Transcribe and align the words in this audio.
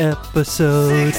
episode. 0.00 1.14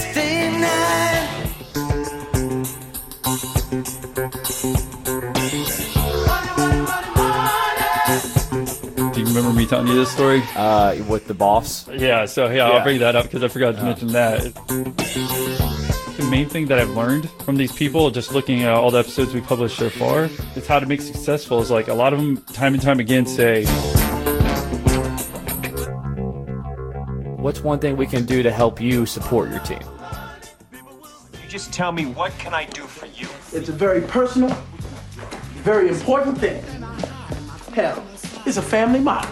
Do 8.11 9.19
you 9.19 9.25
remember 9.25 9.51
me 9.53 9.65
telling 9.65 9.87
you 9.87 9.95
this 9.95 10.11
story? 10.11 10.41
Uh, 10.55 10.95
with 11.07 11.27
the 11.27 11.33
boss. 11.33 11.87
Yeah, 11.89 12.25
so 12.25 12.47
yeah, 12.47 12.53
Yeah. 12.53 12.69
I'll 12.69 12.83
bring 12.83 12.99
that 12.99 13.15
up 13.15 13.23
because 13.25 13.43
I 13.43 13.47
forgot 13.47 13.75
to 13.77 13.83
mention 13.83 14.09
that. 14.09 14.41
The 16.17 16.27
main 16.29 16.47
thing 16.47 16.67
that 16.67 16.77
I've 16.79 16.91
learned 16.91 17.29
from 17.45 17.57
these 17.57 17.71
people, 17.71 18.11
just 18.11 18.31
looking 18.33 18.63
at 18.63 18.71
all 18.73 18.91
the 18.91 18.99
episodes 18.99 19.33
we 19.33 19.41
published 19.41 19.77
so 19.77 19.89
far, 19.89 20.29
is 20.55 20.67
how 20.67 20.79
to 20.79 20.85
make 20.85 21.01
successful. 21.01 21.61
Is 21.61 21.71
like 21.71 21.87
a 21.87 21.93
lot 21.93 22.13
of 22.13 22.19
them, 22.19 22.37
time 22.53 22.73
and 22.73 22.81
time 22.81 22.99
again, 22.99 23.25
say, 23.25 23.63
What's 27.51 27.65
one 27.65 27.79
thing 27.79 27.97
we 27.97 28.07
can 28.07 28.23
do 28.23 28.41
to 28.43 28.49
help 28.49 28.79
you 28.79 29.05
support 29.05 29.49
your 29.49 29.59
team? 29.59 29.81
You 30.71 31.49
just 31.49 31.73
tell 31.73 31.91
me 31.91 32.05
what 32.05 32.31
can 32.37 32.53
I 32.53 32.63
do 32.63 32.83
for 32.83 33.07
you? 33.07 33.27
It's 33.51 33.67
a 33.67 33.73
very 33.73 33.99
personal, 33.99 34.55
very 35.65 35.89
important 35.89 36.37
thing. 36.37 36.63
Hell, 37.73 38.01
it's 38.45 38.55
a 38.55 38.61
family 38.61 39.01
motto. 39.01 39.27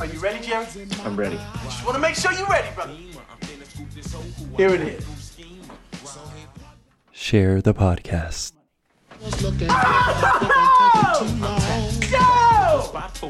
Are 0.00 0.06
you 0.06 0.18
ready, 0.18 0.42
Jerry? 0.42 0.66
I'm 1.04 1.14
ready. 1.14 1.36
Just 1.64 1.84
want 1.84 1.94
to 1.96 2.00
make 2.00 2.14
sure 2.14 2.32
you're 2.32 2.46
ready, 2.46 2.74
brother. 2.74 2.94
Here 4.56 4.70
it 4.70 4.80
is. 4.80 5.36
Share 7.12 7.60
the 7.60 7.74
podcast. 7.74 8.52
Go! 12.10 12.80
Spot 12.80 13.14
for 13.18 13.28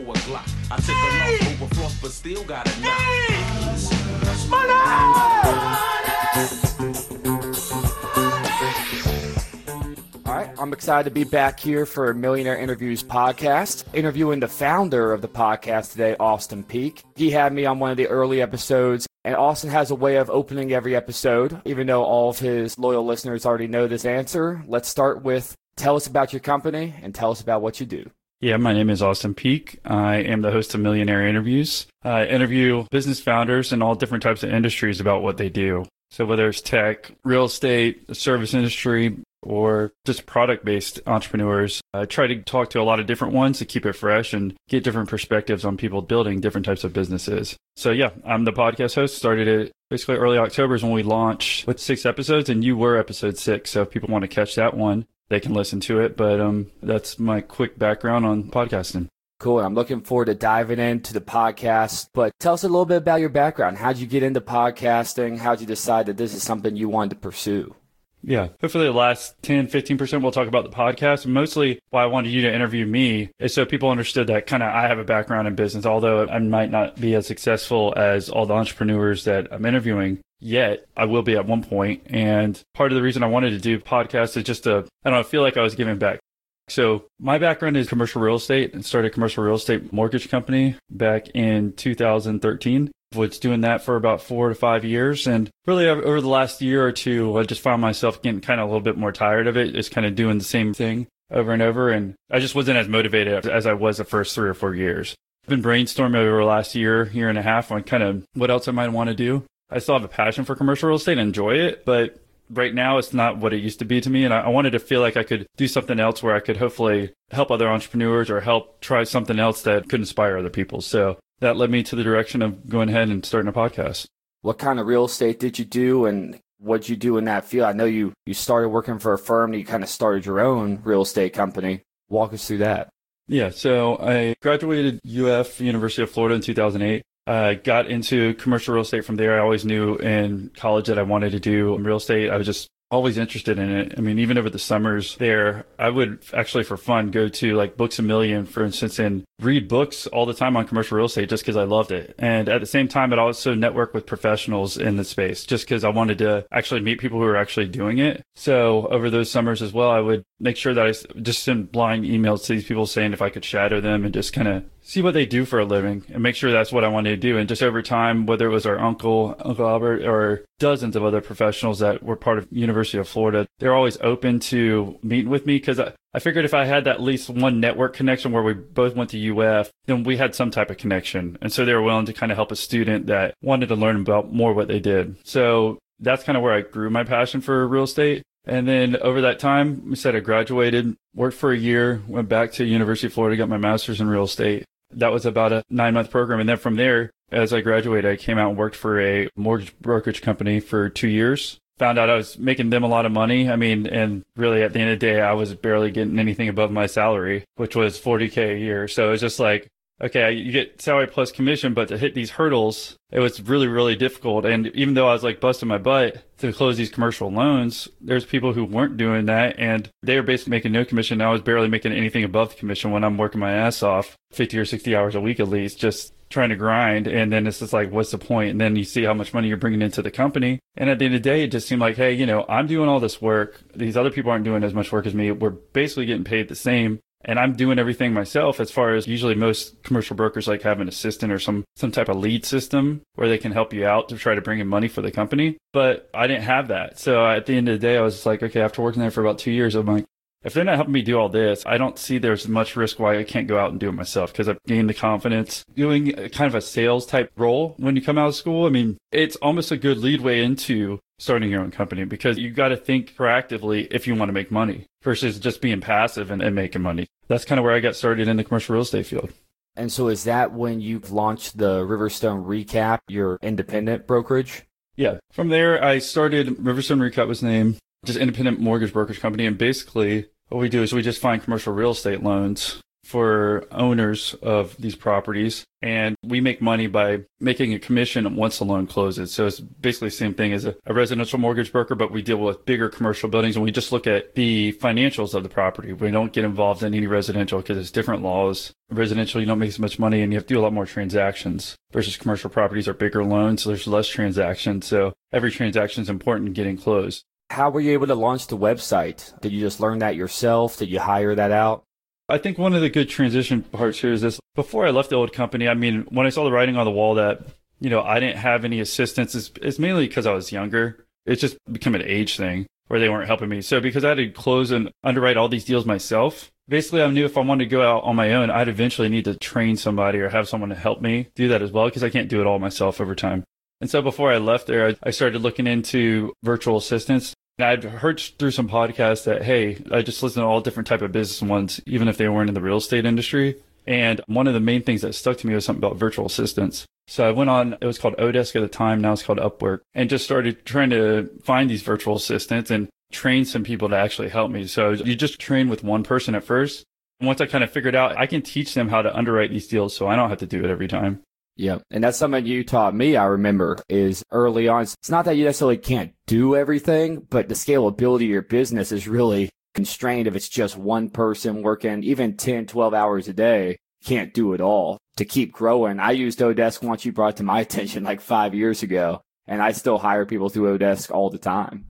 I'm 10.61 10.73
excited 10.73 11.05
to 11.05 11.15
be 11.15 11.25
back 11.25 11.61
here 11.61 11.87
for 11.87 12.13
Millionaire 12.13 12.59
Interviews 12.59 13.03
podcast, 13.03 13.85
interviewing 13.95 14.41
the 14.41 14.49
founder 14.49 15.13
of 15.13 15.23
the 15.23 15.29
podcast 15.29 15.93
today, 15.93 16.17
Austin 16.19 16.65
Peak. 16.65 17.05
He 17.15 17.31
had 17.31 17.53
me 17.53 17.65
on 17.65 17.79
one 17.79 17.93
of 17.93 17.97
the 17.97 18.09
early 18.09 18.43
episodes, 18.43 19.07
and 19.25 19.37
Austin 19.37 19.71
has 19.71 19.93
a 19.93 19.95
way 19.95 20.17
of 20.17 20.29
opening 20.29 20.73
every 20.73 20.97
episode, 20.97 21.63
even 21.65 21.87
though 21.87 22.03
all 22.03 22.31
of 22.31 22.41
his 22.41 22.77
loyal 22.77 23.07
listeners 23.07 23.47
already 23.47 23.69
know 23.69 23.87
this 23.87 24.05
answer. 24.05 24.63
Let's 24.67 24.89
start 24.89 25.23
with 25.23 25.55
tell 25.77 25.97
us 25.97 26.07
about 26.09 26.33
your 26.33 26.41
company 26.41 26.93
and 27.03 27.15
tell 27.15 27.31
us 27.31 27.41
about 27.41 27.63
what 27.63 27.79
you 27.79 27.87
do. 27.87 28.11
Yeah, 28.41 28.57
my 28.57 28.73
name 28.73 28.89
is 28.89 29.03
Austin 29.03 29.35
Peak. 29.35 29.81
I 29.85 30.19
am 30.19 30.43
the 30.43 30.53
host 30.53 30.73
of 30.73 30.81
Millionaire 30.81 31.27
Interviews. 31.27 31.89
I 32.05 32.27
interview 32.27 32.85
business 32.89 33.19
founders 33.19 33.73
in 33.73 33.83
all 33.83 33.97
different 33.97 34.23
types 34.23 34.45
of 34.45 34.53
industries 34.53 35.01
about 35.01 35.25
what 35.25 35.39
they 35.39 35.49
do. 35.49 35.87
So 36.13 36.25
whether 36.25 36.49
it's 36.49 36.61
tech, 36.61 37.11
real 37.25 37.47
estate, 37.47 38.07
the 38.07 38.15
service 38.15 38.55
industry, 38.55 39.17
or 39.43 39.93
just 40.05 40.25
product 40.25 40.65
based 40.65 41.01
entrepreneurs, 41.09 41.81
I 41.93 42.05
try 42.05 42.29
to 42.29 42.41
talk 42.43 42.71
to 42.71 42.81
a 42.81 42.85
lot 42.85 43.01
of 43.01 43.07
different 43.07 43.35
ones 43.35 43.59
to 43.59 43.65
keep 43.65 43.85
it 43.85 43.95
fresh 43.95 44.33
and 44.33 44.55
get 44.69 44.85
different 44.85 45.09
perspectives 45.09 45.65
on 45.65 45.77
people 45.77 46.01
building 46.01 46.39
different 46.39 46.65
types 46.65 46.85
of 46.85 46.93
businesses. 46.93 47.57
So 47.75 47.91
yeah, 47.91 48.11
I'm 48.25 48.45
the 48.45 48.53
podcast 48.53 48.95
host. 48.95 49.17
Started 49.17 49.49
it 49.49 49.73
basically 49.91 50.15
early 50.15 50.39
October 50.39 50.77
is 50.77 50.85
when 50.85 50.93
we 50.93 51.03
launched 51.03 51.67
with 51.67 51.81
six 51.81 52.07
episodes, 52.07 52.49
and 52.49 52.63
you 52.63 52.77
were 52.77 52.99
episode 52.99 53.37
six. 53.37 53.71
So 53.71 53.83
if 53.83 53.91
people 53.91 54.11
want 54.11 54.23
to 54.23 54.29
catch 54.29 54.55
that 54.55 54.77
one, 54.77 55.07
they 55.29 55.41
can 55.41 55.55
listen 55.55 55.81
to 55.81 56.01
it. 56.01 56.17
But 56.17 56.41
um, 56.41 56.71
that's 56.83 57.19
my 57.19 57.41
quick 57.41 57.79
background 57.79 58.27
on 58.27 58.45
podcasting. 58.45 59.09
Cool. 59.41 59.61
I'm 59.61 59.75
looking 59.75 60.01
forward 60.01 60.25
to 60.25 60.35
diving 60.35 60.81
into 60.81 61.13
the 61.13 61.21
podcast. 61.21 62.09
But 62.13 62.33
tell 62.41 62.55
us 62.55 62.65
a 62.65 62.69
little 62.69 62.87
bit 62.87 62.97
about 62.97 63.21
your 63.21 63.29
background. 63.29 63.79
How'd 63.79 63.99
you 63.99 64.07
get 64.07 64.25
into 64.25 64.41
podcasting? 64.41 65.39
How'd 65.39 65.61
you 65.61 65.67
decide 65.67 66.07
that 66.07 66.17
this 66.17 66.35
is 66.35 66.43
something 66.43 66.75
you 66.75 66.89
wanted 66.89 67.11
to 67.11 67.17
pursue? 67.17 67.77
Yeah. 68.25 68.49
Hopefully 68.61 68.87
the 68.87 68.93
last 68.93 69.41
10, 69.43 69.69
15% 69.69 70.23
we'll 70.23 70.33
talk 70.33 70.49
about 70.49 70.65
the 70.65 70.77
podcast. 70.77 71.25
Mostly 71.25 71.79
why 71.91 72.03
I 72.03 72.07
wanted 72.07 72.33
you 72.33 72.43
to 72.43 72.53
interview 72.53 72.85
me 72.85 73.31
is 73.39 73.55
so 73.55 73.65
people 73.65 73.91
understood 73.91 74.27
that 74.27 74.49
kind 74.49 74.63
of 74.63 74.71
I 74.71 74.89
have 74.89 74.99
a 74.99 75.05
background 75.05 75.47
in 75.47 75.55
business, 75.55 75.87
although 75.87 76.27
I 76.27 76.41
might 76.41 76.71
not 76.73 77.01
be 77.01 77.15
as 77.15 77.29
successful 77.29 77.95
as 77.97 78.29
all 78.29 78.45
the 78.45 78.55
entrepreneurs 78.55 79.23
that 79.25 79.53
I'm 79.53 79.65
interviewing 79.65 80.19
yet. 80.41 80.87
I 80.97 81.05
will 81.05 81.23
be 81.23 81.37
at 81.37 81.47
one 81.47 81.63
point. 81.63 82.03
And 82.07 82.61
part 82.75 82.93
of 82.93 82.97
the 82.97 83.03
reason 83.03 83.23
I 83.23 83.29
wanted 83.29 83.51
to 83.51 83.59
do 83.59 83.79
podcasts 83.79 84.37
is 84.37 84.45
just 84.45 84.65
to, 84.65 84.85
I 85.05 85.11
don't 85.11 85.19
know, 85.19 85.23
feel 85.23 85.43
like 85.43 85.57
I 85.57 85.63
was 85.63 85.75
giving 85.75 85.99
back. 85.99 86.21
So 86.69 87.05
my 87.19 87.39
background 87.39 87.77
is 87.77 87.89
commercial 87.89 88.21
real 88.21 88.37
estate 88.37 88.75
and 88.75 88.85
started 88.85 89.11
a 89.11 89.15
commercial 89.15 89.43
real 89.43 89.55
estate 89.55 89.93
mortgage 89.93 90.29
company 90.29 90.77
back 90.91 91.29
in 91.31 91.73
2013. 91.73 92.91
Was 93.15 93.39
doing 93.39 93.63
that 93.63 93.83
for 93.83 93.97
about 93.97 94.21
four 94.21 94.51
to 94.51 94.55
five 94.55 94.85
years. 94.85 95.27
And 95.27 95.49
really 95.67 95.89
over 95.89 96.05
over 96.05 96.21
the 96.21 96.29
last 96.29 96.61
year 96.61 96.85
or 96.85 96.93
two, 96.93 97.39
I 97.39 97.45
just 97.45 97.63
found 97.63 97.81
myself 97.81 98.21
getting 98.21 98.43
kind 98.43 98.61
of 98.61 98.65
a 98.65 98.69
little 98.71 98.83
bit 98.83 98.99
more 98.99 99.13
tired 99.13 99.47
of 99.47 99.57
it, 99.57 99.73
just 99.73 99.93
kind 99.93 100.07
of 100.07 100.15
doing 100.15 100.37
the 100.37 100.45
same 100.45 100.75
thing 100.75 101.07
over 101.31 101.53
and 101.53 101.63
over. 101.63 101.89
And 101.89 102.17
I 102.31 102.39
just 102.39 102.55
wasn't 102.55 102.77
as 102.77 102.87
motivated 102.87 103.47
as 103.47 103.65
I 103.65 103.73
was 103.73 103.97
the 103.97 104.05
first 104.05 104.35
three 104.35 104.51
or 104.51 104.55
four 104.55 104.75
years. 104.75 105.15
I've 105.45 105.49
been 105.49 105.63
brainstorming 105.63 106.17
over 106.17 106.41
the 106.41 106.45
last 106.45 106.75
year, 106.75 107.09
year 107.09 107.31
and 107.31 107.39
a 107.39 107.43
half 107.43 107.73
on 107.73 107.83
kind 107.83 108.03
of 108.03 108.27
what 108.35 108.51
else 108.51 108.69
I 108.69 108.73
might 108.73 108.89
want 108.89 109.09
to 109.09 109.15
do. 109.15 109.45
I 109.71 109.79
still 109.79 109.95
have 109.95 110.05
a 110.05 110.09
passion 110.09 110.45
for 110.45 110.55
commercial 110.55 110.89
real 110.89 110.97
estate 110.97 111.19
and 111.19 111.21
enjoy 111.21 111.55
it, 111.55 111.85
but 111.85 112.19
right 112.51 112.75
now 112.75 112.99
it's 112.99 113.13
not 113.13 113.39
what 113.39 113.53
it 113.53 113.63
used 113.63 113.79
to 113.81 113.85
be 113.85 114.01
to 114.01 114.11
me. 114.11 114.25
And 114.25 114.33
I, 114.33 114.41
I 114.41 114.49
wanted 114.49 114.71
to 114.71 114.79
feel 114.79 115.01
like 115.01 115.17
I 115.17 115.23
could 115.23 115.47
do 115.57 115.69
something 115.69 116.01
else 116.01 116.23
where 116.23 116.35
I 116.35 116.41
could 116.41 116.57
hopefully 116.57 117.13
help 117.31 117.51
other 117.51 117.69
entrepreneurs 117.69 118.31
or 118.31 118.41
help 118.41 118.81
try 118.81 119.05
something 119.05 119.39
else 119.39 119.63
that 119.63 119.89
could 119.89 120.01
inspire 120.01 120.39
other 120.39 120.51
people. 120.51 120.81
So 120.81 121.19
that 121.41 121.57
led 121.57 121.71
me 121.71 121.83
to 121.85 121.97
the 121.97 122.03
direction 122.03 122.43
of 122.43 122.69
going 122.69 122.89
ahead 122.89 123.09
and 123.09 123.25
starting 123.25 123.49
a 123.49 123.53
podcast. 123.53 124.07
What 124.41 124.59
kind 124.59 124.81
of 124.81 124.87
real 124.87 125.05
estate 125.05 125.41
did 125.41 125.59
you 125.59 125.65
do 125.65 126.07
and 126.07 126.39
what'd 126.59 126.89
you 126.89 126.97
do 126.97 127.19
in 127.19 127.25
that 127.25 127.45
field? 127.45 127.67
I 127.67 127.73
know 127.73 127.85
you, 127.85 128.13
you 128.27 128.35
started 128.35 128.69
working 128.69 128.99
for 128.99 129.13
a 129.13 129.19
firm 129.19 129.53
and 129.53 129.61
you 129.61 129.67
kind 129.67 129.83
of 129.83 129.89
started 129.89 130.27
your 130.27 130.41
own 130.41 130.81
real 130.85 131.03
estate 131.03 131.33
company. 131.33 131.83
Walk 132.09 132.33
us 132.33 132.47
through 132.47 132.59
that. 132.59 132.89
Yeah, 133.31 133.51
so 133.51 133.99
I 133.99 134.35
graduated 134.41 135.01
UF, 135.05 135.61
University 135.61 136.03
of 136.03 136.11
Florida 136.11 136.35
in 136.37 136.41
2008. 136.41 137.03
I 137.29 137.55
got 137.55 137.87
into 137.87 138.35
commercial 138.35 138.75
real 138.75 138.83
estate 138.83 139.05
from 139.05 139.17
there. 139.17 139.37
I 139.37 139.43
always 139.43 139.65
knew 139.65 139.97
in 139.97 140.51
college 140.57 140.87
that 140.87 140.99
I 140.99 141.03
wanted 141.03 141.33
to 141.33 141.41
do 141.41 141.77
real 141.79 141.99
estate. 141.99 142.31
I 142.31 142.37
was 142.37 142.47
just 142.47 142.69
always 142.91 143.19
interested 143.19 143.59
in 143.59 143.71
it. 143.71 143.95
I 143.99 144.01
mean, 144.01 144.19
even 144.19 144.39
over 144.39 144.49
the 144.49 144.59
summers 144.59 145.17
there, 145.17 145.67
I 145.79 145.91
would 145.91 146.25
actually 146.33 146.65
for 146.65 146.77
fun 146.77 147.11
go 147.11 147.29
to 147.29 147.55
like 147.55 147.77
Books 147.77 147.99
a 147.99 148.03
Million, 148.03 148.47
for 148.47 148.65
instance, 148.65 148.99
and 148.99 149.25
read 149.41 149.69
books 149.69 150.07
all 150.07 150.25
the 150.25 150.35
time 150.35 150.57
on 150.57 150.67
commercial 150.67 150.97
real 150.97 151.07
estate 151.07 151.29
just 151.29 151.43
because 151.43 151.57
I 151.57 151.65
loved 151.65 151.93
it. 151.93 152.15
And 152.19 152.49
at 152.49 152.61
the 152.61 152.67
same 152.67 152.89
time, 152.89 153.13
I'd 153.13 153.19
also 153.19 153.55
network 153.55 153.93
with 153.93 154.07
professionals 154.07 154.79
in 154.79 154.97
the 154.97 155.05
space 155.05 155.45
just 155.45 155.67
because 155.67 155.85
I 155.85 155.91
wanted 155.91 156.19
to 156.19 156.47
actually 156.51 156.81
meet 156.81 156.99
people 156.99 157.19
who 157.19 157.27
were 157.27 157.37
actually 157.37 157.69
doing 157.69 157.99
it. 157.99 158.23
So 158.37 158.87
over 158.87 159.11
those 159.11 159.31
summers 159.31 159.61
as 159.61 159.73
well, 159.73 159.91
I 159.91 160.01
would 160.01 160.23
make 160.41 160.57
sure 160.57 160.73
that 160.73 160.87
I 160.87 160.93
just 161.21 161.43
send 161.43 161.71
blind 161.71 162.05
emails 162.05 162.47
to 162.47 162.55
these 162.55 162.65
people 162.65 162.87
saying 162.87 163.13
if 163.13 163.21
I 163.21 163.29
could 163.29 163.45
shadow 163.45 163.81
them 163.83 164.05
and 164.05 164.15
just 164.15 164.33
kind 164.33 164.49
of 164.49 164.65
see 164.89 165.03
what 165.03 165.13
they 165.13 165.27
do 165.27 165.45
for 165.45 165.61
a 165.61 165.67
living 165.67 166.03
and 166.09 166.23
make 166.23 166.35
sure 166.35 166.51
that's 166.51 166.73
what 166.73 166.83
I 166.83 166.89
wanted 166.89 167.11
to 167.11 167.17
do. 167.19 167.37
And 167.37 167.47
just 167.47 167.63
over 167.63 167.83
time, 167.83 168.25
whether 168.25 168.47
it 168.47 168.53
was 168.53 168.65
our 168.65 168.79
uncle, 168.79 169.37
Uncle 169.39 169.69
Albert, 169.69 170.03
or 170.03 170.47
dozens 170.59 170.97
of 170.97 171.05
other 171.05 171.21
professionals 171.21 171.79
that 171.81 172.03
were 172.03 172.17
part 172.17 172.39
of 172.39 172.49
University 172.51 172.97
of 172.97 173.07
Florida, 173.07 173.47
they're 173.59 173.75
always 173.75 173.99
open 174.01 174.41
to 174.41 174.99
meeting 175.03 175.31
with 175.31 175.45
me 175.45 175.57
because 175.57 175.79
I, 175.79 175.93
I 176.15 176.21
figured 176.21 176.47
if 176.47 176.55
I 176.55 176.65
had 176.65 176.89
at 176.89 177.03
least 177.03 177.29
one 177.29 177.61
network 177.61 177.95
connection 177.95 178.33
where 178.33 178.43
we 178.43 178.55
both 178.55 178.97
went 178.97 179.11
to 179.11 179.39
UF, 179.39 179.71
then 179.85 180.05
we 180.05 180.17
had 180.17 180.35
some 180.35 180.51
type 180.51 180.71
of 180.71 180.79
connection. 180.79 181.37
And 181.43 181.53
so 181.53 181.67
they 181.67 181.75
were 181.75 181.83
willing 181.83 182.07
to 182.07 182.15
kind 182.15 182.33
of 182.33 182.37
help 182.37 182.51
a 182.51 182.57
student 182.57 183.09
that 183.09 183.35
wanted 183.43 183.69
to 183.69 183.77
learn 183.77 183.97
about 183.97 184.33
more 184.33 184.55
what 184.55 184.69
they 184.69 184.81
did. 184.81 185.17
So 185.23 185.79
that's 186.01 186.25
kind 186.25 186.39
of 186.39 186.43
where 186.43 186.55
I 186.55 186.63
grew 186.63 186.89
my 186.89 187.05
passion 187.05 187.43
for 187.43 187.69
real 187.69 187.85
estate. 187.85 188.23
And 188.47 188.67
then 188.67 188.97
over 188.97 189.21
that 189.21 189.39
time, 189.39 189.95
said 189.95 190.17
I 190.17 190.21
graduated, 190.21 190.97
worked 191.15 191.37
for 191.37 191.53
a 191.53 191.59
year, 191.59 192.01
went 192.09 192.31
back 192.31 192.53
to 192.53 192.65
University 192.65 193.09
of 193.09 193.13
Florida, 193.13 193.37
got 193.37 193.51
my 193.51 193.59
master's 193.59 194.01
in 194.01 194.09
real 194.09 194.25
estate. 194.25 194.65
That 194.91 195.13
was 195.13 195.27
about 195.27 195.53
a 195.53 195.65
nine 195.71 195.95
month 195.95 196.11
program. 196.11 196.41
And 196.41 196.49
then 196.49 196.57
from 196.57 196.77
there, 196.77 197.11
as 197.31 197.53
I 197.53 197.61
graduated, 197.61 198.11
I 198.11 198.17
came 198.17 198.39
out 198.39 198.51
and 198.51 198.59
worked 198.59 198.77
for 198.77 199.01
a 199.01 199.29
mortgage 199.37 199.79
brokerage 199.81 200.23
company 200.23 200.61
for 200.61 200.89
two 200.89 201.09
years. 201.09 201.59
Found 201.79 201.99
out 201.99 202.11
I 202.11 202.17
was 202.17 202.39
making 202.39 202.71
them 202.71 202.83
a 202.83 202.89
lot 202.89 203.07
of 203.07 203.13
money. 203.13 203.49
I 203.49 203.57
mean, 203.57 203.87
and 203.87 204.25
really 204.35 204.63
at 204.63 204.73
the 204.73 204.81
end 204.81 204.91
of 204.91 204.99
the 204.99 205.07
day, 205.07 205.21
I 205.21 205.33
was 205.33 205.55
barely 205.55 205.91
getting 205.93 206.19
anything 206.19 206.49
above 206.49 206.73
my 206.73 206.87
salary, 206.87 207.45
which 207.55 207.77
was 207.77 208.01
40K 208.01 208.55
a 208.55 208.59
year. 208.59 208.89
So 208.89 209.09
it 209.09 209.11
was 209.13 209.21
just 209.21 209.39
like, 209.39 209.69
okay, 210.01 210.33
you 210.33 210.53
get 210.53 210.81
salary 210.81 211.07
plus 211.07 211.33
commission, 211.33 211.75
but 211.75 211.89
to 211.89 211.99
hit 211.99 212.15
these 212.15 212.31
hurdles, 212.31 212.97
it 213.11 213.21
was 213.21 213.41
really, 213.41 213.67
really 213.67 213.97
difficult. 213.97 214.45
And 214.45 214.69
even 214.69 214.95
though 214.95 215.09
I 215.09 215.13
was 215.13 215.25
like 215.25 215.41
busting 215.41 215.69
my 215.69 215.79
butt 215.79 216.25
to 216.39 216.53
close 216.53 216.77
these 216.77 216.91
commercial 216.91 217.31
loans, 217.31 217.89
there's 218.01 218.25
people 218.25 218.53
who 218.53 218.65
weren't 218.65 218.97
doing 218.97 219.27
that 219.27 219.59
and 219.59 219.91
they 220.03 220.17
were 220.17 220.23
basically 220.23 220.51
making 220.51 220.73
no 220.73 220.85
commission. 220.85 221.21
I 221.21 221.31
was 221.31 221.41
barely 221.41 221.69
making 221.69 221.93
anything 221.93 222.25
above 222.25 222.51
the 222.51 222.57
commission 222.57 222.91
when 222.91 223.05
I'm 223.05 223.17
working 223.17 223.41
my 223.41 223.53
ass 223.53 223.83
off 223.83 224.17
50 224.33 224.59
or 224.59 224.65
60 224.65 224.95
hours 224.95 225.15
a 225.15 225.21
week 225.21 225.41
at 225.41 225.49
least, 225.49 225.79
just 225.79 226.13
trying 226.31 226.51
to 226.51 226.57
grind. 226.57 227.07
And 227.07 227.33
then 227.33 227.47
it's 227.47 227.61
just 227.61 227.73
like, 227.73 227.91
what's 227.91 228.11
the 228.11 228.19
point? 228.19 228.51
And 228.51 228.61
then 228.61 228.77
you 228.77 228.85
see 228.85 229.05
how 229.05 229.15
much 229.15 229.33
money 229.33 229.49
you're 229.49 229.57
bringing 229.57 229.83
into 229.83 230.03
the 230.03 230.11
company. 230.11 230.61
And 230.77 230.91
at 230.91 230.99
the 230.99 231.07
end 231.07 231.15
of 231.15 231.23
the 231.23 231.29
day, 231.29 231.45
it 231.45 231.51
just 231.51 231.67
seemed 231.67 231.81
like, 231.81 231.97
hey, 231.97 232.13
you 232.13 232.27
know, 232.27 232.45
I'm 232.49 232.67
doing 232.67 232.89
all 232.89 233.01
this 233.01 233.21
work. 233.21 233.63
These 233.75 233.97
other 233.97 234.11
people 234.11 234.31
aren't 234.31 234.45
doing 234.45 234.63
as 234.63 234.75
much 234.75 234.93
work 234.93 235.07
as 235.07 235.15
me. 235.15 235.33
We're 235.33 235.51
basically 235.51 236.07
getting 236.07 236.25
paid 236.25 236.49
the 236.49 236.55
same. 236.55 237.01
And 237.25 237.39
I'm 237.39 237.55
doing 237.55 237.79
everything 237.79 238.13
myself 238.13 238.61
as 238.61 238.71
far 238.71 238.95
as 238.95 239.07
usually 239.07 239.35
most 239.35 239.83
commercial 239.83 240.17
brokers 240.17 240.47
like 240.47 240.63
have 240.63 240.81
an 240.81 240.89
assistant 240.89 241.33
or 241.33 241.39
some 241.39 241.65
some 241.77 241.91
type 241.91 242.09
of 242.09 242.17
lead 242.17 242.45
system 242.45 243.03
where 243.15 243.29
they 243.29 243.39
can 243.39 243.53
help 243.53 243.73
you 243.73 243.87
out 243.87 244.09
to 244.09 244.17
try 244.17 244.35
to 244.35 244.41
bring 244.41 244.61
in 244.61 244.69
money 244.69 244.89
for 244.89 245.03
the 245.03 245.11
company. 245.11 245.59
But 245.73 246.09
I 246.15 246.27
didn't 246.27 246.45
have 246.45 246.69
that. 246.69 246.99
So 246.99 247.27
at 247.27 247.47
the 247.47 247.57
end 247.57 247.69
of 247.69 247.81
the 247.81 247.87
day, 247.87 247.97
I 247.97 248.03
was 248.03 248.25
like, 248.25 248.43
okay, 248.43 248.61
after 248.61 248.83
working 248.83 249.01
there 249.01 249.11
for 249.11 249.21
about 249.21 249.39
two 249.39 249.51
years, 249.51 249.75
I'm 249.75 249.87
like, 249.87 250.07
if 250.43 250.55
they're 250.55 250.65
not 250.65 250.77
helping 250.77 250.93
me 250.93 251.03
do 251.03 251.19
all 251.19 251.29
this, 251.29 251.65
I 251.67 251.79
don't 251.79 251.99
see 251.99 252.19
there's 252.19 252.47
much 252.47 252.77
risk 252.77 252.99
why 252.99 253.19
I 253.19 253.25
can't 253.25 253.49
go 253.49 253.59
out 253.59 253.71
and 253.71 253.81
do 253.81 253.89
it 253.89 253.93
myself 253.93 254.33
because 254.33 254.49
I've 254.49 254.63
gained 254.67 254.89
the 254.89 254.95
confidence 254.95 255.65
doing 255.75 256.13
kind 256.13 256.49
of 256.49 256.55
a 256.55 256.61
sales 256.61 257.07
type 257.07 257.33
role 257.37 257.75
when 257.79 257.97
you 257.97 258.03
come 258.03 258.19
out 258.19 258.29
of 258.29 258.35
school. 258.35 258.67
I 258.67 258.71
mean, 258.71 258.99
it's 259.11 259.37
almost 259.37 259.73
a 259.73 259.77
good 259.77 259.99
lead 259.99 260.21
way 260.21 260.43
into 260.43 261.01
starting 261.19 261.51
your 261.51 261.63
own 261.63 261.73
company 261.73 262.05
because 262.05 262.39
you 262.39 262.51
got 262.51 262.69
to 262.69 262.77
think 262.77 263.17
proactively 263.17 263.89
if 263.91 264.07
you 264.07 264.15
want 264.15 264.29
to 264.29 264.33
make 264.33 264.51
money 264.53 264.87
versus 265.03 265.41
just 265.41 265.61
being 265.61 265.81
passive 265.81 266.31
and, 266.31 266.41
and 266.41 266.55
making 266.55 266.83
money. 266.83 267.09
That's 267.27 267.45
kind 267.45 267.59
of 267.59 267.65
where 267.65 267.75
I 267.75 267.81
got 267.81 267.97
started 267.97 268.29
in 268.29 268.37
the 268.37 268.45
commercial 268.45 268.75
real 268.75 268.83
estate 268.83 269.07
field. 269.07 269.33
And 269.75 269.93
so 269.93 270.09
is 270.09 270.25
that 270.25 270.53
when 270.53 270.81
you 270.81 271.01
launched 271.11 271.59
the 271.59 271.85
Riverstone 271.85 272.45
Recap, 272.45 273.01
your 273.09 273.39
independent 273.43 274.07
brokerage? 274.07 274.65
Yeah. 274.97 275.19
From 275.33 275.49
there, 275.49 275.83
I 275.83 275.99
started 275.99 276.49
Riverstone 276.59 276.99
Recap 276.99 277.29
was 277.29 277.41
the 277.41 277.49
name 277.49 277.77
just 278.05 278.19
independent 278.19 278.61
mortgage 278.61 278.93
brokerage 278.93 279.21
company. 279.21 279.47
And 279.47 279.59
basically 279.59 280.27
what 280.49 280.59
we 280.59 280.69
do 280.69 280.83
is 280.83 280.93
we 280.93 281.03
just 281.03 281.21
find 281.21 281.43
commercial 281.43 281.73
real 281.73 281.91
estate 281.91 282.23
loans 282.23 282.81
for 283.09 283.65
owners 283.71 284.35
of 284.43 284.77
these 284.77 284.95
properties. 284.95 285.65
And 285.81 286.15
we 286.23 286.43
make 286.43 286.61
money 286.61 286.89
by 286.89 287.21
making 287.41 287.73
a 287.73 287.79
commission 287.79 288.37
once 288.37 288.59
the 288.59 288.67
loan 288.67 288.87
closes. 288.87 289.33
So 289.33 289.47
it's 289.47 289.61
basically 289.61 290.09
the 290.09 290.17
same 290.17 290.35
thing 290.35 290.53
as 290.53 290.67
a, 290.67 290.77
a, 290.85 290.93
residential 290.93 291.39
mortgage 291.39 291.73
broker, 291.73 291.95
but 291.95 292.11
we 292.11 292.21
deal 292.21 292.37
with 292.37 292.67
bigger 292.67 292.91
commercial 292.91 293.31
buildings 293.31 293.57
and 293.57 293.65
we 293.65 293.71
just 293.71 293.93
look 293.93 294.07
at 294.07 294.35
the 294.35 294.75
financials 294.75 295.33
of 295.33 295.43
the 295.43 295.49
property. 295.49 295.95
We 295.95 296.11
don't 296.11 296.35
get 296.35 296.45
involved 296.45 296.83
in 296.83 296.93
any 296.93 297.07
residential 297.07 297.61
because 297.61 297.79
it's 297.79 297.91
different 297.91 298.23
laws. 298.23 298.75
Residential, 298.91 299.41
you 299.41 299.47
don't 299.47 299.59
make 299.59 299.69
as 299.69 299.79
much 299.79 299.99
money 299.99 300.21
and 300.21 300.31
you 300.31 300.37
have 300.37 300.47
to 300.47 300.55
do 300.55 300.61
a 300.61 300.63
lot 300.63 300.75
more 300.75 300.87
transactions 300.87 301.77
versus 301.93 302.19
commercial 302.19 302.51
properties 302.51 302.89
are 302.89 302.95
bigger 302.95 303.25
loans. 303.25 303.63
So 303.63 303.71
there's 303.71 303.87
less 303.87 304.09
transactions. 304.09 304.87
So 304.87 305.15
every 305.33 305.51
transaction 305.51 306.03
is 306.03 306.11
important 306.11 306.49
in 306.49 306.53
getting 306.53 306.77
closed. 306.77 307.25
How 307.51 307.71
were 307.71 307.81
you 307.81 307.93
able 307.93 308.07
to 308.07 308.15
launch 308.15 308.47
the 308.47 308.57
website? 308.57 309.39
Did 309.41 309.53
you 309.53 309.61
just 309.61 309.81
learn 309.81 310.01
that 310.01 310.17
yourself? 310.17 310.77
Did 310.77 310.91
you 310.91 311.01
hire 311.01 311.35
that 311.35 311.51
out? 311.51 311.83
I 312.29 312.37
think 312.37 312.59
one 312.59 312.75
of 312.75 312.83
the 312.83 312.91
good 312.91 313.09
transition 313.09 313.63
parts 313.63 313.99
here 314.01 314.13
is 314.13 314.21
this. 314.21 314.39
Before 314.55 314.87
I 314.87 314.91
left 314.91 315.11
the 315.11 315.17
old 315.17 315.33
company, 315.33 315.67
I 315.67 315.75
mean, 315.75 316.07
when 316.11 316.27
I 316.27 316.31
saw 316.31 316.45
the 316.45 316.53
writing 316.53 316.77
on 316.77 316.85
the 316.85 316.91
wall 316.91 317.15
that, 317.15 317.41
you 317.81 317.89
know, 317.89 318.03
I 318.03 318.21
didn't 318.21 318.37
have 318.37 318.65
any 318.65 318.81
assistance, 318.81 319.35
it's, 319.35 319.51
it's 319.63 319.79
mainly 319.79 320.07
because 320.07 320.27
I 320.27 320.33
was 320.33 320.53
younger. 320.53 321.07
It's 321.25 321.41
just 321.41 321.57
become 321.73 321.95
an 321.95 322.03
age 322.03 322.37
thing 322.37 322.67
where 322.89 323.01
they 323.01 323.09
weren't 323.09 323.29
helping 323.29 323.49
me. 323.49 323.63
So 323.63 323.81
because 323.81 324.05
I 324.05 324.11
had 324.11 324.19
to 324.19 324.29
close 324.29 324.71
and 324.71 324.91
underwrite 325.03 325.39
all 325.39 325.49
these 325.49 325.65
deals 325.65 325.87
myself, 325.87 326.51
basically 326.69 327.03
I 327.03 327.11
knew 327.11 327.25
if 327.25 327.39
I 327.39 327.41
wanted 327.41 327.65
to 327.65 327.71
go 327.71 327.83
out 327.83 328.05
on 328.05 328.17
my 328.17 328.35
own, 328.35 328.51
I'd 328.51 328.69
eventually 328.69 329.09
need 329.09 329.25
to 329.25 329.37
train 329.37 329.77
somebody 329.77 330.21
or 330.21 330.29
have 330.29 330.49
someone 330.49 330.71
to 330.71 330.77
help 330.77 331.01
me 331.01 331.29
do 331.35 331.49
that 331.49 331.63
as 331.63 331.73
well 331.73 331.87
because 331.87 332.05
I 332.05 332.11
can't 332.11 332.29
do 332.29 332.41
it 332.41 332.47
all 332.47 332.59
myself 332.59 333.01
over 333.01 333.15
time. 333.15 333.45
And 333.81 333.89
so 333.89 334.03
before 334.03 334.33
I 334.33 334.39
left 334.39 334.67
there, 334.67 334.97
I 335.03 335.11
started 335.11 335.43
looking 335.43 335.67
into 335.67 336.33
virtual 336.43 336.77
assistants. 336.77 337.35
And 337.59 337.67
I'd 337.67 337.85
heard 337.85 338.21
through 338.21 338.53
some 338.53 338.69
podcasts 338.69 339.25
that, 339.25 339.43
hey, 339.43 339.79
I 339.91 340.03
just 340.03 340.23
listen 340.23 340.43
to 340.43 340.49
all 340.49 340.61
different 340.61 340.87
type 340.87 341.03
of 341.03 341.13
business 341.13 341.43
ones, 341.43 341.81
even 341.87 342.09
if 342.09 342.17
they 342.17 342.29
weren't 342.29 342.49
in 342.49 342.55
the 342.55 342.61
real 342.61 342.77
estate 342.77 343.05
industry. 343.05 343.57
And 343.87 344.21
one 344.27 344.47
of 344.47 344.55
the 344.55 344.61
main 344.61 344.83
things 344.83 345.03
that 345.03 345.15
stuck 345.15 345.39
to 345.39 345.47
me 345.47 345.55
was 345.55 345.65
something 345.65 345.83
about 345.83 345.97
virtual 345.97 346.27
assistants. 346.27 346.87
So 347.07 347.27
I 347.27 347.33
went 347.33 347.49
on, 347.49 347.73
it 347.81 347.87
was 347.87 347.99
called 347.99 348.17
Odesk 348.19 348.55
at 348.55 348.61
the 348.61 348.69
time. 348.69 349.01
Now 349.01 349.15
it's 349.15 349.23
called 349.23 349.39
Upwork 349.39 349.81
and 349.95 350.11
just 350.11 350.25
started 350.25 350.67
trying 350.67 350.91
to 350.91 351.31
find 351.43 351.71
these 351.71 351.83
virtual 351.83 352.17
assistants 352.17 352.71
and 352.71 352.89
train 353.13 353.47
some 353.47 353.65
people 353.65 353.89
to 353.89 353.97
actually 353.97 354.29
help 354.29 354.51
me. 354.51 354.67
So 354.67 354.93
you 354.93 355.17
just 355.17 355.41
train 355.41 355.69
with 355.69 355.83
one 355.83 356.03
person 356.03 356.35
at 356.35 356.45
first. 356.45 356.85
And 357.19 357.27
once 357.27 357.41
I 357.41 357.47
kind 357.47 357.65
of 357.65 357.71
figured 357.71 357.95
out, 357.95 358.19
I 358.19 358.27
can 358.27 358.43
teach 358.43 358.75
them 358.75 358.91
how 358.91 359.01
to 359.01 359.17
underwrite 359.17 359.51
these 359.51 359.67
deals. 359.67 359.97
So 359.97 360.07
I 360.07 360.17
don't 360.17 360.29
have 360.29 360.39
to 360.41 360.47
do 360.47 360.63
it 360.63 360.71
every 360.71 360.87
time. 360.87 361.23
Yeah. 361.59 361.79
And 361.91 362.05
that's 362.05 362.17
something 362.17 362.47
you 362.47 362.63
taught 362.63 362.95
me, 362.95 363.17
I 363.17 363.25
remember, 363.25 363.79
is 363.89 364.25
early 364.31 364.69
on. 364.69 364.83
It's 364.83 365.11
not 365.11 365.25
that 365.25 365.37
you 365.37 365.45
necessarily 365.45 365.77
can't 365.77 366.13
do 366.29 366.55
everything, 366.55 367.27
but 367.29 367.49
the 367.49 367.55
scalability 367.55 368.23
of 368.23 368.31
your 368.31 368.43
business 368.43 368.93
is 368.93 369.09
really 369.09 369.51
constrained 369.75 370.29
if 370.29 370.37
it's 370.37 370.49
just 370.49 370.79
one 370.79 371.11
person 371.11 371.63
working 371.63 372.05
even 372.05 372.37
10, 372.37 372.67
12 372.67 372.95
hours 372.95 373.27
a 373.27 373.33
day. 373.33 373.77
Can't 374.05 374.33
do 374.33 374.55
it 374.55 374.61
all. 374.61 374.99
To 375.17 375.25
keep 375.25 375.53
growing, 375.53 375.99
I 375.99 376.13
used 376.13 376.39
Odesk 376.39 376.85
once 376.85 377.05
you 377.05 377.11
brought 377.11 377.39
to 377.39 377.43
my 377.43 377.61
attention 377.67 378.05
like 378.05 378.21
five 378.21 378.55
years 378.55 378.85
ago, 378.85 379.21
and 379.49 379.61
I 379.61 379.73
still 379.73 379.99
hire 379.99 380.27
people 380.27 380.49
through 380.49 380.79
Odesk 380.79 381.11
all 381.11 381.29
the 381.29 381.39
time 381.39 381.88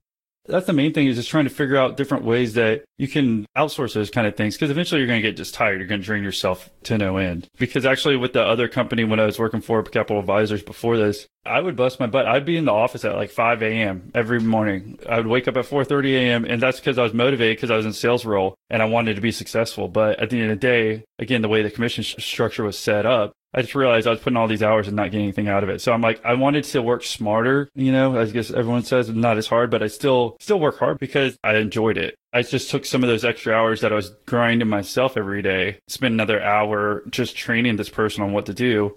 that's 0.49 0.67
the 0.67 0.73
main 0.73 0.93
thing 0.93 1.07
is 1.07 1.17
just 1.17 1.29
trying 1.29 1.45
to 1.45 1.51
figure 1.51 1.77
out 1.77 1.97
different 1.97 2.25
ways 2.25 2.55
that 2.55 2.85
you 2.97 3.07
can 3.07 3.47
outsource 3.57 3.95
those 3.95 4.11
kind 4.11 4.27
of 4.27 4.37
things 4.37 4.57
because 4.57 4.71
eventually 4.71 5.01
you're 5.01 5.07
going 5.07 5.23
to 5.23 5.29
get 5.29 5.37
just 5.37 5.55
tired. 5.55 5.79
You're 5.79 5.89
going 5.89 6.01
to 6.01 6.07
drain 6.07 6.25
yourself 6.25 6.71
to 6.85 6.99
no 6.99 7.19
end. 7.19 7.47
Because 7.59 7.85
actually, 7.85 8.17
with 8.17 8.33
the 8.33 8.43
other 8.43 8.69
company 8.69 9.05
when 9.05 9.21
I 9.21 9.27
was 9.27 9.39
working 9.39 9.61
for 9.61 9.83
Capital 9.83 10.19
Advisors 10.19 10.63
before 10.63 10.97
this, 10.97 11.27
I 11.45 11.61
would 11.61 11.77
bust 11.77 12.01
my 12.01 12.07
butt. 12.07 12.27
I'd 12.27 12.45
be 12.45 12.57
in 12.57 12.65
the 12.65 12.73
office 12.73 13.05
at 13.05 13.15
like 13.15 13.31
5 13.31 13.63
a.m. 13.63 14.11
every 14.15 14.41
morning. 14.41 14.99
I 15.09 15.19
would 15.19 15.27
wake 15.27 15.49
up 15.49 15.57
at 15.57 15.67
4:30 15.67 16.13
a.m. 16.15 16.45
and 16.45 16.61
that's 16.61 16.81
because 16.81 16.99
I 16.99 17.03
was 17.03 17.15
motivated 17.15 17.57
because 17.57 17.71
I 17.71 17.77
was 17.77 17.87
in 17.87 17.93
sales 17.93 18.25
role 18.25 18.55
and 18.71 18.83
I 18.83 18.87
wanted 18.87 19.15
to 19.15 19.23
be 19.23 19.33
successful. 19.33 19.89
But 19.89 20.19
at 20.21 20.31
the 20.31 20.41
end 20.41 20.51
of 20.51 20.61
the 20.61 20.67
day, 20.67 21.05
again, 21.19 21.43
the 21.43 21.49
way 21.49 21.63
the 21.63 21.71
commission 21.71 22.05
sh- 22.05 22.17
structure 22.19 22.65
was 22.65 22.79
set 22.79 23.07
up, 23.07 23.33
I 23.55 23.63
just 23.63 23.75
realized 23.75 24.07
I 24.07 24.11
was 24.11 24.21
putting 24.21 24.37
all 24.37 24.47
these 24.47 24.63
hours 24.63 24.89
and 24.89 24.97
not 24.97 25.11
getting 25.11 25.25
anything 25.25 25.49
out 25.49 25.63
of 25.63 25.71
it. 25.71 25.81
So 25.81 25.93
I'm 25.93 26.03
like, 26.03 26.23
I 26.25 26.35
wanted 26.35 26.65
to 26.65 26.83
work 26.83 27.03
smarter, 27.03 27.71
you 27.75 27.93
know, 27.93 28.19
I 28.19 28.27
guess 28.27 28.51
everyone 28.51 28.83
says 28.83 29.09
not 29.09 29.39
as 29.39 29.47
hard, 29.47 29.71
but 29.71 29.83
I 29.83 29.87
still, 29.87 30.37
still 30.39 30.61
work 30.61 30.79
hard 30.79 30.99
because 30.99 31.39
I 31.43 31.57
enjoyed 31.57 31.97
it. 31.97 32.15
I 32.33 32.43
just 32.43 32.71
took 32.71 32.85
some 32.85 33.03
of 33.03 33.09
those 33.09 33.25
extra 33.25 33.55
hours 33.55 33.81
that 33.81 33.93
I 33.93 33.97
was 33.97 34.11
grinding 34.27 34.69
myself 34.69 35.17
every 35.17 35.41
day, 35.41 35.79
spend 35.89 36.13
another 36.13 36.43
hour 36.43 37.03
just 37.09 37.37
training 37.37 37.77
this 37.77 37.89
person 37.89 38.23
on 38.23 38.33
what 38.33 38.47
to 38.47 38.55
do. 38.55 38.97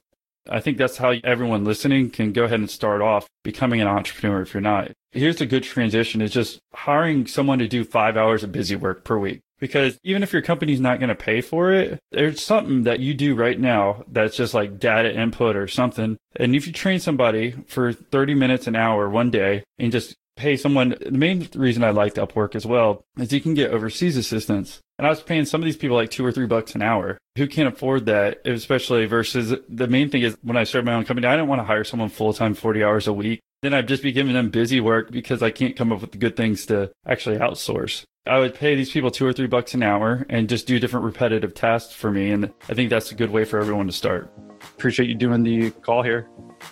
I 0.50 0.60
think 0.60 0.78
that's 0.78 0.98
how 0.98 1.14
everyone 1.24 1.64
listening 1.64 2.10
can 2.10 2.34
go 2.34 2.44
ahead 2.44 2.60
and 2.60 2.70
start 2.70 3.02
off 3.02 3.28
becoming 3.44 3.80
an 3.80 3.88
entrepreneur 3.88 4.42
if 4.42 4.54
you're 4.54 4.62
not. 4.62 4.92
Here's 5.14 5.42
a 5.42 5.46
good 5.46 5.64
transition 5.64 6.22
is 6.22 6.32
just 6.32 6.60
hiring 6.74 7.28
someone 7.28 7.60
to 7.60 7.68
do 7.68 7.84
five 7.84 8.16
hours 8.16 8.44
of 8.44 8.52
busy 8.54 8.78
work 8.78 9.04
per 9.04 9.18
week 9.18 9.42
because 9.60 10.00
even 10.04 10.24
if 10.24 10.32
your 10.32 10.42
company's 10.42 10.80
not 10.80 11.00
going 11.00 11.10
to 11.10 11.16
pay 11.16 11.42
for 11.42 11.72
it, 11.74 12.00
there's 12.12 12.42
something 12.42 12.84
that 12.84 13.00
you 13.02 13.14
do 13.14 13.36
right 13.36 13.60
now 13.60 14.04
that's 14.08 14.38
just 14.38 14.54
like 14.54 14.80
data 14.80 15.14
input 15.14 15.56
or 15.56 15.68
something. 15.68 16.18
And 16.38 16.56
if 16.56 16.66
you 16.66 16.74
train 16.74 17.00
somebody 17.00 17.52
for 17.68 17.92
30 17.92 18.36
minutes 18.36 18.68
an 18.68 18.76
hour 18.76 19.10
one 19.10 19.30
day 19.32 19.64
and 19.78 19.92
just 19.92 20.16
pay 20.38 20.56
someone, 20.56 20.96
the 21.00 21.12
main 21.12 21.48
reason 21.56 21.84
I 21.84 21.92
liked 21.92 22.16
Upwork 22.16 22.56
as 22.56 22.66
well 22.66 23.04
is 23.18 23.34
you 23.34 23.42
can 23.42 23.54
get 23.54 23.72
overseas 23.72 24.16
assistance. 24.16 24.80
And 24.98 25.06
I 25.06 25.10
was 25.10 25.22
paying 25.22 25.46
some 25.46 25.62
of 25.62 25.66
these 25.66 25.78
people 25.78 25.96
like 25.96 26.10
two 26.10 26.26
or 26.26 26.32
three 26.32 26.48
bucks 26.48 26.74
an 26.74 26.82
hour. 26.82 27.18
Who 27.38 27.48
can't 27.48 27.68
afford 27.68 28.06
that? 28.06 28.46
Especially 28.46 29.06
versus 29.06 29.54
the 29.68 29.88
main 29.88 30.10
thing 30.10 30.22
is 30.22 30.38
when 30.42 30.58
I 30.58 30.64
started 30.64 30.86
my 30.86 30.94
own 30.94 31.06
company, 31.06 31.28
I 31.28 31.36
didn't 31.36 31.50
want 31.50 31.60
to 31.60 31.66
hire 31.66 31.84
someone 31.84 32.10
full 32.10 32.34
time, 32.34 32.54
40 32.54 32.84
hours 32.84 33.08
a 33.08 33.14
week. 33.14 33.42
Then 33.62 33.76
I'd 33.76 33.88
just 33.88 34.02
be 34.02 34.12
giving 34.12 34.34
them 34.34 34.50
busy 34.50 34.80
work 34.80 35.12
because 35.12 35.44
I 35.44 35.52
can't 35.52 35.76
come 35.76 35.92
up 35.92 36.02
with 36.02 36.12
the 36.12 36.18
good 36.18 36.36
things 36.36 36.66
to 36.66 36.92
actually 37.06 37.38
outsource. 37.38 38.04
I 38.26 38.40
would 38.40 38.56
pay 38.56 38.76
these 38.76 38.92
people 38.92 39.12
two 39.12 39.26
or 39.26 39.34
three 39.34 39.46
bucks 39.46 39.76
an 39.76 39.84
hour 39.84 40.26
and 40.30 40.50
just 40.50 40.66
do 40.66 40.80
different 40.80 41.06
repetitive 41.06 41.54
tasks 41.54 41.94
for 41.94 42.10
me. 42.10 42.32
And 42.32 42.52
I 42.70 42.74
think 42.74 42.90
that's 42.90 43.12
a 43.12 43.16
good 43.16 43.30
way 43.30 43.46
for 43.46 43.60
everyone 43.60 43.86
to 43.86 43.94
start. 43.94 44.34
Appreciate 44.62 45.10
you 45.10 45.16
doing 45.16 45.44
the 45.44 45.70
call 45.70 46.02
here. 46.02 46.28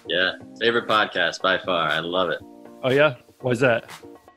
Yeah. 0.08 0.32
Favorite 0.60 0.88
podcast 0.88 1.42
by 1.44 1.60
far. 1.60 1.90
I 1.90 2.00
love 2.00 2.32
it. 2.32 2.40
Oh, 2.82 2.90
yeah? 2.90 3.18
Why's 3.42 3.60
that? 3.60 3.92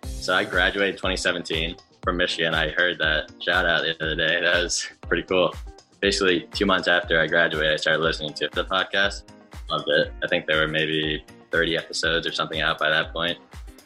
So 0.05 0.35
I 0.35 0.45
graduated 0.45 0.97
2017 0.97 1.77
from 2.05 2.19
Michigan. 2.19 2.55
I 2.55 2.69
heard 2.69 2.99
that 2.99 3.33
shout 3.41 3.65
out 3.65 3.83
the 3.83 3.95
other 4.05 4.15
day. 4.15 4.43
That 4.43 4.63
was 4.63 4.87
pretty 5.09 5.23
cool. 5.23 5.55
Basically, 6.01 6.49
two 6.53 6.67
months 6.67 6.87
after 6.87 7.19
I 7.19 7.29
graduated, 7.29 7.73
I 7.73 7.77
started 7.77 8.03
listening 8.03 8.35
to 8.35 8.49
the 8.53 8.65
podcast. 8.67 9.23
Loved 9.71 9.89
it. 9.89 10.13
I 10.23 10.27
think 10.27 10.47
there 10.47 10.61
were 10.61 10.69
maybe 10.69 11.25
30 11.53 11.77
episodes 11.77 12.27
or 12.27 12.33
something 12.33 12.61
out 12.61 12.79
by 12.79 12.91
that 12.91 13.13
point. 13.13 13.39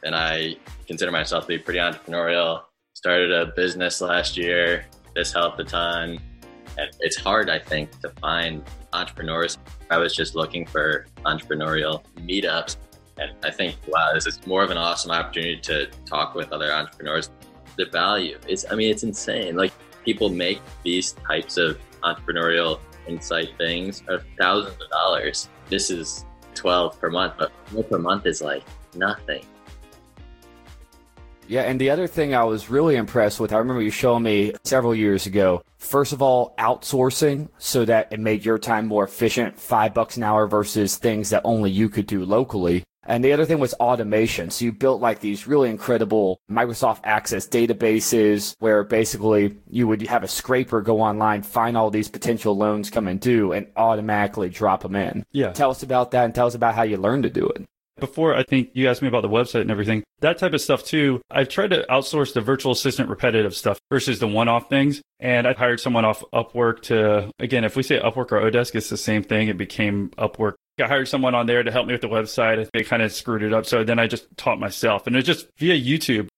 And 0.05 0.15
I 0.15 0.57
consider 0.87 1.11
myself 1.11 1.45
to 1.45 1.49
be 1.49 1.59
pretty 1.59 1.81
entrepreneurial 1.81 2.63
started 2.97 3.31
a 3.31 3.53
business 3.55 4.01
last 4.01 4.39
year. 4.39 4.87
This 5.15 5.31
helped 5.31 5.61
a 5.61 5.65
ton. 5.65 6.19
And 6.79 6.91
it's 7.01 7.17
hard, 7.17 7.51
I 7.51 7.59
think, 7.59 8.01
to 8.01 8.09
find 8.21 8.63
entrepreneurs. 8.95 9.59
I 9.91 9.99
was 9.99 10.15
just 10.15 10.35
looking 10.35 10.65
for 10.65 11.07
entrepreneurial 11.27 12.03
meetups. 12.17 12.79
And 13.19 13.33
I 13.45 13.51
think, 13.51 13.77
wow, 13.87 14.13
this 14.15 14.27
is 14.27 14.45
more 14.47 14.63
of 14.63 14.71
an 14.71 14.79
awesome 14.79 15.11
opportunity 15.11 15.59
to 15.61 15.89
talk 16.07 16.35
with 16.35 16.53
other 16.53 16.73
entrepreneurs. 16.73 17.31
The 17.77 17.85
value 17.87 18.39
is, 18.49 18.65
I 18.71 18.75
mean, 18.75 18.91
it's 18.91 19.03
insane. 19.03 19.57
Like 19.57 19.73
people 20.03 20.31
make 20.31 20.61
these 20.83 21.13
types 21.13 21.59
of 21.59 21.79
entrepreneurial 22.03 22.81
insight 23.07 23.51
things 23.59 24.03
are 24.09 24.23
thousands 24.39 24.81
of 24.83 24.89
dollars. 24.91 25.51
This 25.69 25.91
is 25.91 26.25
12 26.57 26.99
per 27.01 27.11
month, 27.11 27.35
but 27.39 27.53
per 27.89 27.99
month 27.99 28.27
is 28.27 28.43
like 28.43 28.65
nothing. 28.95 29.45
Yeah, 31.49 31.63
and 31.63 31.81
the 31.81 31.91
other 31.91 32.09
thing 32.09 32.35
I 32.35 32.43
was 32.43 32.71
really 32.71 32.97
impressed 32.97 33.39
with, 33.39 33.53
I 33.53 33.59
remember 33.59 33.81
you 33.81 33.91
showing 33.91 34.25
me 34.25 34.53
several 34.65 34.95
years 34.95 35.27
ago. 35.27 35.63
First 35.79 36.13
of 36.13 36.21
all, 36.21 36.55
outsourcing 36.59 37.49
so 37.59 37.85
that 37.85 38.13
it 38.13 38.19
made 38.19 38.45
your 38.45 38.59
time 38.59 38.87
more 38.87 39.05
efficient, 39.05 39.57
five 39.57 39.95
bucks 39.95 40.17
an 40.17 40.25
hour 40.25 40.49
versus 40.49 40.97
things 40.97 41.31
that 41.31 41.43
only 41.45 41.71
you 41.71 41.89
could 41.89 42.09
do 42.09 42.25
locally. 42.25 42.83
And 43.07 43.25
the 43.25 43.33
other 43.33 43.45
thing 43.45 43.59
was 43.59 43.75
automation. 43.75 44.51
So 44.51 44.65
you 44.65 44.73
built 44.73 45.01
like 45.01 45.21
these 45.21 45.47
really 45.47 45.71
incredible 45.71 46.41
Microsoft 46.51 47.01
Access 47.05 47.49
databases 47.49 48.55
where 48.59 48.85
basically 48.85 49.57
you 49.71 49.87
would 49.89 50.03
have 50.03 50.23
a 50.23 50.29
scraper 50.29 50.81
go 50.81 51.01
online, 51.01 51.43
find 51.43 51.77
all 51.77 51.91
these 51.91 52.09
potential 52.09 52.57
loans 52.57 52.91
coming 52.91 53.19
due, 53.19 53.53
and 53.53 53.67
automatically 53.77 54.49
drop 54.49 54.83
them 54.83 54.97
in. 54.97 55.25
Yeah. 55.33 55.53
Tell 55.53 55.71
us 55.71 55.83
about 55.83 56.11
that 56.11 56.25
and 56.25 56.35
tell 56.35 56.47
us 56.47 56.55
about 56.55 56.75
how 56.75 56.83
you 56.83 56.97
learned 56.97 57.23
to 57.25 57.31
do 57.31 57.49
it. 57.49 57.65
Before, 57.99 58.35
I 58.35 58.43
think 58.43 58.71
you 58.75 58.91
asked 58.91 59.01
me 59.01 59.09
about 59.09 59.23
the 59.23 59.29
website 59.31 59.63
and 59.63 59.71
everything. 59.71 60.05
That 60.21 60.37
type 60.37 60.53
of 60.53 60.61
stuff 60.61 60.85
too. 60.85 61.23
I've 61.31 61.49
tried 61.49 61.71
to 61.71 61.87
outsource 61.89 62.35
the 62.35 62.43
virtual 62.43 62.73
assistant 62.73 63.09
repetitive 63.09 63.57
stuff 63.57 63.81
versus 63.91 64.19
the 64.19 64.29
one 64.29 64.49
off 64.49 64.69
things. 64.69 65.01
And 65.19 65.47
I 65.49 65.55
hired 65.55 65.81
someone 65.81 66.05
off 66.05 66.23
Upwork 66.35 66.83
to, 66.83 67.31
again, 67.39 67.65
if 67.65 67.75
we 67.75 67.83
say 67.83 67.99
Upwork 67.99 68.33
or 68.33 68.41
Odesk, 68.43 68.75
it's 68.75 68.91
the 68.91 68.99
same 68.99 69.23
thing. 69.23 69.49
It 69.49 69.57
became 69.57 70.11
Upwork. 70.19 70.55
I 70.79 70.87
hired 70.87 71.09
someone 71.09 71.35
on 71.35 71.47
there 71.47 71.63
to 71.63 71.71
help 71.71 71.87
me 71.87 71.93
with 71.93 72.03
the 72.03 72.09
website. 72.09 72.69
They 72.73 72.83
kind 72.83 73.03
of 73.03 73.13
screwed 73.13 73.43
it 73.43 73.53
up. 73.53 73.67
So 73.67 73.85
then 73.85 73.99
I 73.99 74.07
just 74.07 74.27
taught 74.37 74.61
myself 74.61 75.07
and 75.07 75.17
it's 75.17 75.27
just 75.27 75.49
via 75.59 75.75
YouTube. 75.75 76.29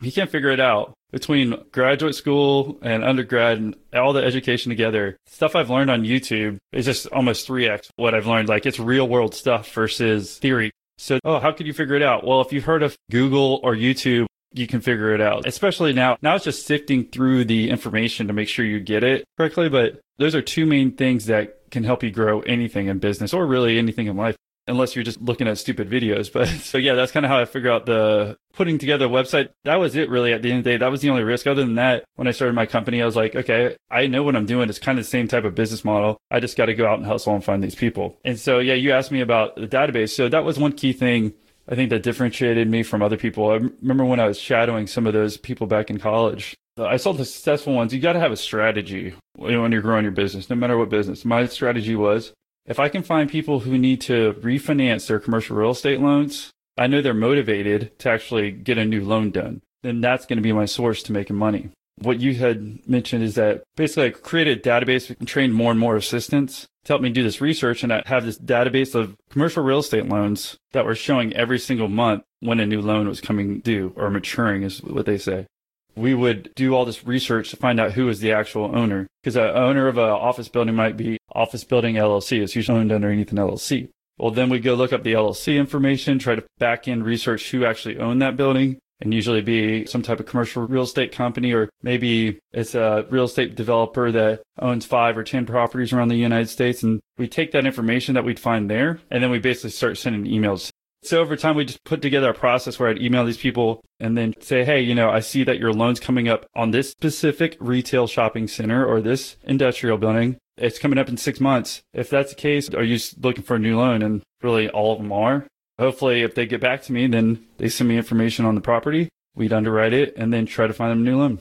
You 0.00 0.10
can't 0.10 0.30
figure 0.30 0.50
it 0.50 0.60
out 0.60 0.94
between 1.12 1.54
graduate 1.70 2.14
school 2.14 2.78
and 2.82 3.04
undergrad 3.04 3.58
and 3.58 3.76
all 3.94 4.12
the 4.12 4.24
education 4.24 4.70
together. 4.70 5.16
Stuff 5.26 5.54
I've 5.54 5.70
learned 5.70 5.90
on 5.90 6.02
YouTube 6.02 6.56
is 6.72 6.86
just 6.86 7.06
almost 7.08 7.46
3x 7.46 7.88
what 7.96 8.14
I've 8.14 8.26
learned. 8.26 8.48
Like 8.48 8.66
it's 8.66 8.80
real 8.80 9.06
world 9.06 9.34
stuff 9.34 9.72
versus 9.72 10.38
theory. 10.38 10.72
So, 10.98 11.18
oh, 11.24 11.38
how 11.38 11.52
could 11.52 11.66
you 11.66 11.72
figure 11.72 11.94
it 11.94 12.02
out? 12.02 12.26
Well, 12.26 12.40
if 12.40 12.52
you've 12.52 12.64
heard 12.64 12.82
of 12.82 12.96
Google 13.10 13.60
or 13.62 13.74
YouTube, 13.74 14.26
you 14.54 14.66
can 14.66 14.80
figure 14.80 15.14
it 15.14 15.20
out. 15.20 15.46
Especially 15.46 15.92
now. 15.92 16.16
Now 16.22 16.34
it's 16.34 16.44
just 16.44 16.66
sifting 16.66 17.06
through 17.06 17.44
the 17.44 17.70
information 17.70 18.26
to 18.26 18.32
make 18.32 18.48
sure 18.48 18.64
you 18.64 18.80
get 18.80 19.04
it 19.04 19.24
correctly. 19.36 19.68
But 19.68 20.00
those 20.18 20.34
are 20.34 20.42
two 20.42 20.66
main 20.66 20.92
things 20.92 21.26
that 21.26 21.61
can 21.72 21.82
help 21.82 22.04
you 22.04 22.10
grow 22.12 22.40
anything 22.42 22.86
in 22.86 22.98
business 22.98 23.34
or 23.34 23.44
really 23.46 23.78
anything 23.78 24.06
in 24.06 24.16
life 24.16 24.36
unless 24.68 24.94
you're 24.94 25.04
just 25.04 25.20
looking 25.20 25.48
at 25.48 25.58
stupid 25.58 25.90
videos. 25.90 26.32
But 26.32 26.46
so 26.62 26.78
yeah, 26.78 26.94
that's 26.94 27.10
kind 27.12 27.26
of 27.26 27.30
how 27.30 27.40
I 27.40 27.44
figure 27.44 27.70
out 27.70 27.86
the 27.86 28.36
putting 28.52 28.78
together 28.78 29.06
a 29.06 29.08
website. 29.08 29.48
That 29.64 29.76
was 29.76 29.96
it 29.96 30.08
really 30.08 30.32
at 30.32 30.42
the 30.42 30.50
end 30.50 30.58
of 30.58 30.64
the 30.64 30.70
day. 30.70 30.76
That 30.76 30.90
was 30.90 31.00
the 31.00 31.10
only 31.10 31.24
risk. 31.24 31.46
Other 31.46 31.62
than 31.62 31.76
that, 31.76 32.04
when 32.14 32.28
I 32.28 32.30
started 32.30 32.54
my 32.54 32.66
company, 32.66 33.02
I 33.02 33.06
was 33.06 33.16
like, 33.16 33.34
okay, 33.34 33.76
I 33.90 34.06
know 34.06 34.22
what 34.22 34.36
I'm 34.36 34.46
doing. 34.46 34.68
It's 34.68 34.78
kind 34.78 34.98
of 34.98 35.04
the 35.04 35.10
same 35.10 35.26
type 35.26 35.44
of 35.44 35.54
business 35.54 35.84
model. 35.84 36.18
I 36.30 36.40
just 36.40 36.56
got 36.56 36.66
to 36.66 36.74
go 36.74 36.86
out 36.86 36.98
and 36.98 37.06
hustle 37.06 37.34
and 37.34 37.44
find 37.44 37.62
these 37.62 37.74
people. 37.74 38.18
And 38.24 38.38
so 38.38 38.60
yeah, 38.60 38.74
you 38.74 38.92
asked 38.92 39.10
me 39.10 39.20
about 39.20 39.56
the 39.56 39.66
database. 39.66 40.10
So 40.10 40.28
that 40.28 40.44
was 40.44 40.58
one 40.58 40.72
key 40.72 40.92
thing 40.92 41.34
I 41.68 41.74
think 41.74 41.90
that 41.90 42.02
differentiated 42.02 42.68
me 42.68 42.82
from 42.82 43.02
other 43.02 43.16
people. 43.16 43.50
I 43.50 43.54
remember 43.54 44.04
when 44.04 44.20
I 44.20 44.26
was 44.26 44.38
shadowing 44.38 44.86
some 44.86 45.06
of 45.06 45.12
those 45.12 45.36
people 45.36 45.66
back 45.66 45.90
in 45.90 45.98
college. 45.98 46.56
I 46.78 46.96
saw 46.96 47.12
the 47.12 47.24
successful 47.24 47.74
ones. 47.74 47.92
You 47.92 48.00
got 48.00 48.14
to 48.14 48.20
have 48.20 48.32
a 48.32 48.36
strategy 48.36 49.14
when 49.36 49.72
you're 49.72 49.82
growing 49.82 50.04
your 50.04 50.12
business, 50.12 50.48
no 50.48 50.56
matter 50.56 50.78
what 50.78 50.88
business. 50.88 51.24
My 51.24 51.46
strategy 51.46 51.94
was 51.94 52.32
if 52.66 52.78
I 52.78 52.88
can 52.88 53.02
find 53.02 53.28
people 53.28 53.60
who 53.60 53.76
need 53.76 54.00
to 54.02 54.34
refinance 54.34 55.06
their 55.06 55.18
commercial 55.18 55.56
real 55.56 55.70
estate 55.70 56.00
loans, 56.00 56.50
I 56.78 56.86
know 56.86 57.02
they're 57.02 57.14
motivated 57.14 57.98
to 58.00 58.10
actually 58.10 58.50
get 58.52 58.78
a 58.78 58.84
new 58.84 59.04
loan 59.04 59.30
done. 59.30 59.60
Then 59.82 60.00
that's 60.00 60.26
going 60.26 60.36
to 60.36 60.42
be 60.42 60.52
my 60.52 60.64
source 60.64 61.02
to 61.04 61.12
making 61.12 61.36
money. 61.36 61.70
What 61.96 62.20
you 62.20 62.34
had 62.34 62.88
mentioned 62.88 63.22
is 63.22 63.34
that 63.34 63.64
basically 63.76 64.06
I 64.06 64.10
created 64.10 64.58
a 64.58 64.68
database 64.68 65.10
and 65.10 65.28
trained 65.28 65.54
more 65.54 65.70
and 65.70 65.78
more 65.78 65.96
assistants 65.96 66.66
to 66.84 66.92
help 66.92 67.02
me 67.02 67.10
do 67.10 67.22
this 67.22 67.40
research. 67.40 67.82
And 67.82 67.92
I 67.92 68.02
have 68.06 68.24
this 68.24 68.38
database 68.38 68.94
of 68.94 69.16
commercial 69.30 69.62
real 69.62 69.80
estate 69.80 70.08
loans 70.08 70.56
that 70.72 70.86
were 70.86 70.94
showing 70.94 71.34
every 71.34 71.58
single 71.58 71.88
month 71.88 72.22
when 72.40 72.60
a 72.60 72.66
new 72.66 72.80
loan 72.80 73.08
was 73.08 73.20
coming 73.20 73.60
due 73.60 73.92
or 73.94 74.08
maturing 74.08 74.62
is 74.62 74.82
what 74.82 75.04
they 75.04 75.18
say. 75.18 75.46
We 75.94 76.14
would 76.14 76.50
do 76.54 76.74
all 76.74 76.84
this 76.84 77.06
research 77.06 77.50
to 77.50 77.56
find 77.56 77.78
out 77.78 77.92
who 77.92 78.08
is 78.08 78.20
the 78.20 78.32
actual 78.32 78.76
owner 78.76 79.06
because 79.22 79.34
the 79.34 79.54
owner 79.54 79.88
of 79.88 79.98
an 79.98 80.04
office 80.04 80.48
building 80.48 80.74
might 80.74 80.96
be 80.96 81.18
office 81.34 81.64
building 81.64 81.96
LLC. 81.96 82.42
It's 82.42 82.56
usually 82.56 82.78
owned 82.78 82.92
underneath 82.92 83.30
an 83.30 83.38
LLC. 83.38 83.88
Well, 84.18 84.30
then 84.30 84.50
we 84.50 84.60
go 84.60 84.74
look 84.74 84.92
up 84.92 85.02
the 85.02 85.14
LLC 85.14 85.56
information, 85.56 86.18
try 86.18 86.34
to 86.34 86.44
back 86.58 86.86
in 86.86 87.02
research 87.02 87.50
who 87.50 87.64
actually 87.64 87.98
owned 87.98 88.22
that 88.22 88.36
building 88.36 88.78
and 89.02 89.12
usually 89.12 89.40
be 89.40 89.84
some 89.84 90.02
type 90.02 90.20
of 90.20 90.26
commercial 90.26 90.64
real 90.66 90.84
estate 90.84 91.10
company, 91.10 91.52
or 91.52 91.68
maybe 91.82 92.38
it's 92.52 92.76
a 92.76 93.04
real 93.10 93.24
estate 93.24 93.56
developer 93.56 94.12
that 94.12 94.42
owns 94.60 94.86
five 94.86 95.18
or 95.18 95.24
10 95.24 95.44
properties 95.44 95.92
around 95.92 96.08
the 96.08 96.14
United 96.14 96.48
States. 96.48 96.84
And 96.84 97.00
we 97.18 97.26
take 97.26 97.50
that 97.50 97.66
information 97.66 98.14
that 98.14 98.24
we'd 98.24 98.38
find 98.38 98.70
there, 98.70 99.00
and 99.10 99.22
then 99.22 99.30
we 99.30 99.40
basically 99.40 99.70
start 99.70 99.98
sending 99.98 100.30
emails. 100.30 100.70
So 101.02 101.20
over 101.20 101.36
time, 101.36 101.56
we 101.56 101.64
just 101.64 101.84
put 101.84 102.00
together 102.00 102.30
a 102.30 102.34
process 102.34 102.78
where 102.78 102.88
I'd 102.88 103.02
email 103.02 103.24
these 103.24 103.36
people 103.36 103.84
and 103.98 104.16
then 104.16 104.34
say, 104.40 104.64
Hey, 104.64 104.80
you 104.80 104.94
know, 104.94 105.10
I 105.10 105.20
see 105.20 105.42
that 105.44 105.58
your 105.58 105.72
loan's 105.72 106.00
coming 106.00 106.28
up 106.28 106.46
on 106.54 106.70
this 106.70 106.90
specific 106.90 107.56
retail 107.58 108.06
shopping 108.06 108.46
center 108.46 108.86
or 108.86 109.00
this 109.00 109.36
industrial 109.44 109.98
building. 109.98 110.36
It's 110.56 110.78
coming 110.78 110.98
up 110.98 111.08
in 111.08 111.16
six 111.16 111.40
months. 111.40 111.82
If 111.92 112.08
that's 112.08 112.30
the 112.30 112.40
case, 112.40 112.72
are 112.72 112.84
you 112.84 112.98
looking 113.20 113.42
for 113.42 113.56
a 113.56 113.58
new 113.58 113.78
loan? 113.78 114.02
And 114.02 114.22
really 114.42 114.68
all 114.68 114.92
of 114.92 114.98
them 114.98 115.12
are 115.12 115.46
hopefully 115.78 116.22
if 116.22 116.34
they 116.34 116.46
get 116.46 116.60
back 116.60 116.82
to 116.82 116.92
me, 116.92 117.06
then 117.06 117.44
they 117.58 117.68
send 117.68 117.88
me 117.88 117.96
information 117.96 118.44
on 118.44 118.54
the 118.54 118.60
property. 118.60 119.08
We'd 119.34 119.52
underwrite 119.52 119.92
it 119.92 120.14
and 120.16 120.32
then 120.32 120.46
try 120.46 120.66
to 120.66 120.72
find 120.72 120.92
them 120.92 121.00
a 121.00 121.10
new 121.10 121.18
loan. 121.18 121.40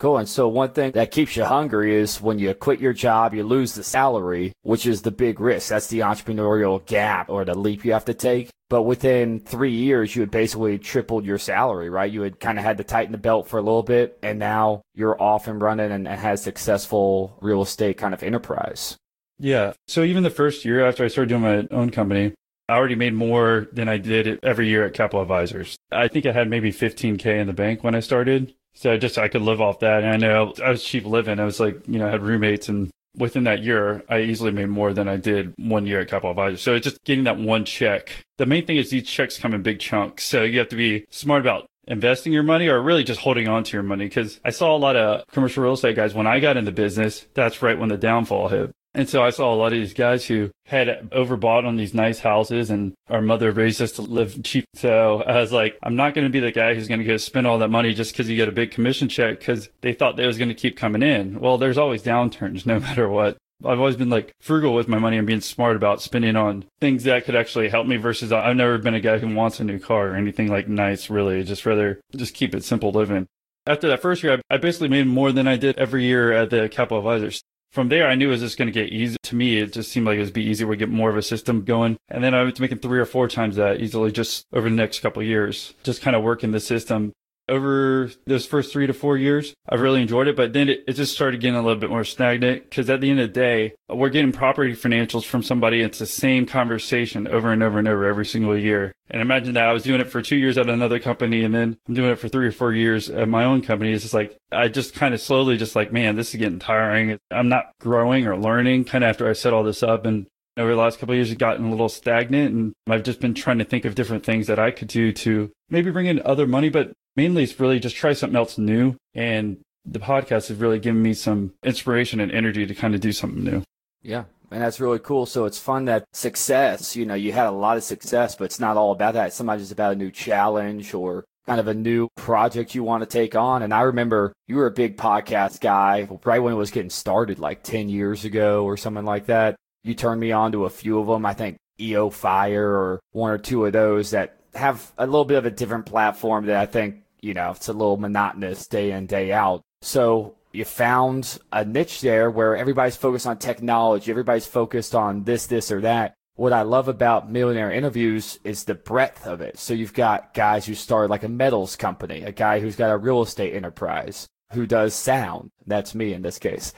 Cool. 0.00 0.16
And 0.16 0.28
so 0.28 0.48
one 0.48 0.72
thing 0.72 0.92
that 0.92 1.10
keeps 1.10 1.36
you 1.36 1.44
hungry 1.44 1.94
is 1.94 2.22
when 2.22 2.38
you 2.38 2.54
quit 2.54 2.80
your 2.80 2.94
job, 2.94 3.34
you 3.34 3.44
lose 3.44 3.74
the 3.74 3.84
salary, 3.84 4.52
which 4.62 4.86
is 4.86 5.02
the 5.02 5.10
big 5.10 5.38
risk. 5.40 5.68
That's 5.68 5.88
the 5.88 5.98
entrepreneurial 5.98 6.84
gap 6.86 7.28
or 7.28 7.44
the 7.44 7.54
leap 7.54 7.84
you 7.84 7.92
have 7.92 8.06
to 8.06 8.14
take. 8.14 8.48
But 8.70 8.84
within 8.84 9.40
three 9.40 9.72
years, 9.72 10.16
you 10.16 10.22
had 10.22 10.30
basically 10.30 10.78
tripled 10.78 11.26
your 11.26 11.36
salary, 11.36 11.90
right? 11.90 12.10
You 12.10 12.22
had 12.22 12.40
kind 12.40 12.58
of 12.58 12.64
had 12.64 12.78
to 12.78 12.84
tighten 12.84 13.12
the 13.12 13.18
belt 13.18 13.46
for 13.46 13.58
a 13.58 13.62
little 13.62 13.82
bit, 13.82 14.18
and 14.22 14.38
now 14.38 14.80
you're 14.94 15.20
off 15.20 15.48
and 15.48 15.60
running 15.60 15.92
and, 15.92 16.08
and 16.08 16.20
has 16.20 16.42
successful 16.42 17.36
real 17.42 17.60
estate 17.60 17.98
kind 17.98 18.14
of 18.14 18.22
enterprise. 18.22 18.96
Yeah. 19.38 19.74
So 19.86 20.02
even 20.02 20.22
the 20.22 20.30
first 20.30 20.64
year 20.64 20.86
after 20.86 21.04
I 21.04 21.08
started 21.08 21.28
doing 21.28 21.42
my 21.42 21.66
own 21.70 21.90
company, 21.90 22.32
I 22.70 22.74
already 22.74 22.94
made 22.94 23.14
more 23.14 23.66
than 23.72 23.88
I 23.88 23.98
did 23.98 24.38
every 24.44 24.68
year 24.68 24.86
at 24.86 24.94
Capital 24.94 25.20
Advisors. 25.20 25.76
I 25.90 26.08
think 26.08 26.24
I 26.24 26.32
had 26.32 26.48
maybe 26.48 26.72
15K 26.72 27.26
in 27.26 27.48
the 27.48 27.52
bank 27.52 27.82
when 27.82 27.96
I 27.96 28.00
started. 28.00 28.54
So 28.74 28.96
just, 28.96 29.18
I 29.18 29.28
could 29.28 29.42
live 29.42 29.60
off 29.60 29.80
that. 29.80 30.04
And 30.04 30.12
I 30.12 30.16
know 30.16 30.54
I 30.64 30.70
was 30.70 30.82
cheap 30.82 31.04
living. 31.04 31.38
I 31.40 31.44
was 31.44 31.60
like, 31.60 31.76
you 31.86 31.98
know, 31.98 32.06
I 32.06 32.10
had 32.10 32.22
roommates 32.22 32.68
and 32.68 32.90
within 33.16 33.44
that 33.44 33.62
year, 33.62 34.02
I 34.08 34.20
easily 34.20 34.52
made 34.52 34.68
more 34.68 34.92
than 34.92 35.08
I 35.08 35.16
did 35.16 35.54
one 35.56 35.86
year 35.86 36.00
at 36.00 36.08
Capital 36.08 36.30
Advisors. 36.30 36.62
So 36.62 36.74
it's 36.74 36.84
just 36.84 37.02
getting 37.04 37.24
that 37.24 37.38
one 37.38 37.64
check. 37.64 38.10
The 38.38 38.46
main 38.46 38.66
thing 38.66 38.76
is 38.76 38.90
these 38.90 39.08
checks 39.08 39.38
come 39.38 39.54
in 39.54 39.62
big 39.62 39.80
chunks. 39.80 40.24
So 40.24 40.42
you 40.42 40.58
have 40.58 40.68
to 40.68 40.76
be 40.76 41.06
smart 41.10 41.40
about 41.40 41.66
investing 41.86 42.32
your 42.32 42.42
money 42.42 42.68
or 42.68 42.80
really 42.80 43.04
just 43.04 43.20
holding 43.20 43.48
on 43.48 43.64
to 43.64 43.76
your 43.76 43.82
money. 43.82 44.08
Cause 44.08 44.40
I 44.44 44.50
saw 44.50 44.76
a 44.76 44.78
lot 44.78 44.96
of 44.96 45.26
commercial 45.28 45.62
real 45.62 45.72
estate 45.72 45.96
guys 45.96 46.14
when 46.14 46.26
I 46.26 46.40
got 46.40 46.56
into 46.56 46.72
business. 46.72 47.26
That's 47.34 47.62
right 47.62 47.78
when 47.78 47.88
the 47.88 47.96
downfall 47.96 48.48
hit. 48.48 48.70
And 48.92 49.08
so 49.08 49.22
I 49.22 49.30
saw 49.30 49.52
a 49.52 49.56
lot 49.56 49.72
of 49.72 49.78
these 49.78 49.94
guys 49.94 50.26
who 50.26 50.50
had 50.66 50.88
overbought 51.10 51.64
on 51.64 51.76
these 51.76 51.94
nice 51.94 52.18
houses 52.18 52.70
and 52.70 52.94
our 53.08 53.22
mother 53.22 53.52
raised 53.52 53.80
us 53.80 53.92
to 53.92 54.02
live 54.02 54.42
cheap. 54.42 54.64
So 54.74 55.22
I 55.22 55.40
was 55.40 55.52
like, 55.52 55.78
I'm 55.82 55.94
not 55.94 56.14
going 56.14 56.26
to 56.26 56.32
be 56.32 56.40
the 56.40 56.50
guy 56.50 56.74
who's 56.74 56.88
going 56.88 56.98
to 56.98 57.06
go 57.06 57.16
spend 57.16 57.46
all 57.46 57.58
that 57.58 57.68
money 57.68 57.94
just 57.94 58.12
because 58.12 58.28
you 58.28 58.36
get 58.36 58.48
a 58.48 58.52
big 58.52 58.72
commission 58.72 59.08
check 59.08 59.38
because 59.38 59.68
they 59.82 59.92
thought 59.92 60.16
they 60.16 60.26
was 60.26 60.38
going 60.38 60.48
to 60.48 60.54
keep 60.54 60.76
coming 60.76 61.02
in. 61.02 61.38
Well, 61.38 61.56
there's 61.56 61.78
always 61.78 62.02
downturns 62.02 62.66
no 62.66 62.80
matter 62.80 63.08
what. 63.08 63.36
I've 63.64 63.78
always 63.78 63.96
been 63.96 64.10
like 64.10 64.32
frugal 64.40 64.74
with 64.74 64.88
my 64.88 64.98
money 64.98 65.18
and 65.18 65.26
being 65.26 65.42
smart 65.42 65.76
about 65.76 66.00
spending 66.00 66.34
on 66.34 66.64
things 66.80 67.04
that 67.04 67.26
could 67.26 67.36
actually 67.36 67.68
help 67.68 67.86
me 67.86 67.96
versus 67.96 68.32
I've 68.32 68.56
never 68.56 68.78
been 68.78 68.94
a 68.94 69.00
guy 69.00 69.18
who 69.18 69.32
wants 69.34 69.60
a 69.60 69.64
new 69.64 69.78
car 69.78 70.08
or 70.08 70.16
anything 70.16 70.48
like 70.48 70.66
nice, 70.66 71.10
really. 71.10 71.44
Just 71.44 71.66
rather 71.66 72.00
just 72.16 72.34
keep 72.34 72.54
it 72.54 72.64
simple 72.64 72.90
living. 72.90 73.26
After 73.66 73.88
that 73.88 74.00
first 74.00 74.22
year, 74.22 74.40
I 74.48 74.56
basically 74.56 74.88
made 74.88 75.06
more 75.06 75.30
than 75.30 75.46
I 75.46 75.56
did 75.56 75.78
every 75.78 76.04
year 76.04 76.32
at 76.32 76.48
the 76.48 76.70
Capital 76.70 76.98
Advisors 76.98 77.42
from 77.70 77.88
there, 77.88 78.08
I 78.08 78.14
knew 78.14 78.28
it 78.28 78.32
was 78.32 78.40
just 78.40 78.58
going 78.58 78.66
to 78.66 78.72
get 78.72 78.92
easy. 78.92 79.16
To 79.22 79.36
me, 79.36 79.58
it 79.58 79.72
just 79.72 79.92
seemed 79.92 80.06
like 80.06 80.18
it 80.18 80.24
would 80.24 80.32
be 80.32 80.44
easier. 80.44 80.66
We 80.66 80.76
get 80.76 80.88
more 80.88 81.10
of 81.10 81.16
a 81.16 81.22
system 81.22 81.64
going. 81.64 81.98
And 82.08 82.22
then 82.22 82.34
I 82.34 82.42
was 82.42 82.58
making 82.58 82.78
three 82.78 82.98
or 82.98 83.04
four 83.04 83.28
times 83.28 83.56
that 83.56 83.80
easily 83.80 84.10
just 84.10 84.46
over 84.52 84.68
the 84.68 84.74
next 84.74 85.00
couple 85.00 85.22
years, 85.22 85.74
just 85.82 86.02
kind 86.02 86.16
of 86.16 86.22
working 86.22 86.50
the 86.50 86.60
system 86.60 87.12
over 87.50 88.10
those 88.26 88.46
first 88.46 88.72
three 88.72 88.86
to 88.86 88.94
four 88.94 89.18
years, 89.18 89.54
I've 89.68 89.80
really 89.80 90.00
enjoyed 90.00 90.28
it. 90.28 90.36
But 90.36 90.52
then 90.52 90.68
it, 90.68 90.84
it 90.86 90.92
just 90.94 91.14
started 91.14 91.40
getting 91.40 91.58
a 91.58 91.62
little 91.62 91.80
bit 91.80 91.90
more 91.90 92.04
stagnant 92.04 92.64
because 92.64 92.88
at 92.88 93.00
the 93.00 93.10
end 93.10 93.20
of 93.20 93.28
the 93.28 93.40
day, 93.40 93.74
we're 93.88 94.08
getting 94.08 94.32
property 94.32 94.72
financials 94.72 95.24
from 95.24 95.42
somebody. 95.42 95.80
It's 95.80 95.98
the 95.98 96.06
same 96.06 96.46
conversation 96.46 97.26
over 97.26 97.52
and 97.52 97.62
over 97.62 97.78
and 97.78 97.88
over 97.88 98.06
every 98.06 98.26
single 98.26 98.56
year. 98.56 98.94
And 99.10 99.20
imagine 99.20 99.54
that 99.54 99.68
I 99.68 99.72
was 99.72 99.82
doing 99.82 100.00
it 100.00 100.08
for 100.08 100.22
two 100.22 100.36
years 100.36 100.56
at 100.56 100.68
another 100.68 101.00
company 101.00 101.42
and 101.42 101.52
then 101.52 101.76
I'm 101.88 101.94
doing 101.94 102.10
it 102.10 102.18
for 102.18 102.28
three 102.28 102.46
or 102.46 102.52
four 102.52 102.72
years 102.72 103.10
at 103.10 103.28
my 103.28 103.44
own 103.44 103.60
company. 103.60 103.92
It's 103.92 104.02
just 104.02 104.14
like, 104.14 104.38
I 104.52 104.68
just 104.68 104.94
kind 104.94 105.14
of 105.14 105.20
slowly 105.20 105.56
just 105.56 105.74
like, 105.74 105.92
man, 105.92 106.14
this 106.14 106.32
is 106.32 106.38
getting 106.38 106.60
tiring. 106.60 107.18
I'm 107.30 107.48
not 107.48 107.72
growing 107.80 108.26
or 108.26 108.36
learning 108.36 108.84
kind 108.84 109.02
of 109.02 109.10
after 109.10 109.28
I 109.28 109.32
set 109.32 109.52
all 109.52 109.64
this 109.64 109.82
up. 109.82 110.06
And 110.06 110.26
over 110.56 110.70
the 110.70 110.80
last 110.80 110.98
couple 110.98 111.12
of 111.12 111.16
years, 111.16 111.30
it's 111.30 111.38
gotten 111.38 111.66
a 111.66 111.70
little 111.70 111.88
stagnant. 111.88 112.54
And 112.54 112.72
I've 112.88 113.02
just 113.02 113.20
been 113.20 113.34
trying 113.34 113.58
to 113.58 113.64
think 113.64 113.84
of 113.84 113.94
different 113.94 114.24
things 114.24 114.46
that 114.46 114.58
I 114.58 114.70
could 114.70 114.88
do 114.88 115.12
to 115.12 115.50
maybe 115.68 115.90
bring 115.90 116.06
in 116.06 116.20
other 116.24 116.46
money, 116.46 116.68
but 116.68 116.92
mainly 117.16 117.42
it's 117.42 117.58
really 117.58 117.78
just 117.78 117.96
try 117.96 118.12
something 118.12 118.36
else 118.36 118.58
new. 118.58 118.96
And 119.14 119.58
the 119.84 119.98
podcast 120.00 120.48
has 120.48 120.54
really 120.54 120.78
given 120.78 121.02
me 121.02 121.14
some 121.14 121.54
inspiration 121.64 122.20
and 122.20 122.32
energy 122.32 122.66
to 122.66 122.74
kind 122.74 122.94
of 122.94 123.00
do 123.00 123.12
something 123.12 123.44
new. 123.44 123.62
Yeah. 124.02 124.24
And 124.50 124.62
that's 124.62 124.80
really 124.80 124.98
cool. 124.98 125.26
So 125.26 125.44
it's 125.44 125.58
fun 125.58 125.84
that 125.84 126.04
success, 126.12 126.96
you 126.96 127.06
know, 127.06 127.14
you 127.14 127.32
had 127.32 127.46
a 127.46 127.52
lot 127.52 127.76
of 127.76 127.84
success, 127.84 128.34
but 128.34 128.44
it's 128.44 128.58
not 128.58 128.76
all 128.76 128.90
about 128.92 129.14
that. 129.14 129.32
Sometimes 129.32 129.62
it's 129.62 129.70
about 129.70 129.92
a 129.92 129.96
new 129.96 130.10
challenge 130.10 130.92
or 130.92 131.24
kind 131.46 131.60
of 131.60 131.68
a 131.68 131.74
new 131.74 132.08
project 132.16 132.74
you 132.74 132.82
want 132.82 133.02
to 133.02 133.06
take 133.06 133.36
on. 133.36 133.62
And 133.62 133.72
I 133.72 133.82
remember 133.82 134.32
you 134.48 134.56
were 134.56 134.66
a 134.66 134.72
big 134.72 134.96
podcast 134.96 135.60
guy 135.60 136.08
right 136.24 136.40
when 136.40 136.52
it 136.52 136.56
was 136.56 136.70
getting 136.70 136.90
started, 136.90 137.38
like 137.38 137.62
10 137.62 137.88
years 137.88 138.24
ago 138.24 138.64
or 138.64 138.76
something 138.76 139.04
like 139.04 139.26
that. 139.26 139.56
You 139.82 139.94
turned 139.94 140.20
me 140.20 140.32
on 140.32 140.52
to 140.52 140.64
a 140.64 140.70
few 140.70 140.98
of 140.98 141.06
them. 141.06 141.24
I 141.24 141.34
think 141.34 141.56
EO 141.80 142.10
Fire 142.10 142.68
or 142.68 143.00
one 143.12 143.30
or 143.30 143.38
two 143.38 143.64
of 143.64 143.72
those 143.72 144.10
that 144.10 144.36
have 144.54 144.92
a 144.98 145.06
little 145.06 145.24
bit 145.24 145.38
of 145.38 145.46
a 145.46 145.50
different 145.50 145.86
platform 145.86 146.46
that 146.46 146.56
I 146.56 146.66
think, 146.66 147.02
you 147.20 147.34
know, 147.34 147.52
it's 147.52 147.68
a 147.68 147.72
little 147.72 147.96
monotonous 147.96 148.66
day 148.66 148.92
in, 148.92 149.06
day 149.06 149.32
out. 149.32 149.62
So 149.82 150.34
you 150.52 150.64
found 150.64 151.38
a 151.52 151.64
niche 151.64 152.00
there 152.00 152.30
where 152.30 152.56
everybody's 152.56 152.96
focused 152.96 153.26
on 153.26 153.38
technology, 153.38 154.10
everybody's 154.10 154.46
focused 154.46 154.94
on 154.94 155.24
this, 155.24 155.46
this, 155.46 155.70
or 155.70 155.80
that. 155.82 156.14
What 156.34 156.52
I 156.52 156.62
love 156.62 156.88
about 156.88 157.30
millionaire 157.30 157.70
interviews 157.70 158.38
is 158.44 158.64
the 158.64 158.74
breadth 158.74 159.26
of 159.26 159.40
it. 159.40 159.58
So 159.58 159.74
you've 159.74 159.92
got 159.92 160.32
guys 160.32 160.64
who 160.66 160.74
started 160.74 161.10
like 161.10 161.22
a 161.22 161.28
metals 161.28 161.76
company, 161.76 162.22
a 162.22 162.32
guy 162.32 162.60
who's 162.60 162.76
got 162.76 162.90
a 162.90 162.96
real 162.96 163.22
estate 163.22 163.54
enterprise, 163.54 164.26
who 164.52 164.66
does 164.66 164.94
sound. 164.94 165.50
That's 165.66 165.94
me 165.94 166.14
in 166.14 166.22
this 166.22 166.38
case. 166.38 166.72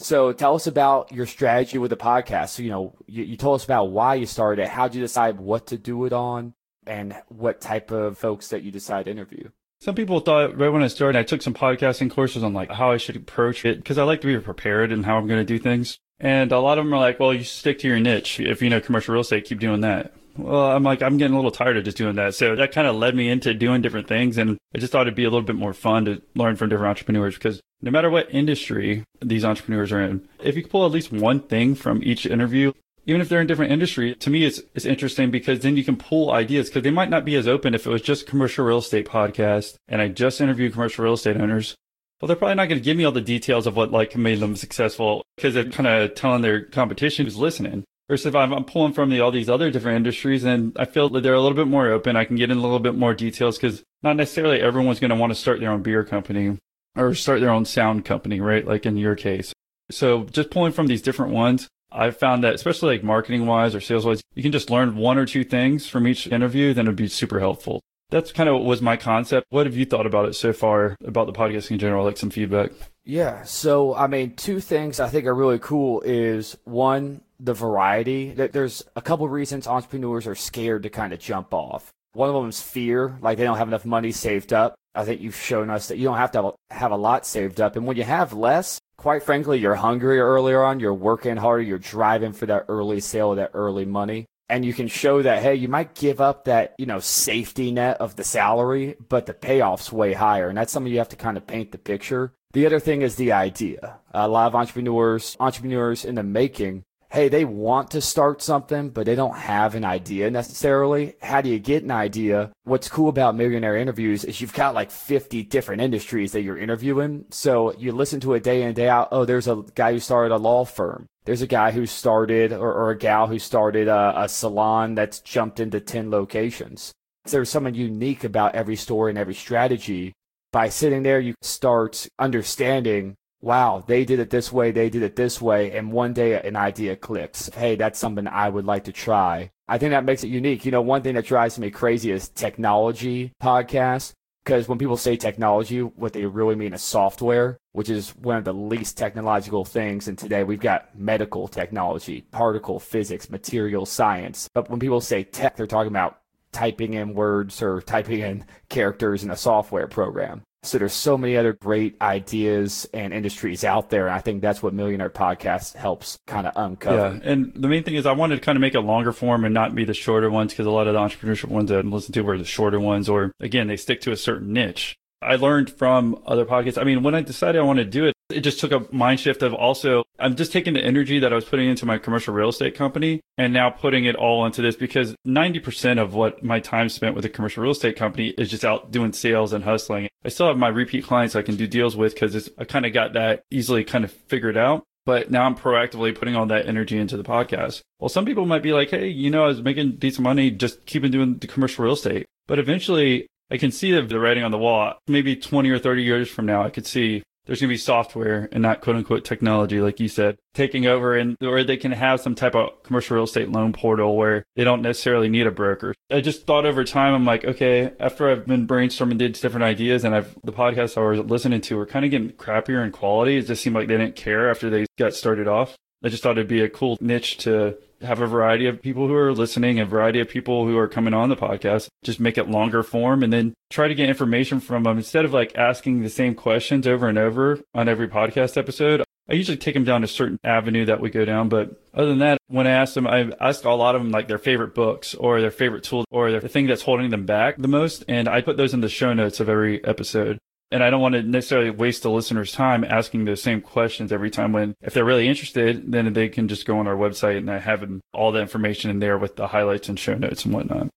So 0.00 0.32
tell 0.32 0.54
us 0.54 0.66
about 0.66 1.12
your 1.12 1.26
strategy 1.26 1.76
with 1.76 1.90
the 1.90 1.96
podcast. 1.96 2.50
So, 2.50 2.62
you 2.62 2.70
know, 2.70 2.94
you, 3.06 3.22
you 3.22 3.36
told 3.36 3.56
us 3.56 3.64
about 3.64 3.90
why 3.90 4.14
you 4.14 4.24
started 4.24 4.62
it. 4.62 4.68
How 4.68 4.88
did 4.88 4.96
you 4.96 5.02
decide 5.02 5.38
what 5.38 5.66
to 5.68 5.78
do 5.78 6.06
it 6.06 6.12
on 6.12 6.54
and 6.86 7.14
what 7.28 7.60
type 7.60 7.90
of 7.90 8.16
folks 8.16 8.48
that 8.48 8.62
you 8.62 8.70
decide 8.70 9.04
to 9.04 9.10
interview? 9.10 9.50
Some 9.80 9.94
people 9.94 10.20
thought 10.20 10.58
right 10.58 10.70
when 10.70 10.82
I 10.82 10.88
started, 10.88 11.18
I 11.18 11.22
took 11.22 11.42
some 11.42 11.54
podcasting 11.54 12.10
courses 12.10 12.42
on 12.42 12.54
like 12.54 12.70
how 12.70 12.90
I 12.90 12.96
should 12.96 13.16
approach 13.16 13.64
it 13.64 13.76
because 13.76 13.98
I 13.98 14.04
like 14.04 14.22
to 14.22 14.26
be 14.26 14.38
prepared 14.42 14.90
and 14.90 15.04
how 15.04 15.18
I'm 15.18 15.26
going 15.26 15.40
to 15.40 15.44
do 15.44 15.58
things. 15.58 15.98
And 16.18 16.50
a 16.52 16.60
lot 16.60 16.78
of 16.78 16.84
them 16.84 16.94
are 16.94 16.98
like, 16.98 17.20
well, 17.20 17.32
you 17.32 17.44
stick 17.44 17.78
to 17.80 17.88
your 17.88 18.00
niche. 18.00 18.40
If 18.40 18.60
you 18.62 18.70
know 18.70 18.80
commercial 18.80 19.12
real 19.12 19.22
estate, 19.22 19.46
keep 19.46 19.58
doing 19.58 19.80
that. 19.82 20.14
Well, 20.42 20.70
I'm 20.70 20.82
like, 20.82 21.02
I'm 21.02 21.18
getting 21.18 21.34
a 21.34 21.36
little 21.36 21.50
tired 21.50 21.76
of 21.76 21.84
just 21.84 21.96
doing 21.96 22.16
that. 22.16 22.34
So 22.34 22.56
that 22.56 22.72
kind 22.72 22.86
of 22.86 22.96
led 22.96 23.14
me 23.14 23.28
into 23.28 23.54
doing 23.54 23.82
different 23.82 24.08
things. 24.08 24.38
And 24.38 24.58
I 24.74 24.78
just 24.78 24.92
thought 24.92 25.02
it'd 25.02 25.14
be 25.14 25.24
a 25.24 25.30
little 25.30 25.46
bit 25.46 25.56
more 25.56 25.72
fun 25.72 26.04
to 26.06 26.22
learn 26.34 26.56
from 26.56 26.68
different 26.68 26.90
entrepreneurs 26.90 27.34
because 27.34 27.60
no 27.82 27.90
matter 27.90 28.10
what 28.10 28.32
industry 28.32 29.04
these 29.20 29.44
entrepreneurs 29.44 29.92
are 29.92 30.00
in, 30.00 30.28
if 30.42 30.56
you 30.56 30.66
pull 30.66 30.84
at 30.86 30.92
least 30.92 31.12
one 31.12 31.40
thing 31.40 31.74
from 31.74 32.02
each 32.02 32.26
interview, 32.26 32.72
even 33.06 33.20
if 33.20 33.28
they're 33.28 33.40
in 33.40 33.46
different 33.46 33.72
industry, 33.72 34.14
to 34.14 34.30
me, 34.30 34.44
it's, 34.44 34.60
it's 34.74 34.84
interesting 34.84 35.30
because 35.30 35.60
then 35.60 35.76
you 35.76 35.84
can 35.84 35.96
pull 35.96 36.30
ideas 36.30 36.68
because 36.68 36.82
they 36.82 36.90
might 36.90 37.10
not 37.10 37.24
be 37.24 37.34
as 37.34 37.48
open 37.48 37.74
if 37.74 37.86
it 37.86 37.90
was 37.90 38.02
just 38.02 38.26
commercial 38.26 38.64
real 38.64 38.78
estate 38.78 39.08
podcast 39.08 39.76
and 39.88 40.00
I 40.00 40.08
just 40.08 40.40
interview 40.40 40.70
commercial 40.70 41.04
real 41.04 41.14
estate 41.14 41.36
owners. 41.36 41.74
Well, 42.20 42.26
they're 42.26 42.36
probably 42.36 42.56
not 42.56 42.68
going 42.68 42.80
to 42.80 42.84
give 42.84 42.98
me 42.98 43.04
all 43.04 43.12
the 43.12 43.22
details 43.22 43.66
of 43.66 43.76
what 43.76 43.90
like 43.90 44.14
made 44.14 44.40
them 44.40 44.54
successful 44.54 45.24
because 45.36 45.54
they're 45.54 45.70
kind 45.70 45.86
of 45.86 46.14
telling 46.14 46.42
their 46.42 46.62
competition 46.62 47.24
who's 47.24 47.38
listening. 47.38 47.84
Versus 48.10 48.34
I'm, 48.34 48.52
I'm 48.52 48.64
pulling 48.64 48.92
from 48.92 49.08
the, 49.08 49.20
all 49.20 49.30
these 49.30 49.48
other 49.48 49.70
different 49.70 49.94
industries 49.94 50.42
and 50.42 50.76
I 50.76 50.84
feel 50.84 51.08
that 51.10 51.22
they're 51.22 51.32
a 51.32 51.40
little 51.40 51.56
bit 51.56 51.68
more 51.68 51.86
open, 51.86 52.16
I 52.16 52.24
can 52.24 52.34
get 52.34 52.50
in 52.50 52.58
a 52.58 52.60
little 52.60 52.80
bit 52.80 52.96
more 52.96 53.14
details 53.14 53.56
because 53.56 53.84
not 54.02 54.16
necessarily 54.16 54.60
everyone's 54.60 54.98
going 54.98 55.10
to 55.10 55.16
want 55.16 55.30
to 55.30 55.38
start 55.38 55.60
their 55.60 55.70
own 55.70 55.82
beer 55.82 56.02
company 56.02 56.58
or 56.96 57.14
start 57.14 57.40
their 57.40 57.50
own 57.50 57.64
sound 57.64 58.04
company, 58.04 58.40
right? 58.40 58.66
Like 58.66 58.84
in 58.84 58.96
your 58.96 59.14
case. 59.14 59.52
So 59.92 60.24
just 60.24 60.50
pulling 60.50 60.72
from 60.72 60.88
these 60.88 61.02
different 61.02 61.32
ones, 61.32 61.68
I've 61.92 62.16
found 62.16 62.42
that 62.42 62.54
especially 62.56 62.96
like 62.96 63.04
marketing 63.04 63.46
wise 63.46 63.76
or 63.76 63.80
sales 63.80 64.04
wise, 64.04 64.20
you 64.34 64.42
can 64.42 64.50
just 64.50 64.70
learn 64.70 64.96
one 64.96 65.16
or 65.16 65.24
two 65.24 65.44
things 65.44 65.86
from 65.86 66.08
each 66.08 66.26
interview, 66.26 66.74
then 66.74 66.86
it'd 66.86 66.96
be 66.96 67.06
super 67.06 67.38
helpful. 67.38 67.80
That's 68.10 68.32
kind 68.32 68.48
of 68.48 68.60
was 68.62 68.82
my 68.82 68.96
concept. 68.96 69.46
What 69.50 69.66
have 69.66 69.76
you 69.76 69.84
thought 69.84 70.06
about 70.06 70.26
it 70.28 70.34
so 70.34 70.52
far 70.52 70.96
about 71.04 71.28
the 71.28 71.32
podcasting 71.32 71.72
in 71.72 71.78
general? 71.78 72.04
Like 72.04 72.16
some 72.16 72.30
feedback. 72.30 72.72
Yeah. 73.04 73.44
So, 73.44 73.94
I 73.94 74.08
mean, 74.08 74.34
two 74.34 74.58
things 74.58 74.98
I 74.98 75.08
think 75.08 75.26
are 75.26 75.34
really 75.34 75.60
cool 75.60 76.00
is 76.00 76.56
one, 76.64 77.20
the 77.42 77.54
variety. 77.54 78.32
There's 78.32 78.82
a 78.94 79.02
couple 79.02 79.28
reasons 79.28 79.66
entrepreneurs 79.66 80.26
are 80.26 80.34
scared 80.34 80.82
to 80.84 80.90
kind 80.90 81.12
of 81.12 81.18
jump 81.18 81.54
off. 81.54 81.90
One 82.12 82.28
of 82.28 82.34
them 82.34 82.48
is 82.48 82.60
fear, 82.60 83.16
like 83.20 83.38
they 83.38 83.44
don't 83.44 83.58
have 83.58 83.68
enough 83.68 83.84
money 83.84 84.12
saved 84.12 84.52
up. 84.52 84.74
I 84.94 85.04
think 85.04 85.20
you've 85.20 85.36
shown 85.36 85.70
us 85.70 85.88
that 85.88 85.98
you 85.98 86.04
don't 86.04 86.16
have 86.16 86.32
to 86.32 86.52
have 86.70 86.90
a 86.90 86.96
lot 86.96 87.24
saved 87.24 87.60
up. 87.60 87.76
And 87.76 87.86
when 87.86 87.96
you 87.96 88.02
have 88.02 88.32
less, 88.32 88.80
quite 88.96 89.22
frankly, 89.22 89.58
you're 89.58 89.76
hungrier 89.76 90.26
earlier 90.26 90.64
on, 90.64 90.80
you're 90.80 90.92
working 90.92 91.36
harder, 91.36 91.62
you're 91.62 91.78
driving 91.78 92.32
for 92.32 92.46
that 92.46 92.66
early 92.68 92.98
sale, 92.98 93.36
that 93.36 93.52
early 93.54 93.84
money. 93.84 94.26
And 94.48 94.64
you 94.64 94.74
can 94.74 94.88
show 94.88 95.22
that, 95.22 95.42
hey, 95.42 95.54
you 95.54 95.68
might 95.68 95.94
give 95.94 96.20
up 96.20 96.46
that, 96.46 96.74
you 96.76 96.86
know, 96.86 96.98
safety 96.98 97.70
net 97.70 97.98
of 97.98 98.16
the 98.16 98.24
salary, 98.24 98.96
but 99.08 99.26
the 99.26 99.34
payoff's 99.34 99.92
way 99.92 100.12
higher. 100.12 100.48
And 100.48 100.58
that's 100.58 100.72
something 100.72 100.90
you 100.90 100.98
have 100.98 101.08
to 101.10 101.16
kind 101.16 101.36
of 101.36 101.46
paint 101.46 101.70
the 101.70 101.78
picture. 101.78 102.32
The 102.52 102.66
other 102.66 102.80
thing 102.80 103.02
is 103.02 103.14
the 103.14 103.30
idea. 103.30 103.98
A 104.10 104.26
lot 104.26 104.48
of 104.48 104.56
entrepreneurs, 104.56 105.36
entrepreneurs 105.38 106.04
in 106.04 106.16
the 106.16 106.24
making, 106.24 106.82
hey, 107.10 107.28
they 107.28 107.44
want 107.44 107.90
to 107.90 108.00
start 108.00 108.40
something, 108.40 108.88
but 108.90 109.04
they 109.04 109.16
don't 109.16 109.36
have 109.36 109.74
an 109.74 109.84
idea 109.84 110.30
necessarily. 110.30 111.14
How 111.20 111.40
do 111.40 111.48
you 111.48 111.58
get 111.58 111.82
an 111.82 111.90
idea? 111.90 112.52
What's 112.62 112.88
cool 112.88 113.08
about 113.08 113.34
millionaire 113.34 113.76
interviews 113.76 114.24
is 114.24 114.40
you've 114.40 114.54
got 114.54 114.74
like 114.74 114.92
50 114.92 115.42
different 115.44 115.82
industries 115.82 116.32
that 116.32 116.42
you're 116.42 116.56
interviewing. 116.56 117.24
So 117.30 117.74
you 117.74 117.92
listen 117.92 118.20
to 118.20 118.34
it 118.34 118.44
day 118.44 118.62
in, 118.62 118.74
day 118.74 118.88
out. 118.88 119.08
Oh, 119.10 119.24
there's 119.24 119.48
a 119.48 119.64
guy 119.74 119.92
who 119.92 119.98
started 119.98 120.32
a 120.32 120.38
law 120.38 120.64
firm. 120.64 121.06
There's 121.24 121.42
a 121.42 121.48
guy 121.48 121.72
who 121.72 121.84
started, 121.84 122.52
or, 122.52 122.72
or 122.72 122.90
a 122.90 122.98
gal 122.98 123.26
who 123.26 123.38
started 123.38 123.88
a, 123.88 124.22
a 124.22 124.28
salon 124.28 124.94
that's 124.94 125.20
jumped 125.20 125.58
into 125.58 125.80
10 125.80 126.10
locations. 126.10 126.92
There's 127.24 127.50
something 127.50 127.74
unique 127.74 128.24
about 128.24 128.54
every 128.54 128.76
story 128.76 129.10
and 129.10 129.18
every 129.18 129.34
strategy. 129.34 130.12
By 130.52 130.68
sitting 130.68 131.02
there, 131.02 131.20
you 131.20 131.34
start 131.42 132.08
understanding 132.18 133.16
wow, 133.40 133.82
they 133.86 134.04
did 134.04 134.20
it 134.20 134.30
this 134.30 134.52
way, 134.52 134.70
they 134.70 134.90
did 134.90 135.02
it 135.02 135.16
this 135.16 135.40
way, 135.40 135.72
and 135.72 135.92
one 135.92 136.12
day 136.12 136.40
an 136.40 136.56
idea 136.56 136.96
clicks. 136.96 137.48
Hey, 137.50 137.76
that's 137.76 137.98
something 137.98 138.26
I 138.26 138.48
would 138.48 138.64
like 138.64 138.84
to 138.84 138.92
try. 138.92 139.50
I 139.68 139.78
think 139.78 139.90
that 139.90 140.04
makes 140.04 140.24
it 140.24 140.28
unique. 140.28 140.64
You 140.64 140.72
know, 140.72 140.82
one 140.82 141.02
thing 141.02 141.14
that 141.14 141.26
drives 141.26 141.58
me 141.58 141.70
crazy 141.70 142.10
is 142.10 142.28
technology 142.28 143.32
podcasts. 143.42 144.12
Because 144.42 144.66
when 144.66 144.78
people 144.78 144.96
say 144.96 145.16
technology, 145.16 145.82
what 145.82 146.14
they 146.14 146.24
really 146.24 146.54
mean 146.56 146.72
is 146.72 146.82
software, 146.82 147.58
which 147.72 147.90
is 147.90 148.16
one 148.16 148.38
of 148.38 148.44
the 148.44 148.54
least 148.54 148.96
technological 148.96 149.66
things. 149.66 150.08
And 150.08 150.16
today 150.16 150.44
we've 150.44 150.58
got 150.58 150.98
medical 150.98 151.46
technology, 151.46 152.22
particle 152.22 152.80
physics, 152.80 153.28
material 153.28 153.84
science. 153.84 154.48
But 154.54 154.70
when 154.70 154.80
people 154.80 155.02
say 155.02 155.24
tech, 155.24 155.56
they're 155.56 155.66
talking 155.66 155.92
about 155.92 156.20
typing 156.52 156.94
in 156.94 157.14
words 157.14 157.62
or 157.62 157.82
typing 157.82 158.20
in 158.20 158.44
characters 158.70 159.22
in 159.22 159.30
a 159.30 159.36
software 159.36 159.86
program. 159.86 160.42
So 160.62 160.76
there's 160.76 160.92
so 160.92 161.16
many 161.16 161.36
other 161.38 161.54
great 161.54 161.96
ideas 162.02 162.86
and 162.92 163.14
industries 163.14 163.64
out 163.64 163.88
there. 163.88 164.10
I 164.10 164.20
think 164.20 164.42
that's 164.42 164.62
what 164.62 164.74
Millionaire 164.74 165.08
Podcast 165.08 165.74
helps 165.74 166.18
kind 166.26 166.46
of 166.46 166.52
uncover. 166.54 167.18
Yeah. 167.22 167.30
And 167.30 167.52
the 167.54 167.68
main 167.68 167.82
thing 167.82 167.94
is 167.94 168.04
I 168.04 168.12
wanted 168.12 168.36
to 168.36 168.42
kind 168.42 168.56
of 168.56 168.60
make 168.60 168.74
it 168.74 168.80
longer 168.80 169.12
form 169.12 169.44
and 169.44 169.54
not 169.54 169.74
be 169.74 169.84
the 169.86 169.94
shorter 169.94 170.30
ones 170.30 170.52
because 170.52 170.66
a 170.66 170.70
lot 170.70 170.86
of 170.86 170.92
the 170.92 171.00
entrepreneurship 171.00 171.48
ones 171.48 171.70
that 171.70 171.78
I 171.78 171.88
listen 171.88 172.12
to 172.12 172.20
were 172.22 172.36
the 172.36 172.44
shorter 172.44 172.78
ones 172.78 173.08
or 173.08 173.32
again, 173.40 173.68
they 173.68 173.76
stick 173.76 174.02
to 174.02 174.12
a 174.12 174.16
certain 174.16 174.52
niche. 174.52 174.96
I 175.22 175.36
learned 175.36 175.70
from 175.70 176.20
other 176.26 176.44
podcasts. 176.44 176.80
I 176.80 176.84
mean, 176.84 177.02
when 177.02 177.14
I 177.14 177.22
decided 177.22 177.58
I 177.58 177.64
wanted 177.64 177.84
to 177.84 177.90
do 177.90 178.04
it, 178.04 178.14
it 178.32 178.40
just 178.40 178.60
took 178.60 178.72
a 178.72 178.86
mind 178.94 179.20
shift 179.20 179.42
of 179.42 179.54
also, 179.54 180.04
I'm 180.18 180.36
just 180.36 180.52
taking 180.52 180.74
the 180.74 180.84
energy 180.84 181.18
that 181.18 181.32
I 181.32 181.34
was 181.34 181.44
putting 181.44 181.68
into 181.68 181.86
my 181.86 181.98
commercial 181.98 182.34
real 182.34 182.48
estate 182.48 182.74
company 182.74 183.20
and 183.38 183.52
now 183.52 183.70
putting 183.70 184.04
it 184.04 184.16
all 184.16 184.44
into 184.46 184.62
this 184.62 184.76
because 184.76 185.14
90% 185.26 186.00
of 186.00 186.14
what 186.14 186.42
my 186.42 186.60
time 186.60 186.88
spent 186.88 187.14
with 187.14 187.24
a 187.24 187.28
commercial 187.28 187.62
real 187.62 187.72
estate 187.72 187.96
company 187.96 188.28
is 188.38 188.50
just 188.50 188.64
out 188.64 188.90
doing 188.90 189.12
sales 189.12 189.52
and 189.52 189.64
hustling. 189.64 190.08
I 190.24 190.28
still 190.28 190.48
have 190.48 190.58
my 190.58 190.68
repeat 190.68 191.04
clients 191.04 191.34
I 191.34 191.42
can 191.42 191.56
do 191.56 191.66
deals 191.66 191.96
with 191.96 192.14
because 192.14 192.50
I 192.58 192.64
kind 192.64 192.86
of 192.86 192.92
got 192.92 193.14
that 193.14 193.42
easily 193.50 193.84
kind 193.84 194.04
of 194.04 194.12
figured 194.12 194.56
out. 194.56 194.84
But 195.06 195.30
now 195.30 195.44
I'm 195.44 195.56
proactively 195.56 196.14
putting 196.14 196.36
all 196.36 196.46
that 196.46 196.66
energy 196.66 196.98
into 196.98 197.16
the 197.16 197.22
podcast. 197.22 197.80
Well, 197.98 198.10
some 198.10 198.26
people 198.26 198.44
might 198.44 198.62
be 198.62 198.72
like, 198.72 198.90
hey, 198.90 199.08
you 199.08 199.30
know, 199.30 199.44
I 199.44 199.48
was 199.48 199.62
making 199.62 199.96
decent 199.96 200.22
money 200.22 200.50
just 200.50 200.84
keeping 200.84 201.10
doing 201.10 201.38
the 201.38 201.46
commercial 201.46 201.84
real 201.84 201.94
estate. 201.94 202.26
But 202.46 202.58
eventually 202.58 203.26
I 203.50 203.56
can 203.56 203.72
see 203.72 203.92
the 203.92 204.20
writing 204.20 204.44
on 204.44 204.50
the 204.50 204.58
wall. 204.58 204.98
Maybe 205.08 205.34
20 205.36 205.70
or 205.70 205.78
30 205.78 206.02
years 206.02 206.28
from 206.28 206.46
now, 206.46 206.62
I 206.62 206.70
could 206.70 206.86
see 206.86 207.22
there's 207.50 207.60
going 207.60 207.68
to 207.68 207.74
be 207.74 207.78
software 207.78 208.48
and 208.52 208.62
not 208.62 208.80
quote 208.80 208.94
unquote 208.94 209.24
technology, 209.24 209.80
like 209.80 209.98
you 209.98 210.06
said, 210.06 210.38
taking 210.54 210.86
over 210.86 211.16
and 211.16 211.36
or 211.42 211.64
they 211.64 211.76
can 211.76 211.90
have 211.90 212.20
some 212.20 212.36
type 212.36 212.54
of 212.54 212.80
commercial 212.84 213.16
real 213.16 213.24
estate 213.24 213.50
loan 213.50 213.72
portal 213.72 214.16
where 214.16 214.44
they 214.54 214.62
don't 214.62 214.82
necessarily 214.82 215.28
need 215.28 215.48
a 215.48 215.50
broker. 215.50 215.92
I 216.12 216.20
just 216.20 216.46
thought 216.46 216.64
over 216.64 216.84
time, 216.84 217.12
I'm 217.12 217.24
like, 217.24 217.44
okay, 217.44 217.90
after 217.98 218.30
I've 218.30 218.46
been 218.46 218.68
brainstorming 218.68 219.18
these 219.18 219.40
different 219.40 219.64
ideas 219.64 220.04
and 220.04 220.14
I've 220.14 220.32
the 220.44 220.52
podcasts 220.52 220.96
I 220.96 221.00
was 221.00 221.28
listening 221.28 221.60
to 221.62 221.76
were 221.76 221.86
kind 221.86 222.04
of 222.04 222.12
getting 222.12 222.30
crappier 222.30 222.84
in 222.84 222.92
quality. 222.92 223.38
It 223.38 223.48
just 223.48 223.64
seemed 223.64 223.74
like 223.74 223.88
they 223.88 223.96
didn't 223.96 224.14
care 224.14 224.48
after 224.48 224.70
they 224.70 224.86
got 224.96 225.14
started 225.14 225.48
off. 225.48 225.76
I 226.04 226.08
just 226.08 226.22
thought 226.22 226.38
it'd 226.38 226.46
be 226.46 226.60
a 226.60 226.70
cool 226.70 226.98
niche 227.00 227.38
to 227.38 227.76
have 228.02 228.20
a 228.20 228.26
variety 228.26 228.66
of 228.66 228.82
people 228.82 229.06
who 229.06 229.14
are 229.14 229.32
listening, 229.32 229.78
a 229.78 229.84
variety 229.84 230.20
of 230.20 230.28
people 230.28 230.66
who 230.66 230.76
are 230.78 230.88
coming 230.88 231.14
on 231.14 231.28
the 231.28 231.36
podcast. 231.36 231.88
Just 232.02 232.20
make 232.20 232.38
it 232.38 232.48
longer 232.48 232.82
form 232.82 233.22
and 233.22 233.32
then 233.32 233.54
try 233.70 233.88
to 233.88 233.94
get 233.94 234.08
information 234.08 234.60
from 234.60 234.84
them 234.84 234.98
instead 234.98 235.24
of 235.24 235.32
like 235.32 235.56
asking 235.56 236.02
the 236.02 236.10
same 236.10 236.34
questions 236.34 236.86
over 236.86 237.08
and 237.08 237.18
over 237.18 237.60
on 237.74 237.88
every 237.88 238.08
podcast 238.08 238.56
episode. 238.56 239.04
I 239.28 239.34
usually 239.34 239.58
take 239.58 239.74
them 239.74 239.84
down 239.84 240.02
a 240.02 240.08
certain 240.08 240.38
avenue 240.42 240.86
that 240.86 241.00
we 241.00 241.08
go 241.08 241.24
down. 241.24 241.48
But 241.48 241.80
other 241.94 242.08
than 242.08 242.18
that, 242.18 242.38
when 242.48 242.66
I 242.66 242.70
ask 242.70 242.94
them, 242.94 243.06
I 243.06 243.30
ask 243.40 243.64
a 243.64 243.70
lot 243.70 243.94
of 243.94 244.02
them 244.02 244.10
like 244.10 244.26
their 244.26 244.38
favorite 244.38 244.74
books 244.74 245.14
or 245.14 245.40
their 245.40 245.52
favorite 245.52 245.84
tool 245.84 246.04
or 246.10 246.32
the 246.32 246.48
thing 246.48 246.66
that's 246.66 246.82
holding 246.82 247.10
them 247.10 247.26
back 247.26 247.56
the 247.56 247.68
most. 247.68 248.04
And 248.08 248.28
I 248.28 248.40
put 248.40 248.56
those 248.56 248.74
in 248.74 248.80
the 248.80 248.88
show 248.88 249.12
notes 249.14 249.38
of 249.38 249.48
every 249.48 249.84
episode. 249.84 250.38
And 250.72 250.84
I 250.84 250.90
don't 250.90 251.00
want 251.00 251.14
to 251.14 251.22
necessarily 251.22 251.70
waste 251.70 252.02
the 252.02 252.10
listener's 252.10 252.52
time 252.52 252.84
asking 252.84 253.24
the 253.24 253.36
same 253.36 253.60
questions 253.60 254.12
every 254.12 254.30
time 254.30 254.52
when 254.52 254.74
if 254.80 254.94
they're 254.94 255.04
really 255.04 255.26
interested, 255.26 255.90
then 255.90 256.12
they 256.12 256.28
can 256.28 256.46
just 256.46 256.64
go 256.64 256.78
on 256.78 256.86
our 256.86 256.94
website 256.94 257.38
and 257.38 257.50
I 257.50 257.58
have 257.58 257.88
all 258.12 258.30
the 258.30 258.40
information 258.40 258.90
in 258.90 259.00
there 259.00 259.18
with 259.18 259.36
the 259.36 259.48
highlights 259.48 259.88
and 259.88 259.98
show 259.98 260.14
notes 260.14 260.44
and 260.44 260.54
whatnot. 260.54 260.88